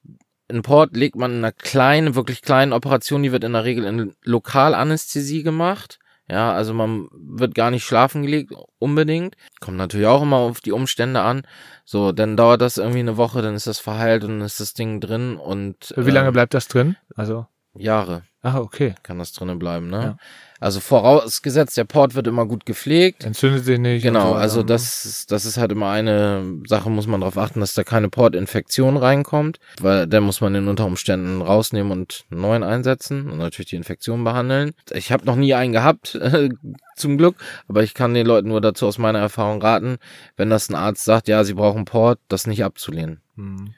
ein 0.50 0.62
Port 0.62 0.96
legt 0.96 1.16
man 1.16 1.32
in 1.32 1.38
einer 1.38 1.52
kleinen, 1.52 2.14
wirklich 2.14 2.42
kleinen 2.42 2.72
Operation, 2.72 3.22
die 3.22 3.32
wird 3.32 3.44
in 3.44 3.52
der 3.54 3.64
Regel 3.64 3.84
in 3.84 4.14
Lokalanästhesie 4.24 5.42
gemacht. 5.42 5.98
Ja, 6.28 6.52
also 6.54 6.72
man 6.72 7.08
wird 7.12 7.54
gar 7.54 7.70
nicht 7.70 7.84
schlafen 7.84 8.22
gelegt, 8.22 8.54
unbedingt. 8.78 9.36
Kommt 9.60 9.76
natürlich 9.76 10.06
auch 10.06 10.22
immer 10.22 10.36
auf 10.36 10.62
die 10.62 10.72
Umstände 10.72 11.20
an. 11.20 11.42
So, 11.84 12.12
dann 12.12 12.36
dauert 12.36 12.62
das 12.62 12.78
irgendwie 12.78 13.00
eine 13.00 13.18
Woche, 13.18 13.42
dann 13.42 13.54
ist 13.54 13.66
das 13.66 13.78
verheilt 13.78 14.24
und 14.24 14.38
dann 14.38 14.46
ist 14.46 14.58
das 14.58 14.72
Ding 14.72 15.00
drin 15.00 15.36
und. 15.36 15.92
Wie 15.96 16.10
lange 16.10 16.30
äh, 16.30 16.32
bleibt 16.32 16.54
das 16.54 16.68
drin? 16.68 16.96
Also. 17.14 17.46
Jahre. 17.76 18.22
Ah, 18.40 18.58
okay. 18.58 18.94
Kann 19.02 19.18
das 19.18 19.32
drinnen 19.32 19.58
bleiben, 19.58 19.88
ne? 19.88 20.02
Ja. 20.02 20.16
Also 20.60 20.80
vorausgesetzt, 20.80 21.76
der 21.76 21.84
Port 21.84 22.14
wird 22.14 22.26
immer 22.26 22.46
gut 22.46 22.64
gepflegt. 22.64 23.24
Entzündet 23.24 23.64
sich 23.64 23.78
nicht. 23.78 24.02
Genau, 24.02 24.30
so 24.30 24.34
also 24.34 24.62
das, 24.62 25.04
ist, 25.04 25.32
das 25.32 25.44
ist 25.44 25.56
halt 25.56 25.72
immer 25.72 25.90
eine 25.90 26.60
Sache, 26.66 26.90
muss 26.90 27.06
man 27.06 27.20
darauf 27.20 27.36
achten, 27.36 27.60
dass 27.60 27.74
da 27.74 27.84
keine 27.84 28.08
Portinfektion 28.08 28.96
reinkommt, 28.96 29.58
weil 29.80 30.06
dann 30.06 30.22
muss 30.22 30.40
man 30.40 30.54
den 30.54 30.68
unter 30.68 30.86
Umständen 30.86 31.42
rausnehmen 31.42 31.92
und 31.92 32.24
einen 32.30 32.40
neuen 32.40 32.62
einsetzen 32.62 33.30
und 33.30 33.38
natürlich 33.38 33.70
die 33.70 33.76
Infektion 33.76 34.24
behandeln. 34.24 34.72
Ich 34.92 35.12
habe 35.12 35.26
noch 35.26 35.36
nie 35.36 35.54
einen 35.54 35.72
gehabt, 35.72 36.18
zum 36.96 37.18
Glück, 37.18 37.36
aber 37.68 37.82
ich 37.82 37.94
kann 37.94 38.14
den 38.14 38.26
Leuten 38.26 38.48
nur 38.48 38.60
dazu 38.60 38.86
aus 38.86 38.98
meiner 38.98 39.18
Erfahrung 39.18 39.60
raten, 39.60 39.98
wenn 40.36 40.50
das 40.50 40.68
ein 40.68 40.76
Arzt 40.76 41.04
sagt, 41.04 41.28
ja, 41.28 41.44
sie 41.44 41.54
brauchen 41.54 41.84
Port, 41.84 42.20
das 42.28 42.46
nicht 42.46 42.64
abzulehnen. 42.64 43.20
Mhm. 43.36 43.74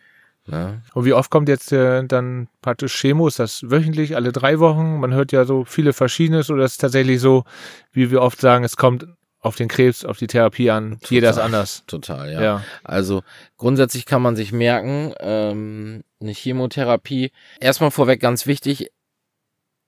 Ja. 0.51 0.81
Und 0.95 1.05
wie 1.05 1.13
oft 1.13 1.31
kommt 1.31 1.49
jetzt 1.49 1.73
äh, 1.73 2.05
dann 2.05 2.49
praktisch 2.63 2.95
Chemo? 3.01 3.27
Ist 3.27 3.39
das 3.39 3.63
wöchentlich, 3.69 4.15
alle 4.17 4.33
drei 4.33 4.59
Wochen? 4.61 5.01
Man 5.01 5.13
hört 5.13 5.33
ja 5.33 5.45
so 5.45 5.65
viele 5.65 5.93
Verschiedenes 5.93 6.51
oder 6.51 6.65
ist 6.65 6.73
es 6.73 6.79
tatsächlich 6.79 7.21
so, 7.21 7.45
wie 7.93 8.11
wir 8.11 8.23
oft 8.23 8.41
sagen, 8.41 8.65
es 8.65 8.77
kommt 8.77 9.07
auf 9.41 9.57
den 9.57 9.69
Krebs, 9.69 10.05
auf 10.05 10.19
die 10.19 10.27
Therapie 10.27 10.71
an. 10.71 10.99
Jeder 11.09 11.31
ist 11.31 11.39
anders. 11.39 11.85
Total, 11.87 12.33
ja. 12.33 12.43
Ja. 12.43 12.65
Also 12.83 13.23
grundsätzlich 13.57 14.05
kann 14.05 14.21
man 14.23 14.35
sich 14.35 14.53
merken, 14.53 15.15
ähm, 15.21 16.03
eine 16.21 16.33
Chemotherapie. 16.33 17.31
Erstmal 17.61 17.91
vorweg 17.91 18.21
ganz 18.21 18.47
wichtig, 18.47 18.91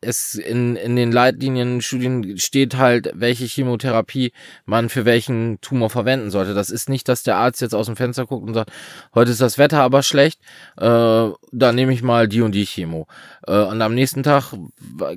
es 0.00 0.34
in, 0.34 0.76
in 0.76 0.94
den 0.94 1.10
Leitlinien, 1.10 1.80
Studien 1.80 2.38
steht 2.38 2.76
halt, 2.76 3.10
welche 3.14 3.46
Chemotherapie 3.46 4.32
man 4.64 4.88
für 4.88 5.04
welchen 5.04 5.60
Tumor 5.60 5.90
verwenden 5.90 6.30
sollte. 6.30 6.54
Das 6.54 6.70
ist 6.70 6.88
nicht, 6.88 7.08
dass 7.08 7.24
der 7.24 7.36
Arzt 7.36 7.60
jetzt 7.60 7.74
aus 7.74 7.86
dem 7.86 7.96
Fenster 7.96 8.26
guckt 8.26 8.46
und 8.46 8.54
sagt, 8.54 8.70
heute 9.14 9.32
ist 9.32 9.40
das 9.40 9.58
Wetter 9.58 9.82
aber 9.82 10.02
schlecht, 10.02 10.40
äh, 10.76 11.28
dann 11.52 11.74
nehme 11.74 11.92
ich 11.92 12.02
mal 12.02 12.28
die 12.28 12.42
und 12.42 12.52
die 12.52 12.66
Chemo. 12.66 13.08
Äh, 13.46 13.62
und 13.62 13.82
am 13.82 13.94
nächsten 13.94 14.22
Tag, 14.22 14.52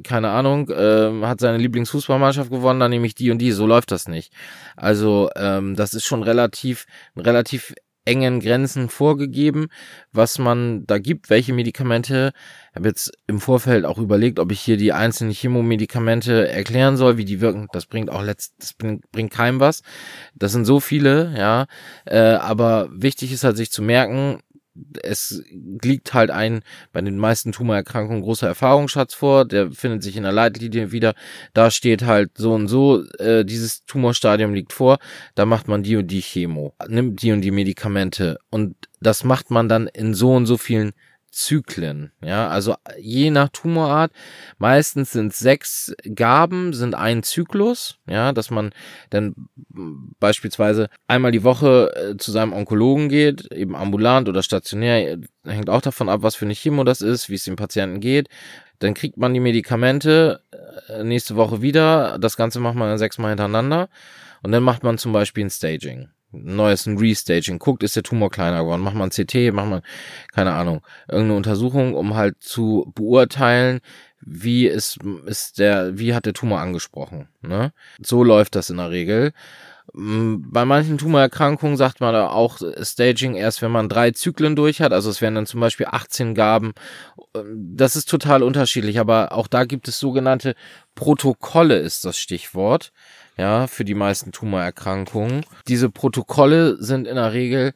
keine 0.04 0.30
Ahnung, 0.30 0.70
äh, 0.70 1.26
hat 1.26 1.40
seine 1.40 1.58
Lieblingsfußballmannschaft 1.58 2.50
gewonnen, 2.50 2.80
dann 2.80 2.92
nehme 2.92 3.06
ich 3.06 3.16
die 3.16 3.30
und 3.30 3.38
die. 3.38 3.52
So 3.52 3.68
läuft 3.68 3.92
das 3.92 4.08
nicht. 4.08 4.34
Also 4.76 5.30
ähm, 5.36 5.76
das 5.76 5.94
ist 5.94 6.06
schon 6.06 6.24
relativ, 6.24 6.86
relativ 7.16 7.76
engen 8.06 8.40
Grenzen 8.40 8.90
vorgegeben, 8.90 9.68
was 10.12 10.40
man 10.40 10.86
da 10.88 10.98
gibt, 10.98 11.30
welche 11.30 11.54
Medikamente. 11.54 12.34
Ich 12.72 12.76
habe 12.76 12.88
jetzt 12.88 13.12
im 13.28 13.40
Vorfeld 13.40 13.86
auch 13.86 13.98
überlegt, 13.98 14.40
ob 14.40 14.52
ich 14.52 14.62
hier 14.62 14.78
die 14.78 14.94
einzelnen 14.94 15.34
Chemomedikamente 15.34 16.48
erklären 16.48 16.98
soll, 16.98 17.18
wie 17.18 17.26
die 17.26 17.42
wirken. 17.42 17.68
Das 17.74 17.86
bringt 17.86 18.10
auch 18.10 18.24
letzt, 18.24 18.54
das 18.60 18.74
bringt, 18.74 19.32
keinem 19.32 19.60
was. 19.60 19.82
Das 20.36 20.52
sind 20.52 20.66
so 20.66 20.80
viele, 20.80 21.34
ja. 21.38 21.68
Äh, 22.06 22.20
aber 22.20 22.90
wichtig 22.92 23.32
ist 23.32 23.44
halt 23.44 23.58
sich 23.58 23.72
zu 23.72 23.82
merken, 23.82 24.40
es 25.04 25.44
liegt 25.84 26.14
halt 26.14 26.32
ein 26.32 26.62
bei 26.92 27.02
den 27.02 27.18
meisten 27.18 27.52
Tumorerkrankungen 27.52 28.22
großer 28.22 28.48
Erfahrungsschatz 28.48 29.14
vor, 29.14 29.46
der 29.46 29.72
findet 29.72 30.04
sich 30.04 30.18
in 30.18 30.24
der 30.24 30.32
Leitlinie 30.32 30.92
wieder. 30.92 31.14
Da 31.54 31.72
steht 31.72 32.04
halt 32.04 32.32
so 32.36 32.54
und 32.54 32.68
so, 32.68 33.04
äh, 33.20 33.46
dieses 33.46 33.86
Tumorstadium 33.86 34.54
liegt 34.54 34.74
vor, 34.74 35.00
da 35.36 35.46
macht 35.46 35.68
man 35.68 35.84
die 35.84 35.96
und 35.96 36.08
die 36.08 36.22
Chemo, 36.22 36.74
nimmt 36.88 37.22
die 37.22 37.32
und 37.32 37.42
die 37.42 37.52
Medikamente. 37.52 38.40
Und 38.50 38.76
das 39.00 39.24
macht 39.24 39.52
man 39.52 39.70
dann 39.70 39.88
in 39.88 40.14
so 40.14 40.34
und 40.34 40.46
so 40.46 40.58
vielen 40.58 40.92
Zyklen. 41.32 42.12
Ja, 42.24 42.50
also 42.50 42.76
je 43.00 43.32
nach 43.32 43.50
Tumorart, 43.50 44.12
meistens 44.58 45.12
sind 45.12 45.34
sechs 45.34 45.94
Gaben, 46.14 46.74
sind 46.74 46.94
ein 46.94 47.24
Zyklus, 47.24 47.98
ja, 48.06 48.34
dass 48.34 48.52
man 48.52 48.72
dann 49.10 49.36
beispielsweise 50.20 50.90
einmal 51.08 51.32
die 51.32 51.44
Woche 51.44 51.92
äh, 51.96 52.18
zu 52.18 52.32
seinem 52.32 52.54
Onkologen 52.54 53.08
geht, 53.10 53.52
eben 53.52 53.76
ambulant 53.76 54.28
oder 54.28 54.44
stationär, 54.44 55.20
hängt 55.46 55.70
auch 55.70 55.82
davon 55.82 56.10
ab, 56.10 56.22
was 56.22 56.36
für 56.36 56.46
eine 56.46 56.56
Chemo 56.56 56.84
das 56.84 57.02
ist, 57.02 57.30
wie 57.30 57.36
es 57.36 57.46
dem 57.46 57.56
Patienten 57.56 58.02
geht. 58.02 58.28
Dann 58.80 58.94
kriegt 58.94 59.18
man 59.18 59.34
die 59.34 59.40
Medikamente 59.40 60.42
äh, 60.90 61.04
nächste 61.04 61.36
Woche 61.36 61.62
wieder. 61.62 62.18
Das 62.20 62.36
Ganze 62.36 62.60
macht 62.60 62.76
man 62.76 62.90
dann 62.90 62.98
sechsmal 62.98 63.30
hintereinander. 63.30 63.90
Und 64.44 64.52
dann 64.52 64.64
macht 64.64 64.84
man 64.84 64.98
zum 64.98 65.14
Beispiel 65.14 65.46
ein 65.46 65.52
Staging 65.52 66.10
neues 66.32 66.88
Restaging, 66.88 67.60
guckt, 67.60 67.84
ist 67.84 67.96
der 67.96 68.04
Tumor 68.04 68.30
kleiner 68.30 68.62
geworden, 68.62 68.82
macht 68.82 68.96
man 68.96 69.10
CT, 69.10 69.54
macht 69.54 69.70
man, 69.70 69.82
keine 70.34 70.54
Ahnung, 70.54 70.82
irgendeine 71.08 71.38
Untersuchung, 71.38 71.94
um 71.94 72.16
halt 72.16 72.42
zu 72.42 72.92
beurteilen, 72.96 73.82
wie 74.22 74.68
ist, 74.68 75.00
ist 75.26 75.60
der, 75.60 75.98
wie 75.98 76.14
hat 76.14 76.26
der 76.26 76.34
Tumor 76.34 76.60
angesprochen, 76.60 77.28
ne? 77.42 77.74
So 78.00 78.24
läuft 78.24 78.56
das 78.56 78.70
in 78.70 78.78
der 78.78 78.92
Regel. 78.92 79.34
Bei 79.94 80.64
manchen 80.64 80.98
Tumorerkrankungen 80.98 81.76
sagt 81.76 82.00
man 82.00 82.16
auch 82.16 82.60
Staging 82.82 83.36
erst, 83.36 83.62
wenn 83.62 83.72
man 83.72 83.90
drei 83.90 84.12
Zyklen 84.12 84.56
durch 84.56 84.80
hat. 84.80 84.94
Also 84.94 85.10
es 85.10 85.20
wären 85.20 85.36
dann 85.36 85.48
zum 85.48 85.60
Beispiel 85.60 85.88
18 85.90 86.34
Gaben. 86.34 86.74
Das 87.34 87.98
ist 87.98 88.08
total 88.10 88.42
unterschiedlich, 88.42 89.00
aber 89.00 89.34
auch 89.34 89.48
da 89.48 89.66
gibt 89.66 89.90
es 89.90 90.00
sogenannte 90.00 90.56
Protokolle, 90.96 91.78
ist 91.78 92.06
das 92.06 92.18
Stichwort 92.18 92.94
ja, 93.42 93.66
für 93.66 93.84
die 93.84 93.96
meisten 93.96 94.32
Tumorerkrankungen. 94.32 95.44
Diese 95.68 95.90
Protokolle 95.90 96.78
sind 96.78 97.08
in 97.08 97.16
der 97.16 97.34
Regel 97.34 97.74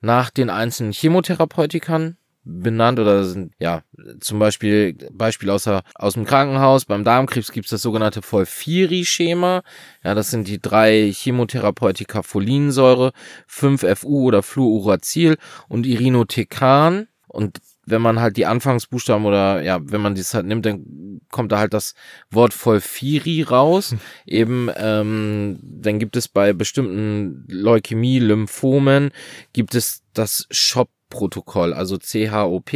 nach 0.00 0.30
den 0.30 0.48
einzelnen 0.48 0.92
Chemotherapeutikern 0.92 2.16
benannt 2.44 3.00
oder 3.00 3.24
sind, 3.24 3.52
ja, 3.58 3.82
zum 4.20 4.38
Beispiel, 4.38 4.94
Beispiel 5.10 5.50
aus, 5.50 5.64
der, 5.64 5.82
aus 5.96 6.14
dem 6.14 6.24
Krankenhaus, 6.24 6.84
beim 6.84 7.02
Darmkrebs 7.02 7.50
gibt 7.50 7.66
es 7.66 7.70
das 7.70 7.82
sogenannte 7.82 8.22
Folfiri-Schema. 8.22 9.62
Ja, 10.04 10.14
das 10.14 10.30
sind 10.30 10.46
die 10.46 10.62
drei 10.62 11.10
Chemotherapeutika 11.12 12.22
Folinsäure, 12.22 13.10
5-FU 13.50 14.28
oder 14.28 14.44
Fluoracil 14.44 15.36
und 15.66 15.84
Irinotecan. 15.84 17.08
Und 17.26 17.58
wenn 17.90 18.02
man 18.02 18.20
halt 18.20 18.36
die 18.36 18.46
Anfangsbuchstaben 18.46 19.24
oder 19.24 19.62
ja, 19.62 19.78
wenn 19.82 20.00
man 20.00 20.14
dies 20.14 20.34
halt 20.34 20.46
nimmt, 20.46 20.66
dann 20.66 21.20
kommt 21.30 21.52
da 21.52 21.58
halt 21.58 21.74
das 21.74 21.94
Wort 22.30 22.54
Volfiri 22.54 23.42
raus. 23.42 23.90
Hm. 23.92 24.00
Eben, 24.26 24.70
ähm, 24.76 25.58
dann 25.62 25.98
gibt 25.98 26.16
es 26.16 26.28
bei 26.28 26.52
bestimmten 26.52 27.44
Leukämie, 27.48 28.18
Lymphomen, 28.18 29.10
gibt 29.52 29.74
es 29.74 30.02
das 30.14 30.46
Shop 30.50 30.88
Protokoll, 31.10 31.72
also 31.72 31.96
CHOP, 31.98 32.70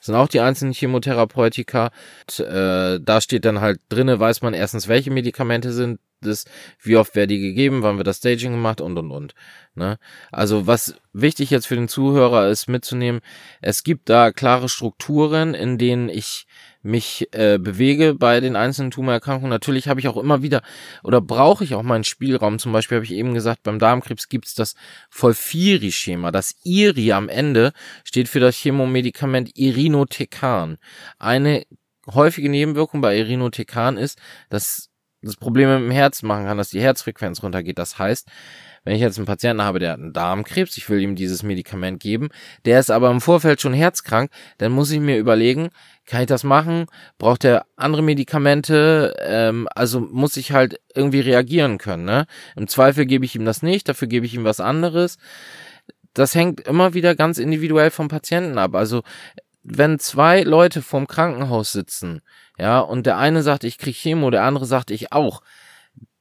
sind 0.00 0.14
auch 0.14 0.28
die 0.28 0.40
einzelnen 0.40 0.72
Chemotherapeutika. 0.72 1.90
Und, 2.20 2.46
äh, 2.46 3.00
da 3.00 3.20
steht 3.20 3.44
dann 3.44 3.60
halt 3.60 3.80
drinne, 3.88 4.20
weiß 4.20 4.42
man 4.42 4.54
erstens, 4.54 4.88
welche 4.88 5.10
Medikamente 5.10 5.72
sind 5.72 5.98
das, 6.26 6.44
wie 6.80 6.96
oft 6.96 7.14
wäre 7.14 7.26
die 7.26 7.40
gegeben, 7.40 7.82
wann 7.82 7.96
wird 7.96 8.06
das 8.06 8.18
Staging 8.18 8.52
gemacht 8.52 8.80
und 8.80 8.98
und 8.98 9.10
und. 9.10 9.34
Ne? 9.74 9.98
Also 10.30 10.66
was 10.66 10.94
wichtig 11.12 11.50
jetzt 11.50 11.66
für 11.66 11.76
den 11.76 11.88
Zuhörer 11.88 12.48
ist 12.48 12.68
mitzunehmen, 12.68 13.20
es 13.60 13.84
gibt 13.84 14.08
da 14.08 14.32
klare 14.32 14.68
Strukturen, 14.68 15.54
in 15.54 15.78
denen 15.78 16.08
ich 16.08 16.46
mich 16.82 17.28
äh, 17.32 17.58
bewege 17.58 18.14
bei 18.14 18.40
den 18.40 18.56
einzelnen 18.56 18.90
Tumorerkrankungen. 18.90 19.50
Natürlich 19.50 19.88
habe 19.88 20.00
ich 20.00 20.08
auch 20.08 20.16
immer 20.16 20.42
wieder 20.42 20.62
oder 21.02 21.20
brauche 21.20 21.64
ich 21.64 21.74
auch 21.74 21.82
meinen 21.82 22.04
Spielraum. 22.04 22.58
Zum 22.58 22.72
Beispiel 22.72 22.96
habe 22.96 23.04
ich 23.04 23.12
eben 23.12 23.34
gesagt, 23.34 23.62
beim 23.62 23.78
Darmkrebs 23.78 24.28
gibt 24.28 24.46
es 24.46 24.54
das 24.54 24.74
Volfiri-Schema. 25.10 26.32
Das 26.32 26.56
IRI 26.64 27.12
am 27.12 27.28
Ende 27.28 27.72
steht 28.04 28.28
für 28.28 28.40
das 28.40 28.56
Chemomedikament 28.56 29.56
Irinotecan. 29.56 30.78
Eine 31.18 31.64
häufige 32.12 32.48
Nebenwirkung 32.48 33.00
bei 33.00 33.16
Irinotecan 33.16 33.96
ist, 33.96 34.18
dass 34.48 34.91
das 35.22 35.36
Probleme 35.36 35.78
mit 35.78 35.90
dem 35.90 35.92
Herz 35.92 36.22
machen 36.22 36.46
kann, 36.46 36.58
dass 36.58 36.70
die 36.70 36.80
Herzfrequenz 36.80 37.42
runtergeht. 37.42 37.78
Das 37.78 37.98
heißt, 37.98 38.28
wenn 38.84 38.96
ich 38.96 39.00
jetzt 39.00 39.16
einen 39.16 39.26
Patienten 39.26 39.62
habe, 39.62 39.78
der 39.78 39.92
hat 39.92 40.00
einen 40.00 40.12
Darmkrebs, 40.12 40.76
ich 40.76 40.88
will 40.88 41.00
ihm 41.00 41.14
dieses 41.14 41.42
Medikament 41.42 42.00
geben, 42.00 42.30
der 42.64 42.80
ist 42.80 42.90
aber 42.90 43.10
im 43.10 43.20
Vorfeld 43.20 43.60
schon 43.60 43.74
herzkrank, 43.74 44.30
dann 44.58 44.72
muss 44.72 44.90
ich 44.90 44.98
mir 45.00 45.18
überlegen, 45.18 45.70
kann 46.04 46.22
ich 46.22 46.26
das 46.26 46.42
machen? 46.42 46.86
Braucht 47.18 47.44
er 47.44 47.64
andere 47.76 48.02
Medikamente? 48.02 49.14
Ähm, 49.20 49.68
also 49.74 50.00
muss 50.00 50.36
ich 50.36 50.50
halt 50.50 50.80
irgendwie 50.94 51.20
reagieren 51.20 51.78
können. 51.78 52.04
Ne? 52.04 52.26
Im 52.56 52.66
Zweifel 52.66 53.06
gebe 53.06 53.24
ich 53.24 53.36
ihm 53.36 53.44
das 53.44 53.62
nicht, 53.62 53.88
dafür 53.88 54.08
gebe 54.08 54.26
ich 54.26 54.34
ihm 54.34 54.44
was 54.44 54.58
anderes. 54.58 55.18
Das 56.12 56.34
hängt 56.34 56.60
immer 56.62 56.92
wieder 56.92 57.14
ganz 57.14 57.38
individuell 57.38 57.90
vom 57.90 58.08
Patienten 58.08 58.58
ab. 58.58 58.74
Also 58.74 59.02
wenn 59.62 59.98
zwei 59.98 60.42
Leute 60.42 60.82
vorm 60.82 61.06
Krankenhaus 61.06 61.72
sitzen, 61.72 62.20
ja, 62.58 62.80
und 62.80 63.06
der 63.06 63.18
eine 63.18 63.42
sagt, 63.42 63.64
ich 63.64 63.78
krieg 63.78 63.96
Chemo, 63.96 64.30
der 64.30 64.44
andere 64.44 64.66
sagt, 64.66 64.90
ich 64.90 65.12
auch, 65.12 65.42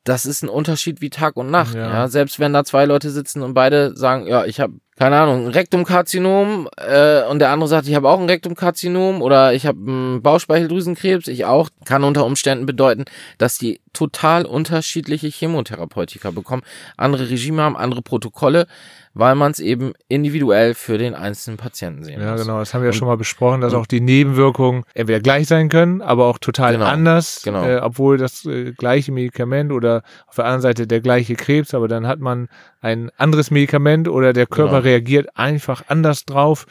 das 0.03 0.25
ist 0.25 0.43
ein 0.43 0.49
Unterschied 0.49 1.01
wie 1.01 1.09
Tag 1.09 1.37
und 1.37 1.51
Nacht. 1.51 1.75
Ja. 1.75 1.89
ja. 1.89 2.07
Selbst 2.07 2.39
wenn 2.39 2.53
da 2.53 2.63
zwei 2.63 2.85
Leute 2.85 3.11
sitzen 3.11 3.43
und 3.43 3.53
beide 3.53 3.95
sagen, 3.95 4.27
ja, 4.27 4.45
ich 4.45 4.59
habe 4.59 4.73
keine 5.01 5.17
Ahnung, 5.17 5.47
ein 5.47 5.51
Rektumkarzinom 5.51 6.69
äh, 6.77 7.23
und 7.23 7.39
der 7.39 7.49
andere 7.49 7.67
sagt, 7.67 7.87
ich 7.87 7.95
habe 7.95 8.07
auch 8.07 8.19
ein 8.19 8.29
Rektumkarzinom 8.29 9.23
oder 9.23 9.51
ich 9.51 9.65
habe 9.65 9.79
einen 9.79 10.21
Bauchspeicheldrüsenkrebs, 10.21 11.27
ich 11.27 11.45
auch, 11.45 11.69
kann 11.85 12.03
unter 12.03 12.23
Umständen 12.23 12.67
bedeuten, 12.67 13.05
dass 13.39 13.57
die 13.57 13.81
total 13.93 14.45
unterschiedliche 14.45 15.27
Chemotherapeutika 15.27 16.29
bekommen, 16.29 16.61
andere 16.97 17.31
Regime 17.31 17.63
haben, 17.63 17.77
andere 17.77 18.03
Protokolle 18.03 18.67
weil 19.13 19.35
man 19.35 19.51
es 19.51 19.59
eben 19.59 19.93
individuell 20.07 20.73
für 20.73 20.97
den 20.97 21.15
einzelnen 21.15 21.57
Patienten 21.57 22.03
sehen 22.03 22.21
ja, 22.21 22.31
muss. 22.31 22.39
Ja, 22.39 22.45
genau, 22.45 22.59
das 22.59 22.73
haben 22.73 22.81
wir 22.81 22.89
ja 22.89 22.93
schon 22.93 23.07
mal 23.07 23.17
besprochen, 23.17 23.61
dass 23.61 23.73
auch 23.73 23.85
die 23.85 23.99
Nebenwirkungen 23.99 24.83
entweder 24.93 25.19
gleich 25.19 25.47
sein 25.47 25.69
können, 25.69 26.01
aber 26.01 26.27
auch 26.27 26.37
total 26.37 26.73
genau, 26.73 26.85
anders, 26.85 27.41
genau. 27.43 27.65
Äh, 27.65 27.77
obwohl 27.77 28.17
das 28.17 28.45
äh, 28.45 28.71
gleiche 28.71 29.11
Medikament 29.11 29.71
oder 29.71 30.03
auf 30.27 30.35
der 30.35 30.45
anderen 30.45 30.61
Seite 30.61 30.87
der 30.87 31.01
gleiche 31.01 31.35
Krebs, 31.35 31.73
aber 31.73 31.87
dann 31.87 32.07
hat 32.07 32.19
man 32.19 32.47
ein 32.81 33.11
anderes 33.17 33.51
Medikament 33.51 34.07
oder 34.07 34.33
der 34.33 34.47
Körper 34.47 34.81
genau. 34.81 34.83
reagiert 34.83 35.37
einfach 35.37 35.83
anders 35.87 36.25
drauf. 36.25 36.65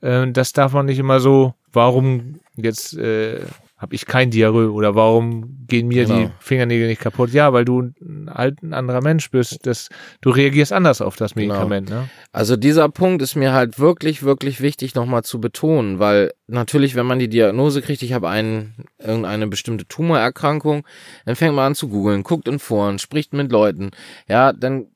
Äh, 0.00 0.30
das 0.30 0.52
darf 0.52 0.72
man 0.72 0.86
nicht 0.86 0.98
immer 0.98 1.20
so, 1.20 1.54
warum 1.72 2.40
jetzt 2.56 2.96
äh, 2.96 3.40
habe 3.84 3.94
ich 3.96 4.06
kein 4.06 4.30
Diarrhoe 4.30 4.72
oder 4.72 4.94
warum 4.94 5.66
gehen 5.66 5.88
mir 5.88 6.06
genau. 6.06 6.20
die 6.20 6.30
Fingernägel 6.38 6.86
nicht 6.86 7.02
kaputt? 7.02 7.30
Ja, 7.30 7.52
weil 7.52 7.66
du 7.66 7.90
halt 8.28 8.62
ein 8.62 8.72
anderer 8.72 9.02
Mensch 9.02 9.30
bist. 9.30 9.66
Das, 9.66 9.90
du 10.22 10.30
reagierst 10.30 10.72
anders 10.72 11.02
auf 11.02 11.16
das 11.16 11.34
genau. 11.34 11.54
Medikament. 11.54 11.88
Genau. 11.88 12.00
Ne? 12.02 12.08
Also 12.32 12.56
dieser 12.56 12.88
Punkt 12.88 13.20
ist 13.20 13.34
mir 13.34 13.52
halt 13.52 13.78
wirklich, 13.78 14.22
wirklich 14.22 14.62
wichtig 14.62 14.94
nochmal 14.94 15.22
zu 15.22 15.38
betonen, 15.38 15.98
weil 15.98 16.32
natürlich, 16.46 16.94
wenn 16.94 17.04
man 17.04 17.18
die 17.18 17.28
Diagnose 17.28 17.82
kriegt, 17.82 18.02
ich 18.02 18.14
habe 18.14 18.30
einen, 18.30 18.74
irgendeine 18.98 19.48
bestimmte 19.48 19.86
Tumorerkrankung, 19.86 20.86
dann 21.26 21.36
fängt 21.36 21.54
man 21.54 21.66
an 21.66 21.74
zu 21.74 21.88
googeln, 21.88 22.22
guckt 22.22 22.48
in 22.48 22.60
Foren, 22.60 22.98
spricht 22.98 23.34
mit 23.34 23.52
Leuten, 23.52 23.90
ja, 24.28 24.54
dann 24.54 24.86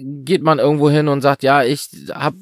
geht 0.00 0.42
man 0.42 0.58
irgendwo 0.58 0.90
hin 0.90 1.08
und 1.08 1.20
sagt, 1.20 1.42
ja, 1.42 1.62
ich 1.62 1.88
hab, 2.10 2.34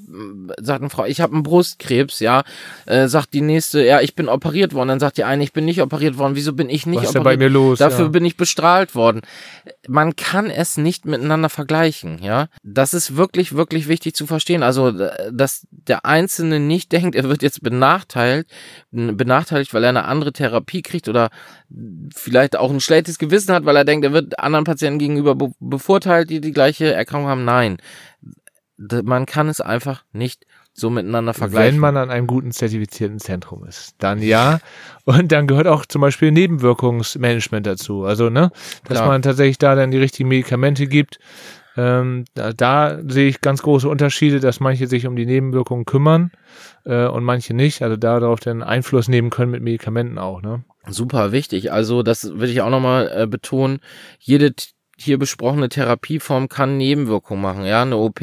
sagt 0.58 0.80
eine 0.80 0.90
Frau, 0.90 1.04
ich 1.04 1.20
habe 1.20 1.34
einen 1.34 1.42
Brustkrebs, 1.42 2.20
ja, 2.20 2.44
äh, 2.86 3.08
sagt 3.08 3.34
die 3.34 3.40
nächste, 3.40 3.84
ja, 3.84 4.00
ich 4.00 4.14
bin 4.14 4.28
operiert 4.28 4.74
worden, 4.74 4.88
dann 4.88 5.00
sagt 5.00 5.18
die 5.18 5.24
eine, 5.24 5.42
ich 5.42 5.52
bin 5.52 5.64
nicht 5.64 5.82
operiert 5.82 6.18
worden, 6.18 6.36
wieso 6.36 6.52
bin 6.52 6.68
ich 6.68 6.86
nicht 6.86 6.98
Was 6.98 7.06
ist 7.06 7.14
denn 7.14 7.22
operiert? 7.22 7.40
bei 7.40 7.44
mir 7.44 7.50
los? 7.50 7.78
Dafür 7.78 8.06
ja. 8.06 8.10
bin 8.10 8.24
ich 8.24 8.36
bestrahlt 8.36 8.94
worden. 8.94 9.22
Man 9.88 10.16
kann 10.16 10.50
es 10.50 10.76
nicht 10.76 11.04
miteinander 11.04 11.48
vergleichen, 11.48 12.22
ja. 12.22 12.48
Das 12.62 12.94
ist 12.94 13.16
wirklich, 13.16 13.54
wirklich 13.54 13.88
wichtig 13.88 14.14
zu 14.14 14.26
verstehen. 14.26 14.62
Also, 14.62 14.92
dass 15.30 15.66
der 15.70 16.04
Einzelne 16.04 16.60
nicht 16.60 16.92
denkt, 16.96 17.14
er 17.14 17.24
wird 17.24 17.42
jetzt 17.42 17.62
benachteiligt, 17.62 18.50
benachteiligt, 18.90 19.74
weil 19.74 19.84
er 19.84 19.90
eine 19.90 20.04
andere 20.04 20.32
Therapie 20.32 20.82
kriegt 20.82 21.08
oder 21.08 21.30
vielleicht 22.14 22.56
auch 22.56 22.70
ein 22.70 22.80
schlechtes 22.80 23.18
Gewissen 23.18 23.54
hat, 23.54 23.64
weil 23.64 23.76
er 23.76 23.84
denkt, 23.84 24.04
er 24.04 24.12
wird 24.12 24.38
anderen 24.38 24.64
Patienten 24.64 24.98
gegenüber 24.98 25.34
be 25.34 25.50
bevorteilt, 25.58 26.30
die 26.30 26.40
die 26.40 26.52
gleiche 26.52 26.92
Erkrankung 26.92 27.28
haben. 27.28 27.35
Nein. 27.44 27.78
D- 28.78 29.02
Man 29.02 29.26
kann 29.26 29.48
es 29.48 29.60
einfach 29.60 30.04
nicht 30.12 30.46
so 30.72 30.90
miteinander 30.90 31.32
vergleichen. 31.32 31.74
Wenn 31.74 31.80
man 31.80 31.96
an 31.96 32.10
einem 32.10 32.26
guten 32.26 32.50
zertifizierten 32.50 33.18
Zentrum 33.18 33.64
ist, 33.64 33.94
dann 33.98 34.20
ja. 34.20 34.58
Und 35.04 35.32
dann 35.32 35.46
gehört 35.46 35.66
auch 35.66 35.86
zum 35.86 36.02
Beispiel 36.02 36.30
Nebenwirkungsmanagement 36.32 37.66
dazu. 37.66 38.04
Also, 38.04 38.28
ne, 38.28 38.50
dass 38.84 38.98
Klar. 38.98 39.08
man 39.08 39.22
tatsächlich 39.22 39.58
da 39.58 39.74
dann 39.74 39.90
die 39.90 39.98
richtigen 39.98 40.28
Medikamente 40.28 40.86
gibt. 40.86 41.18
Ähm, 41.78 42.24
da, 42.34 42.52
da 42.52 42.98
sehe 43.06 43.28
ich 43.28 43.42
ganz 43.42 43.62
große 43.62 43.88
Unterschiede, 43.88 44.40
dass 44.40 44.60
manche 44.60 44.86
sich 44.86 45.06
um 45.06 45.14
die 45.14 45.26
Nebenwirkungen 45.26 45.84
kümmern 45.84 46.30
äh, 46.84 47.06
und 47.06 47.22
manche 47.22 47.52
nicht. 47.54 47.82
Also 47.82 47.96
darauf 47.96 48.40
dann 48.40 48.62
Einfluss 48.62 49.08
nehmen 49.08 49.30
können 49.30 49.50
mit 49.50 49.62
Medikamenten 49.62 50.18
auch, 50.18 50.40
ne? 50.42 50.64
Super 50.88 51.32
wichtig. 51.32 51.72
Also 51.72 52.02
das 52.02 52.38
will 52.38 52.48
ich 52.48 52.60
auch 52.62 52.70
nochmal 52.70 53.10
äh, 53.14 53.26
betonen. 53.26 53.80
Jede 54.18 54.54
hier 54.98 55.18
besprochene 55.18 55.68
Therapieform 55.68 56.48
kann 56.48 56.76
Nebenwirkungen 56.76 57.42
machen. 57.42 57.64
Ja, 57.64 57.82
eine 57.82 57.96
OP 57.96 58.20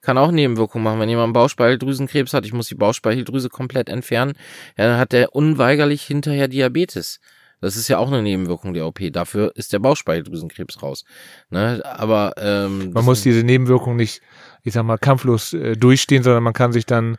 kann 0.00 0.18
auch 0.18 0.30
Nebenwirkungen 0.30 0.84
machen. 0.84 1.00
Wenn 1.00 1.08
jemand 1.08 1.34
Bauchspeicheldrüsenkrebs 1.34 2.32
hat, 2.32 2.46
ich 2.46 2.52
muss 2.52 2.68
die 2.68 2.74
Bauchspeicheldrüse 2.74 3.48
komplett 3.48 3.88
entfernen, 3.88 4.34
ja, 4.78 4.86
dann 4.86 4.98
hat 4.98 5.12
der 5.12 5.34
unweigerlich 5.34 6.02
hinterher 6.02 6.48
Diabetes. 6.48 7.18
Das 7.62 7.76
ist 7.76 7.86
ja 7.86 7.98
auch 7.98 8.08
eine 8.08 8.22
Nebenwirkung 8.22 8.74
der 8.74 8.86
OP. 8.86 8.98
Dafür 9.12 9.52
ist 9.54 9.72
der 9.72 9.78
Bauchspeicheldrüsenkrebs 9.78 10.82
raus. 10.82 11.04
Ne? 11.48 11.80
Aber 11.84 12.34
ähm, 12.36 12.92
Man 12.92 13.04
muss 13.04 13.22
diese 13.22 13.44
Nebenwirkungen 13.44 13.96
nicht, 13.96 14.20
ich 14.64 14.72
sag 14.72 14.82
mal, 14.82 14.98
kampflos 14.98 15.52
äh, 15.52 15.76
durchstehen, 15.76 16.24
sondern 16.24 16.42
man 16.42 16.54
kann 16.54 16.72
sich 16.72 16.86
dann 16.86 17.18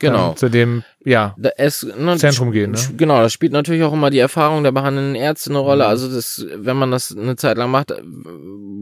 genau. 0.00 0.28
dann 0.28 0.36
zu 0.36 0.48
dem, 0.48 0.82
ja, 1.04 1.36
es, 1.56 1.82
ne, 1.82 2.16
Zentrum 2.16 2.50
gehen, 2.50 2.72
ne? 2.72 2.78
Genau, 2.96 3.18
da 3.18 3.30
spielt 3.30 3.52
natürlich 3.52 3.84
auch 3.84 3.92
immer 3.92 4.10
die 4.10 4.18
Erfahrung 4.18 4.64
der 4.64 4.72
behandelnden 4.72 5.14
Ärzte 5.14 5.50
eine 5.50 5.60
Rolle. 5.60 5.84
Mhm. 5.84 5.90
Also 5.90 6.12
das, 6.12 6.44
wenn 6.54 6.76
man 6.76 6.90
das 6.90 7.16
eine 7.16 7.36
Zeit 7.36 7.56
lang 7.56 7.70
macht, 7.70 7.92
äh, 7.92 8.02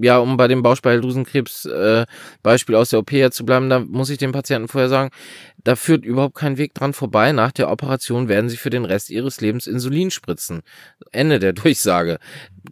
ja, 0.01 0.19
um 0.19 0.37
bei 0.37 0.49
dem 0.49 0.63
Bauchspeicheldrüsenkrebs 0.63 1.67
äh, 1.67 2.07
Beispiel 2.43 2.75
aus 2.75 2.91
der 2.91 3.01
OP 3.01 3.11
her 3.11 3.31
zu 3.31 3.45
bleiben, 3.45 3.69
da 3.69 3.81
muss 3.81 4.11
ich 4.11 4.19
dem 4.19 4.33
Patienten 4.33 4.69
vorher 4.69 4.89
sagen, 4.89 5.11
da 5.63 5.77
führt 5.77 6.05
überhaupt 6.05 6.37
kein 6.37 6.57
Weg 6.57 6.75
dran 6.75 6.93
vorbei. 6.93 7.33
Nach 7.33 7.53
der 7.53 7.71
Operation 7.71 8.29
werden 8.29 8.49
sie 8.49 8.57
für 8.57 8.71
den 8.71 8.85
Rest 8.85 9.11
ihres 9.11 9.41
Lebens 9.41 9.67
Insulin 9.67 10.11
spritzen. 10.11 10.63
Ende 11.13 11.39
der 11.39 11.53
Durchsage. 11.55 12.19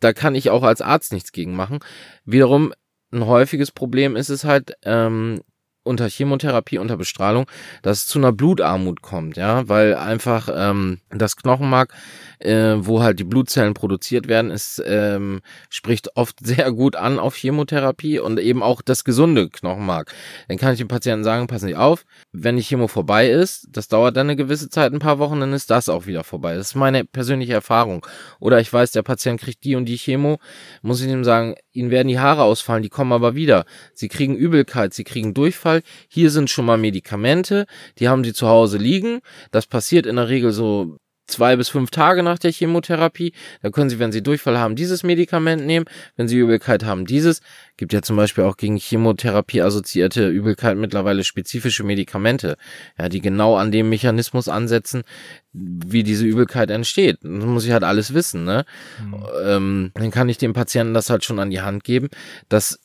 Da 0.00 0.12
kann 0.12 0.34
ich 0.34 0.50
auch 0.50 0.62
als 0.62 0.80
Arzt 0.80 1.12
nichts 1.12 1.32
gegen 1.32 1.54
machen. 1.54 1.80
Wiederum 2.24 2.72
ein 3.12 3.26
häufiges 3.26 3.70
Problem 3.70 4.16
ist 4.16 4.30
es 4.30 4.44
halt, 4.44 4.72
ähm, 4.82 5.40
unter 5.86 6.08
Chemotherapie, 6.08 6.78
unter 6.78 6.96
Bestrahlung, 6.96 7.46
dass 7.82 7.98
es 7.98 8.06
zu 8.06 8.18
einer 8.18 8.32
Blutarmut 8.32 9.02
kommt, 9.02 9.36
ja, 9.36 9.68
weil 9.68 9.94
einfach 9.94 10.48
ähm, 10.54 10.98
das 11.10 11.36
Knochenmark, 11.36 11.92
äh, 12.40 12.74
wo 12.78 13.02
halt 13.02 13.18
die 13.18 13.24
Blutzellen 13.24 13.74
produziert 13.74 14.28
werden, 14.28 14.50
ist 14.50 14.82
ähm, 14.86 15.40
spricht 15.70 16.16
oft 16.16 16.38
sehr 16.44 16.72
gut 16.72 16.96
an 16.96 17.18
auf 17.18 17.36
Chemotherapie 17.36 18.18
und 18.18 18.38
eben 18.38 18.62
auch 18.62 18.82
das 18.82 19.04
gesunde 19.04 19.48
Knochenmark. 19.48 20.12
Dann 20.48 20.58
kann 20.58 20.72
ich 20.72 20.78
den 20.78 20.88
Patienten 20.88 21.24
sagen, 21.24 21.46
passen 21.46 21.68
Sie 21.68 21.76
auf, 21.76 22.04
wenn 22.32 22.56
die 22.56 22.62
Chemo 22.62 22.88
vorbei 22.88 23.30
ist, 23.30 23.68
das 23.70 23.88
dauert 23.88 24.16
dann 24.16 24.26
eine 24.26 24.36
gewisse 24.36 24.68
Zeit, 24.68 24.92
ein 24.92 24.98
paar 24.98 25.18
Wochen, 25.18 25.40
dann 25.40 25.52
ist 25.52 25.70
das 25.70 25.88
auch 25.88 26.06
wieder 26.06 26.24
vorbei. 26.24 26.56
Das 26.56 26.68
ist 26.68 26.74
meine 26.74 27.04
persönliche 27.04 27.52
Erfahrung. 27.54 28.06
Oder 28.40 28.60
ich 28.60 28.72
weiß, 28.72 28.92
der 28.92 29.02
Patient 29.02 29.40
kriegt 29.40 29.64
die 29.64 29.76
und 29.76 29.86
die 29.86 29.96
Chemo, 29.96 30.38
muss 30.82 31.00
ich 31.00 31.08
ihm 31.08 31.24
sagen, 31.24 31.54
ihnen 31.76 31.90
werden 31.90 32.08
die 32.08 32.18
Haare 32.18 32.42
ausfallen, 32.42 32.82
die 32.82 32.88
kommen 32.88 33.12
aber 33.12 33.34
wieder. 33.34 33.64
Sie 33.94 34.08
kriegen 34.08 34.34
Übelkeit, 34.34 34.94
sie 34.94 35.04
kriegen 35.04 35.34
Durchfall. 35.34 35.82
Hier 36.08 36.30
sind 36.30 36.50
schon 36.50 36.64
mal 36.64 36.78
Medikamente, 36.78 37.66
die 37.98 38.08
haben 38.08 38.24
sie 38.24 38.32
zu 38.32 38.48
Hause 38.48 38.78
liegen. 38.78 39.20
Das 39.50 39.66
passiert 39.66 40.06
in 40.06 40.16
der 40.16 40.28
Regel 40.28 40.52
so 40.52 40.98
zwei 41.26 41.56
bis 41.56 41.68
fünf 41.68 41.90
Tage 41.90 42.22
nach 42.22 42.38
der 42.38 42.52
Chemotherapie. 42.52 43.32
Da 43.62 43.70
können 43.70 43.90
Sie, 43.90 43.98
wenn 43.98 44.12
Sie 44.12 44.22
Durchfall 44.22 44.58
haben, 44.58 44.76
dieses 44.76 45.02
Medikament 45.02 45.66
nehmen. 45.66 45.86
Wenn 46.16 46.28
Sie 46.28 46.38
Übelkeit 46.38 46.84
haben, 46.84 47.06
dieses. 47.06 47.40
Gibt 47.76 47.92
ja 47.92 48.02
zum 48.02 48.16
Beispiel 48.16 48.44
auch 48.44 48.56
gegen 48.56 48.76
Chemotherapie 48.76 49.62
assoziierte 49.62 50.28
Übelkeit 50.28 50.76
mittlerweile 50.76 51.24
spezifische 51.24 51.84
Medikamente, 51.84 52.56
ja, 52.98 53.08
die 53.08 53.20
genau 53.20 53.56
an 53.56 53.70
dem 53.70 53.88
Mechanismus 53.90 54.48
ansetzen, 54.48 55.02
wie 55.52 56.02
diese 56.02 56.24
Übelkeit 56.24 56.70
entsteht. 56.70 57.18
Das 57.22 57.44
muss 57.44 57.64
ich 57.64 57.72
halt 57.72 57.84
alles 57.84 58.14
wissen, 58.14 58.44
ne? 58.44 58.64
Ähm, 59.44 59.90
dann 59.94 60.10
kann 60.10 60.28
ich 60.28 60.38
dem 60.38 60.52
Patienten 60.52 60.94
das 60.94 61.10
halt 61.10 61.24
schon 61.24 61.38
an 61.38 61.50
die 61.50 61.60
Hand 61.60 61.84
geben. 61.84 62.08
Das 62.48 62.78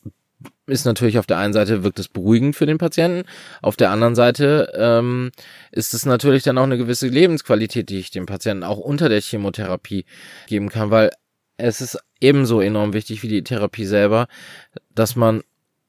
ist 0.72 0.86
natürlich 0.86 1.20
auf 1.20 1.28
der 1.28 1.38
einen 1.38 1.54
Seite 1.54 1.84
wirkt 1.84 2.00
es 2.00 2.08
beruhigend 2.08 2.56
für 2.56 2.66
den 2.66 2.78
Patienten, 2.78 3.28
auf 3.62 3.76
der 3.76 3.92
anderen 3.92 4.16
Seite 4.16 4.72
ähm, 4.76 5.32
ist 5.72 5.94
es 5.94 6.06
natürlich 6.06 6.44
dann 6.44 6.58
auch 6.58 6.64
eine 6.64 6.78
gewisse 6.78 7.08
Lebensqualität, 7.08 7.90
die 7.90 8.00
ich 8.00 8.12
dem 8.12 8.26
Patienten 8.26 8.64
auch 8.64 8.78
unter 8.78 9.10
der 9.10 9.22
Chemotherapie 9.22 10.06
geben 10.48 10.70
kann, 10.70 10.90
weil 10.90 11.12
es 11.58 11.82
ist 11.82 12.00
ebenso 12.20 12.62
enorm 12.62 12.94
wichtig 12.94 13.22
wie 13.24 13.28
die 13.28 13.44
Therapie 13.44 13.86
selber, 13.86 14.28
dass 14.96 15.16
man 15.16 15.44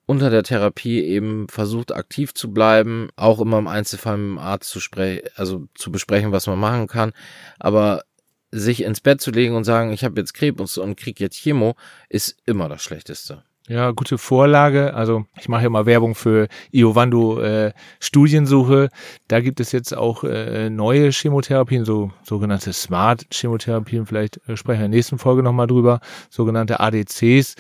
unter 0.07 0.31
der 0.31 0.43
Therapie 0.43 1.01
eben 1.03 1.49
versucht 1.49 1.93
aktiv 1.93 2.35
zu 2.35 2.53
bleiben, 2.53 3.09
auch 3.17 3.41
immer 3.41 3.59
im 3.59 3.69
Einzelfall 3.69 4.19
mit 4.19 4.31
dem 4.31 4.39
Arzt 4.39 4.71
zu 4.71 4.81
sprechen, 4.81 5.29
also 5.37 5.69
zu 5.75 5.93
besprechen, 5.93 6.33
was 6.33 6.47
man 6.47 6.59
machen 6.59 6.89
kann, 6.89 7.13
aber 7.59 8.03
sich 8.51 8.83
ins 8.83 9.01
Bett 9.01 9.21
zu 9.21 9.31
legen 9.31 9.55
und 9.55 9.65
sagen, 9.65 9.93
ich 9.93 10.05
habe 10.05 10.21
jetzt 10.21 10.35
Krebs 10.35 10.77
und 10.77 10.97
krieg 10.97 11.21
jetzt 11.21 11.39
Chemo, 11.39 11.77
ist 12.11 12.37
immer 12.45 12.69
das 12.69 12.83
Schlechteste. 12.83 13.45
Ja, 13.69 13.93
gute 13.93 14.19
Vorlage. 14.19 14.93
Also 14.95 15.25
ich 15.39 15.49
mache 15.49 15.63
ja 15.63 15.71
mal 15.71 15.87
Werbung 15.87 16.17
für 16.17 16.49
Iovando 16.73 17.41
äh, 17.41 17.73
Studiensuche. 18.01 18.89
Da 19.29 19.41
gibt 19.41 19.61
es 19.61 19.71
jetzt 19.71 19.97
auch 19.97 20.25
äh, 20.25 20.69
neue 20.69 21.11
Chemotherapien, 21.13 21.85
so 21.85 22.11
sogenannte 22.25 22.73
Smart 22.73 23.25
Chemotherapien. 23.31 24.05
Vielleicht 24.05 24.41
äh, 24.49 24.57
sprechen 24.57 24.81
wir 24.81 24.87
in 24.87 24.91
der 24.91 24.99
nächsten 24.99 25.19
Folge 25.19 25.45
nochmal 25.45 25.69
drüber. 25.69 26.01
Sogenannte 26.29 26.81
ADCs. 26.81 27.55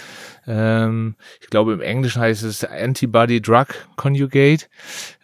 Ähm, 0.46 1.14
ich 1.40 1.48
glaube 1.48 1.72
im 1.72 1.80
Englischen 1.80 2.20
heißt 2.20 2.42
es 2.42 2.64
Antibody 2.64 3.40
Drug 3.40 3.66
Conjugate 3.96 4.66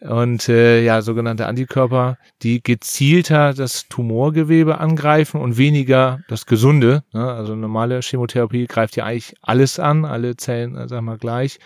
und 0.01 0.49
äh, 0.49 0.83
ja 0.83 1.03
sogenannte 1.03 1.47
Antikörper, 1.47 2.19
die 2.43 2.63
gezielter 2.63 3.55
das 3.55 3.89
Tumorgewebe 3.89 4.79
angreifen 4.79 5.41
und 5.41 5.59
weniger 5.59 6.21
das 6.29 6.47
Gesunde. 6.47 7.03
Ne? 7.13 7.33
Also 7.33 7.57
normale 7.57 8.01
Chemotherapie 8.01 8.67
greift 8.67 8.97
ja 8.97 9.05
eigentlich 9.05 9.35
alles 9.43 9.79
an, 9.79 10.05
alle 10.05 10.37
Zellen, 10.37 10.77
äh, 10.77 10.89
sag 10.89 11.03
mal 11.03 11.19
gleich. 11.19 11.59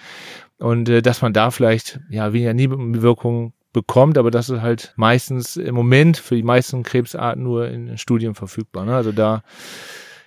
Und 0.58 0.88
äh, 0.88 1.02
dass 1.02 1.22
man 1.22 1.32
da 1.32 1.50
vielleicht 1.50 2.00
ja 2.08 2.32
weniger 2.32 2.54
Nebenwirkungen 2.54 3.52
bekommt, 3.72 4.18
aber 4.18 4.30
das 4.30 4.50
ist 4.50 4.60
halt 4.60 4.92
meistens 4.96 5.56
im 5.56 5.74
Moment 5.74 6.18
für 6.18 6.36
die 6.36 6.42
meisten 6.42 6.82
Krebsarten 6.82 7.42
nur 7.42 7.68
in 7.68 7.96
Studien 7.98 8.34
verfügbar. 8.34 8.84
Ne? 8.84 8.94
Also 8.94 9.12
da 9.12 9.42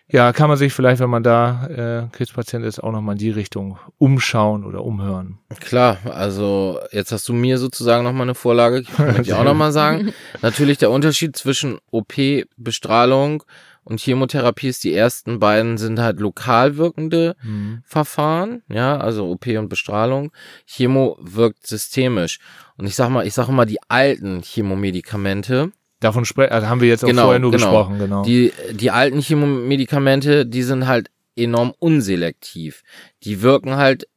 ja, 0.08 0.34
kann 0.34 0.50
man 0.50 0.58
sich 0.58 0.72
vielleicht, 0.74 1.02
wenn 1.02 1.10
man 1.10 1.24
da 1.24 1.68
äh, 1.68 2.08
Krebspatient 2.16 2.64
ist, 2.66 2.80
auch 2.84 2.92
nochmal 2.92 3.14
in 3.16 3.20
die 3.20 3.32
Richtung 3.32 3.78
umschauen 3.98 4.64
oder 4.64 4.84
umhören. 4.84 5.40
Klar, 5.60 5.98
also 6.06 6.80
jetzt 6.92 7.12
hast 7.12 7.28
du 7.28 7.34
mir 7.34 7.58
sozusagen 7.58 8.04
nochmal 8.04 8.24
eine 8.24 8.36
Vorlage, 8.36 8.84
kann 8.84 9.22
ich 9.22 9.34
auch 9.34 9.44
nochmal 9.44 9.72
sagen. 9.72 10.14
Natürlich 10.42 10.78
der 10.78 10.92
Unterschied 10.92 11.36
zwischen 11.36 11.80
OP, 11.92 12.14
Bestrahlung 12.58 13.44
und 13.84 14.00
Chemotherapie 14.00 14.68
ist, 14.68 14.84
die 14.84 14.94
ersten 14.96 15.40
beiden 15.40 15.78
sind 15.78 16.00
halt 16.00 16.20
lokal 16.20 16.78
wirkende 16.78 17.36
Mhm. 17.44 17.82
Verfahren, 17.86 18.64
ja, 18.68 18.98
also 18.98 19.30
OP 19.30 19.46
und 19.48 19.70
Bestrahlung. 19.70 20.32
Chemo 20.66 21.18
wirkt 21.22 21.68
systemisch. 21.68 22.40
Und 22.78 22.88
ich 22.88 22.96
sag 22.96 23.10
mal, 23.10 23.26
ich 23.28 23.34
sage 23.34 23.52
mal, 23.52 23.66
die 23.66 23.78
alten 23.88 24.42
Chemomedikamente, 24.42 25.72
Davon 26.06 26.24
sprechen, 26.24 26.54
also 26.54 26.70
haben 26.70 26.82
wir 26.82 26.88
jetzt 26.88 27.04
auch 27.04 27.08
Genau, 27.08 27.24
vorher 27.24 27.40
nur 27.40 27.50
genau. 27.50 27.66
gesprochen, 27.66 27.98
genau. 27.98 28.24
Die, 28.24 28.54
die 28.72 28.92
alten 28.92 29.22
Chemomedikamente, 29.22 30.46
die 30.46 30.62
sind 30.62 30.86
halt 30.86 31.10
enorm 31.36 31.74
unselektiv. 31.80 32.84
Die 33.24 33.42
wirken 33.42 33.76
halt 33.76 34.08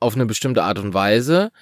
auf 0.00 0.16
eine 0.16 0.26
bestimmte 0.26 0.64
Art 0.64 0.80
und 0.80 0.92
Weise. 0.92 1.52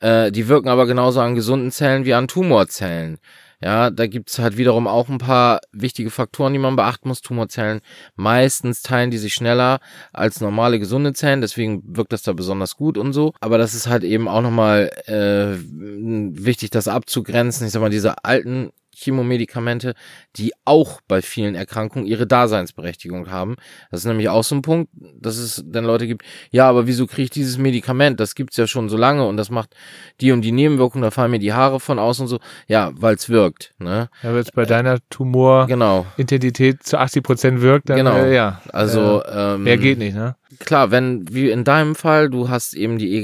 Äh, 0.00 0.32
die 0.32 0.48
wirken 0.48 0.70
aber 0.70 0.86
genauso 0.86 1.20
an 1.20 1.34
gesunden 1.34 1.70
Zellen 1.70 2.06
wie 2.06 2.14
an 2.14 2.28
Tumorzellen. 2.28 3.18
Ja, 3.62 3.90
da 3.90 4.06
gibt's 4.06 4.38
halt 4.38 4.56
wiederum 4.56 4.86
auch 4.86 5.10
ein 5.10 5.18
paar 5.18 5.60
wichtige 5.72 6.10
Faktoren, 6.10 6.54
die 6.54 6.58
man 6.58 6.76
beachten 6.76 7.08
muss. 7.08 7.20
Tumorzellen, 7.20 7.80
meistens 8.14 8.80
teilen 8.80 9.10
die 9.10 9.18
sich 9.18 9.34
schneller 9.34 9.80
als 10.14 10.40
normale 10.40 10.78
gesunde 10.78 11.12
Zellen, 11.12 11.42
deswegen 11.42 11.82
wirkt 11.86 12.12
das 12.12 12.22
da 12.22 12.32
besonders 12.32 12.76
gut 12.76 12.96
und 12.96 13.12
so. 13.12 13.34
Aber 13.40 13.58
das 13.58 13.74
ist 13.74 13.86
halt 13.86 14.02
eben 14.02 14.28
auch 14.28 14.42
nochmal 14.42 14.90
äh, 15.06 15.58
wichtig, 15.68 16.70
das 16.70 16.88
abzugrenzen. 16.88 17.66
Ich 17.66 17.72
sag 17.72 17.80
mal, 17.80 17.90
diese 17.90 18.24
alten 18.24 18.70
Chemomedikamente, 18.96 19.94
die 20.36 20.52
auch 20.64 21.00
bei 21.06 21.20
vielen 21.22 21.54
Erkrankungen 21.54 22.06
ihre 22.06 22.26
Daseinsberechtigung 22.26 23.30
haben. 23.30 23.56
Das 23.90 24.00
ist 24.00 24.06
nämlich 24.06 24.28
auch 24.28 24.42
so 24.44 24.54
ein 24.54 24.62
Punkt, 24.62 24.90
dass 25.20 25.36
es 25.36 25.62
dann 25.66 25.84
Leute 25.84 26.06
gibt, 26.06 26.22
ja, 26.50 26.68
aber 26.68 26.86
wieso 26.86 27.06
kriege 27.06 27.24
ich 27.24 27.30
dieses 27.30 27.58
Medikament? 27.58 28.18
Das 28.20 28.34
gibt's 28.34 28.56
ja 28.56 28.66
schon 28.66 28.88
so 28.88 28.96
lange 28.96 29.26
und 29.26 29.36
das 29.36 29.50
macht 29.50 29.74
die 30.20 30.32
und 30.32 30.42
die 30.42 30.52
Nebenwirkungen, 30.52 31.02
da 31.02 31.10
fallen 31.10 31.30
mir 31.30 31.38
die 31.38 31.52
Haare 31.52 31.78
von 31.78 31.98
aus 31.98 32.20
und 32.20 32.28
so. 32.28 32.38
Ja, 32.68 32.92
weil's 32.94 33.28
wirkt. 33.28 33.74
Ne? 33.78 34.08
Ja, 34.22 34.32
wenn 34.32 34.40
es 34.40 34.50
bei 34.50 34.64
deiner 34.64 34.98
Tumorintensität 35.10 36.78
Genau. 36.78 36.82
zu 36.82 36.98
80 36.98 37.22
Prozent 37.22 37.60
wirkt, 37.60 37.90
dann 37.90 37.98
Genau. 37.98 38.16
äh, 38.16 38.34
ja. 38.34 38.62
Also 38.72 39.22
äh, 39.22 39.54
ähm, 39.54 39.64
mehr 39.64 39.76
geht 39.76 39.98
nicht, 39.98 40.14
ne? 40.14 40.36
klar, 40.58 40.90
wenn, 40.90 41.24
wie 41.32 41.50
in 41.50 41.64
deinem 41.64 41.94
Fall, 41.94 42.30
du 42.30 42.48
hast 42.48 42.74
eben 42.74 42.98
die 42.98 43.12
E 43.14 43.22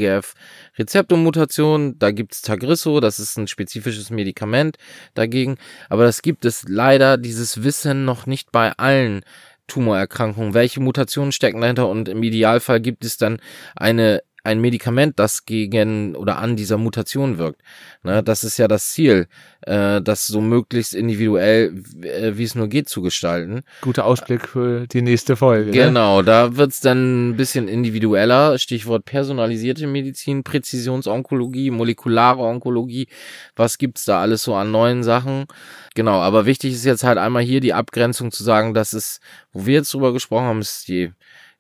EGF-Rezeptormutation, 0.73 1.99
da 1.99 2.11
gibt's 2.11 2.43
Tagrisso, 2.43 3.01
das 3.01 3.19
ist 3.19 3.37
ein 3.37 3.49
spezifisches 3.49 4.11
Medikament 4.11 4.77
dagegen, 5.15 5.57
aber 5.89 6.05
das 6.05 6.23
gibt 6.23 6.45
es 6.45 6.65
leider, 6.69 7.19
dieses 7.19 7.63
Wissen 7.63 8.05
noch 8.05 8.27
nicht 8.27 8.53
bei 8.53 8.73
allen 8.73 9.23
Tumorerkrankungen. 9.67 10.55
Welche 10.55 10.81
Mutationen 10.81 11.33
stecken 11.33 11.61
dahinter 11.61 11.89
und 11.89 12.09
im 12.09 12.23
Idealfall 12.23 12.81
gibt 12.81 13.05
es 13.05 13.17
dann 13.17 13.39
eine 13.77 14.23
ein 14.45 14.61
Medikament, 14.61 15.19
das 15.19 15.45
gegen 15.45 16.17
oder 16.17 16.39
an 16.39 16.57
dieser 16.57 16.77
Mutation 16.77 17.39
wirkt. 17.39 17.63
Ne, 18.03 18.23
das 18.23 18.43
ist 18.43 18.59
ja 18.59 18.67
das 18.67 18.91
Ziel, 18.91 19.29
äh, 19.63 20.03
das 20.03 20.27
so 20.27 20.41
möglichst 20.41 20.95
individuell, 20.95 21.75
äh, 22.03 22.37
wie 22.37 22.43
es 22.43 22.55
nur 22.55 22.69
geht, 22.69 22.89
zu 22.89 23.03
gestalten. 23.03 23.63
Guter 23.83 24.05
Ausblick 24.05 24.49
für 24.49 24.87
die 24.89 25.03
nächste 25.03 25.37
Folge. 25.37 25.71
Ne? 25.71 25.77
Genau, 25.77 26.23
da 26.23 26.57
wird's 26.57 26.81
dann 26.81 27.31
ein 27.31 27.37
bisschen 27.37 27.69
individueller. 27.69 28.59
Stichwort 28.59 29.05
personalisierte 29.05 29.87
Medizin, 29.87 30.43
Präzisionsonkologie, 30.43 31.71
molekulare 31.71 32.43
Onkologie. 32.43 33.07
Was 33.55 33.79
gibt's 33.79 34.05
da 34.05 34.21
alles 34.21 34.43
so 34.43 34.55
an 34.55 34.73
neuen 34.73 35.05
Sachen? 35.05 35.47
Genau, 35.95 36.21
aber 36.21 36.47
wichtig 36.47 36.73
ist 36.73 36.85
jetzt 36.85 37.05
halt 37.05 37.19
einmal 37.19 37.43
hier 37.43 37.61
die 37.61 37.75
Abgrenzung 37.75 38.33
zu 38.33 38.43
sagen, 38.43 38.75
dass 38.75 38.93
es, 38.93 39.21
wo 39.53 39.67
wir 39.67 39.75
jetzt 39.75 39.95
drüber 39.95 40.13
gesprochen 40.13 40.47
haben, 40.47 40.61
ist 40.61 40.89
die 40.89 41.13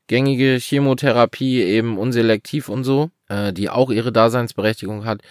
gängige 0.07 0.59
Chemotherapie 0.61 1.63
eben 1.63 1.99
unselektiv 1.99 2.69
und 2.69 2.85
so, 2.85 3.11
äh, 3.29 3.53
die 3.53 3.71
auch 3.71 3.91
ihre 3.91 4.13
Daseinsberechtigung 4.13 5.05
hat. 5.05 5.23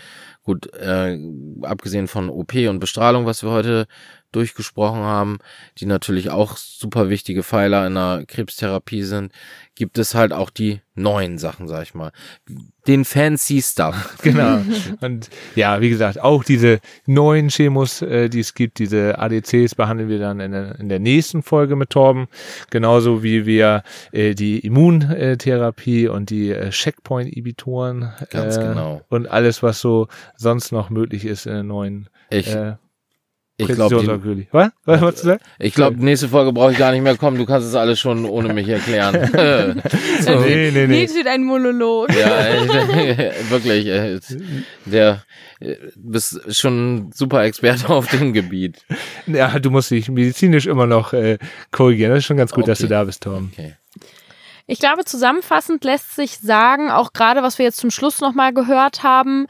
Gut, 0.44 0.74
äh, 0.74 1.20
abgesehen 1.62 2.08
von 2.08 2.30
OP 2.30 2.54
und 2.68 2.80
Bestrahlung, 2.80 3.26
was 3.26 3.44
wir 3.44 3.52
heute 3.52 3.86
durchgesprochen 4.32 5.02
haben, 5.02 5.40
die 5.78 5.86
natürlich 5.86 6.30
auch 6.30 6.58
super 6.58 7.10
wichtige 7.10 7.44
Pfeiler 7.44 7.86
in 7.88 7.96
der 7.96 8.24
Krebstherapie 8.28 9.04
sind, 9.04 9.32
gibt 9.76 9.98
es 9.98 10.14
halt 10.14 10.34
auch 10.34 10.50
die 10.50 10.82
neuen 10.96 11.38
Sachen, 11.38 11.68
sag 11.68 11.84
ich 11.84 11.94
mal. 11.94 12.12
Den 12.88 13.06
fancy 13.06 13.62
Stuff. 13.62 14.18
Genau. 14.22 14.62
Und 15.02 15.30
ja, 15.56 15.82
wie 15.82 15.90
gesagt, 15.90 16.20
auch 16.20 16.44
diese 16.44 16.80
neuen 17.06 17.48
Chemos, 17.48 18.02
äh, 18.02 18.30
die 18.30 18.42
es 18.42 18.54
gibt, 18.54 18.80
diese 18.80 19.18
ADCs 19.18 19.76
behandeln 19.76 20.10
wir 20.10 20.20
dann 20.20 20.40
in 20.40 20.52
der, 20.52 20.80
in 20.80 20.90
der 20.90 21.00
nächsten 21.00 21.42
Folge 21.42 21.76
mit 21.76 21.90
Torben. 21.90 22.28
Genauso 22.70 23.24
wie 23.24 23.46
wir 23.46 23.84
äh, 24.12 24.36
die 24.36 24.60
Immuntherapie 24.60 26.08
und 26.08 26.30
die 26.30 26.52
äh, 26.52 26.70
Checkpoint-Inhibitoren 26.70 28.14
Ganz 28.30 28.58
äh, 28.58 28.68
genau. 28.68 29.02
und 29.10 29.28
alles, 29.28 29.64
was 29.64 29.82
so 29.82 30.08
sonst 30.38 30.72
noch 30.72 30.90
möglich 30.90 31.26
ist 31.26 31.46
in 31.48 31.54
der 31.54 31.64
neuen 31.64 32.10
Ich, 32.30 32.54
äh, 32.54 32.76
ich 33.70 33.76
glaube. 33.76 34.47
Was? 34.51 34.72
Was 34.86 35.01
wolltest 35.01 35.24
du 35.24 35.28
sagen? 35.28 35.43
ich 35.59 35.74
glaube, 35.74 36.03
nächste 36.03 36.28
Folge 36.30 36.51
brauche 36.53 36.72
ich 36.72 36.78
gar 36.78 36.91
nicht 36.91 37.01
mehr 37.01 37.16
kommen. 37.18 37.38
Du 37.38 37.45
kannst 37.45 37.68
es 37.68 37.76
alles 37.76 37.99
schon 37.99 38.26
ohne 38.26 38.53
mich 38.53 38.68
erklären. 38.68 39.30
so. 40.22 40.32
Nee, 40.41 40.72
nee, 40.72 40.88
nee. 40.88 40.88
Nils 40.88 41.14
wird 41.16 41.28
ein 41.28 41.43
Monolog. 41.43 42.09
Ja, 42.14 42.28
wirklich. 43.49 43.86
äh, 43.88 44.20
Der 44.86 45.24
äh, 45.59 45.76
bist 45.95 46.39
schon 46.57 47.12
super 47.14 47.43
Experte 47.43 47.89
auf 47.89 48.07
dem 48.07 48.34
Gebiet. 48.34 48.84
Ja, 49.28 49.59
du 49.59 49.70
musst 49.72 49.91
dich 49.91 50.09
medizinisch 50.09 50.66
immer 50.68 50.88
noch 50.88 51.14
äh, 51.14 51.38
korrigieren. 51.72 52.12
Das 52.12 52.20
ist 52.20 52.26
schon 52.26 52.38
ganz 52.38 52.51
gut, 52.51 52.68
dass 52.68 52.80
du 52.80 52.86
Okay. 52.86 52.93
da 52.93 53.03
bist, 53.03 53.24
Torben. 53.24 53.51
Okay. 53.53 53.76
Ich 54.68 54.80
glaube, 54.80 55.03
zusammenfassend 55.03 55.84
lässt 55.84 56.16
sich 56.16 56.38
sagen, 56.38 56.89
auch 56.91 57.12
gerade 57.14 57.41
was 57.43 57.57
wir 57.57 57.66
jetzt 57.66 57.78
zum 57.78 57.91
Schluss 57.91 58.22
nochmal 58.22 58.53
gehört 58.53 59.03
haben, 59.03 59.47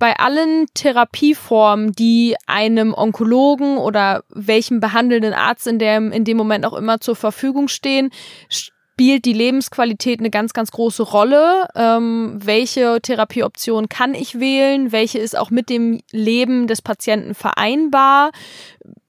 bei 0.00 0.18
allen 0.18 0.66
Therapieformen, 0.74 1.92
die 1.92 2.34
einem 2.46 2.94
Onkologen 2.94 3.76
oder 3.76 4.24
welchem 4.30 4.80
behandelnden 4.80 5.34
Arzt 5.34 5.68
in 5.68 5.78
dem, 5.78 6.10
in 6.10 6.24
dem 6.24 6.38
Moment 6.38 6.66
auch 6.66 6.72
immer 6.72 7.00
zur 7.00 7.14
Verfügung 7.14 7.68
stehen, 7.68 8.10
spielt 8.48 9.26
die 9.26 9.34
Lebensqualität 9.34 10.18
eine 10.18 10.30
ganz, 10.30 10.54
ganz 10.54 10.72
große 10.72 11.02
Rolle. 11.02 11.68
Ähm, 11.76 12.38
welche 12.42 13.00
Therapieoption 13.02 13.90
kann 13.90 14.14
ich 14.14 14.40
wählen? 14.40 14.90
Welche 14.90 15.18
ist 15.18 15.38
auch 15.38 15.50
mit 15.50 15.68
dem 15.68 16.00
Leben 16.10 16.66
des 16.66 16.80
Patienten 16.80 17.34
vereinbar? 17.34 18.30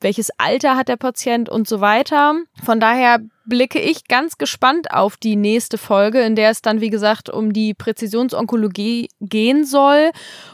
Welches 0.02 0.32
Alter 0.38 0.76
hat 0.76 0.88
der 0.88 0.98
Patient 0.98 1.48
und 1.48 1.68
so 1.68 1.80
weiter? 1.80 2.36
Von 2.64 2.80
daher 2.80 3.20
blicke 3.46 3.80
ich 3.80 4.08
ganz 4.08 4.40
gespannt 4.40 4.92
auf 4.92 5.16
die 5.16 5.36
nächste 5.36 5.78
Folge, 5.78 6.22
in 6.22 6.36
der 6.36 6.50
es 6.50 6.64
dann, 6.64 6.82
wie 6.82 6.90
gesagt, 6.90 7.30
um 7.30 7.54
die 7.54 7.76
Präzisionsonkologie 7.76 9.10
gehen 9.20 9.64
soll, 9.64 10.12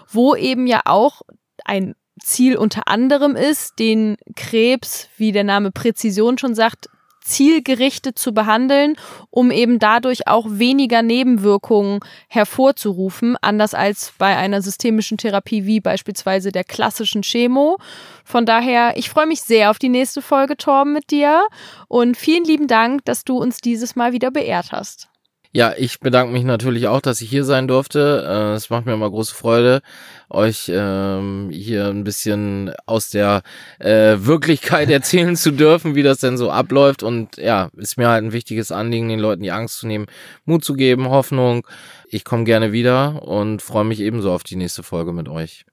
wo 0.10 0.36
eben 0.36 0.68
ja 0.68 0.82
auch 0.86 1.22
ein 1.64 1.95
Ziel 2.22 2.58
unter 2.58 2.88
anderem 2.88 3.36
ist, 3.36 3.80
den 3.80 4.18
Krebs, 4.36 5.08
wie 5.18 5.32
der 5.32 5.43
Name 5.43 5.72
Präzision 5.72 6.38
schon 6.38 6.56
sagt, 6.56 6.89
zielgerichtet 7.28 8.17
zu 8.17 8.34
behandeln, 8.34 8.95
um 9.30 9.51
eben 9.51 9.80
dadurch 9.80 10.28
auch 10.28 10.45
weniger 10.49 11.01
Nebenwirkungen 11.01 11.99
hervorzurufen, 12.28 13.36
anders 13.41 13.73
als 13.73 14.13
bei 14.17 14.36
einer 14.38 14.61
systemischen 14.61 15.17
Therapie 15.17 15.65
wie 15.65 15.80
beispielsweise 15.80 16.51
der 16.51 16.63
klassischen 16.63 17.21
Chemo. 17.21 17.78
Von 18.23 18.45
daher, 18.45 18.97
ich 18.97 19.09
freue 19.09 19.28
mich 19.28 19.41
sehr 19.41 19.69
auf 19.69 19.80
die 19.80 19.89
nächste 19.89 20.21
Folge, 20.21 20.57
Torben, 20.57 20.93
mit 20.93 21.11
dir 21.11 21.45
und 21.88 22.17
vielen 22.17 22.45
lieben 22.45 22.67
Dank, 22.67 23.05
dass 23.05 23.23
du 23.23 23.38
uns 23.38 23.59
dieses 23.59 23.95
Mal 23.95 24.13
wieder 24.13 24.32
beehrt 24.32 24.71
hast. 24.71 25.09
Ja, 25.58 25.74
ich 25.76 25.99
bedanke 25.99 26.32
mich 26.34 26.43
natürlich 26.43 26.88
auch, 26.88 27.01
dass 27.01 27.20
ich 27.20 27.32
hier 27.32 27.43
sein 27.43 27.68
durfte. 27.68 28.24
Äh, 28.30 28.53
Es 28.53 28.70
macht 28.70 28.86
mir 28.86 28.93
immer 28.93 29.10
große 29.10 29.34
Freude, 29.34 29.82
euch 30.30 30.70
ähm, 30.72 31.49
hier 31.51 31.88
ein 31.88 32.03
bisschen 32.03 32.72
aus 32.86 33.10
der 33.10 33.41
äh, 33.80 34.18
Wirklichkeit 34.20 34.88
erzählen 34.91 35.36
zu 35.36 35.49
dürfen, 35.49 35.95
wie 35.95 36.03
das 36.03 36.20
denn 36.20 36.38
so 36.38 36.51
abläuft. 36.51 37.01
Und 37.01 37.38
ja, 37.38 37.72
ist 37.76 37.97
mir 37.97 38.08
halt 38.08 38.24
ein 38.24 38.34
wichtiges 38.34 38.72
Anliegen, 38.72 39.10
den 39.10 39.18
Leuten 39.18 39.41
die 39.41 39.51
Angst 39.51 39.80
zu 39.80 39.88
nehmen, 39.88 40.05
Mut 40.45 40.64
zu 40.64 40.76
geben, 40.76 41.10
Hoffnung. 41.10 41.66
Ich 42.08 42.24
komme 42.24 42.43
gerne 42.43 42.72
wieder 42.72 43.24
und 43.24 43.64
freue 43.64 43.86
mich 43.86 43.99
ebenso 44.01 44.34
auf 44.34 44.43
die 44.43 44.58
nächste 44.58 44.84
Folge 44.84 45.12
mit 45.12 45.28
euch. 45.28 45.66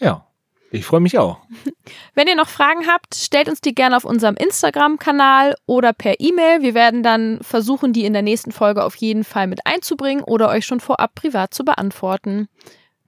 Ja, 0.00 0.26
ich 0.70 0.84
freue 0.84 1.00
mich 1.00 1.18
auch. 1.18 1.38
Wenn 2.14 2.28
ihr 2.28 2.36
noch 2.36 2.48
Fragen 2.48 2.86
habt, 2.86 3.14
stellt 3.14 3.48
uns 3.48 3.60
die 3.60 3.74
gerne 3.74 3.96
auf 3.96 4.04
unserem 4.04 4.36
Instagram-Kanal 4.36 5.54
oder 5.66 5.92
per 5.92 6.20
E-Mail. 6.20 6.62
Wir 6.62 6.74
werden 6.74 7.02
dann 7.02 7.38
versuchen, 7.42 7.92
die 7.92 8.04
in 8.04 8.12
der 8.12 8.22
nächsten 8.22 8.52
Folge 8.52 8.84
auf 8.84 8.96
jeden 8.96 9.24
Fall 9.24 9.46
mit 9.46 9.60
einzubringen 9.64 10.24
oder 10.24 10.48
euch 10.48 10.66
schon 10.66 10.80
vorab 10.80 11.14
privat 11.14 11.54
zu 11.54 11.64
beantworten. 11.64 12.48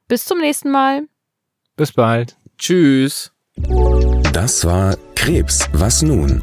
Bis 0.07 0.25
zum 0.25 0.39
nächsten 0.39 0.71
Mal. 0.71 1.03
Bis 1.77 1.93
bald. 1.93 2.37
Tschüss. 2.59 3.33
Das 4.33 4.65
war 4.65 4.97
Krebs, 5.15 5.69
was 5.73 6.03
nun? 6.03 6.43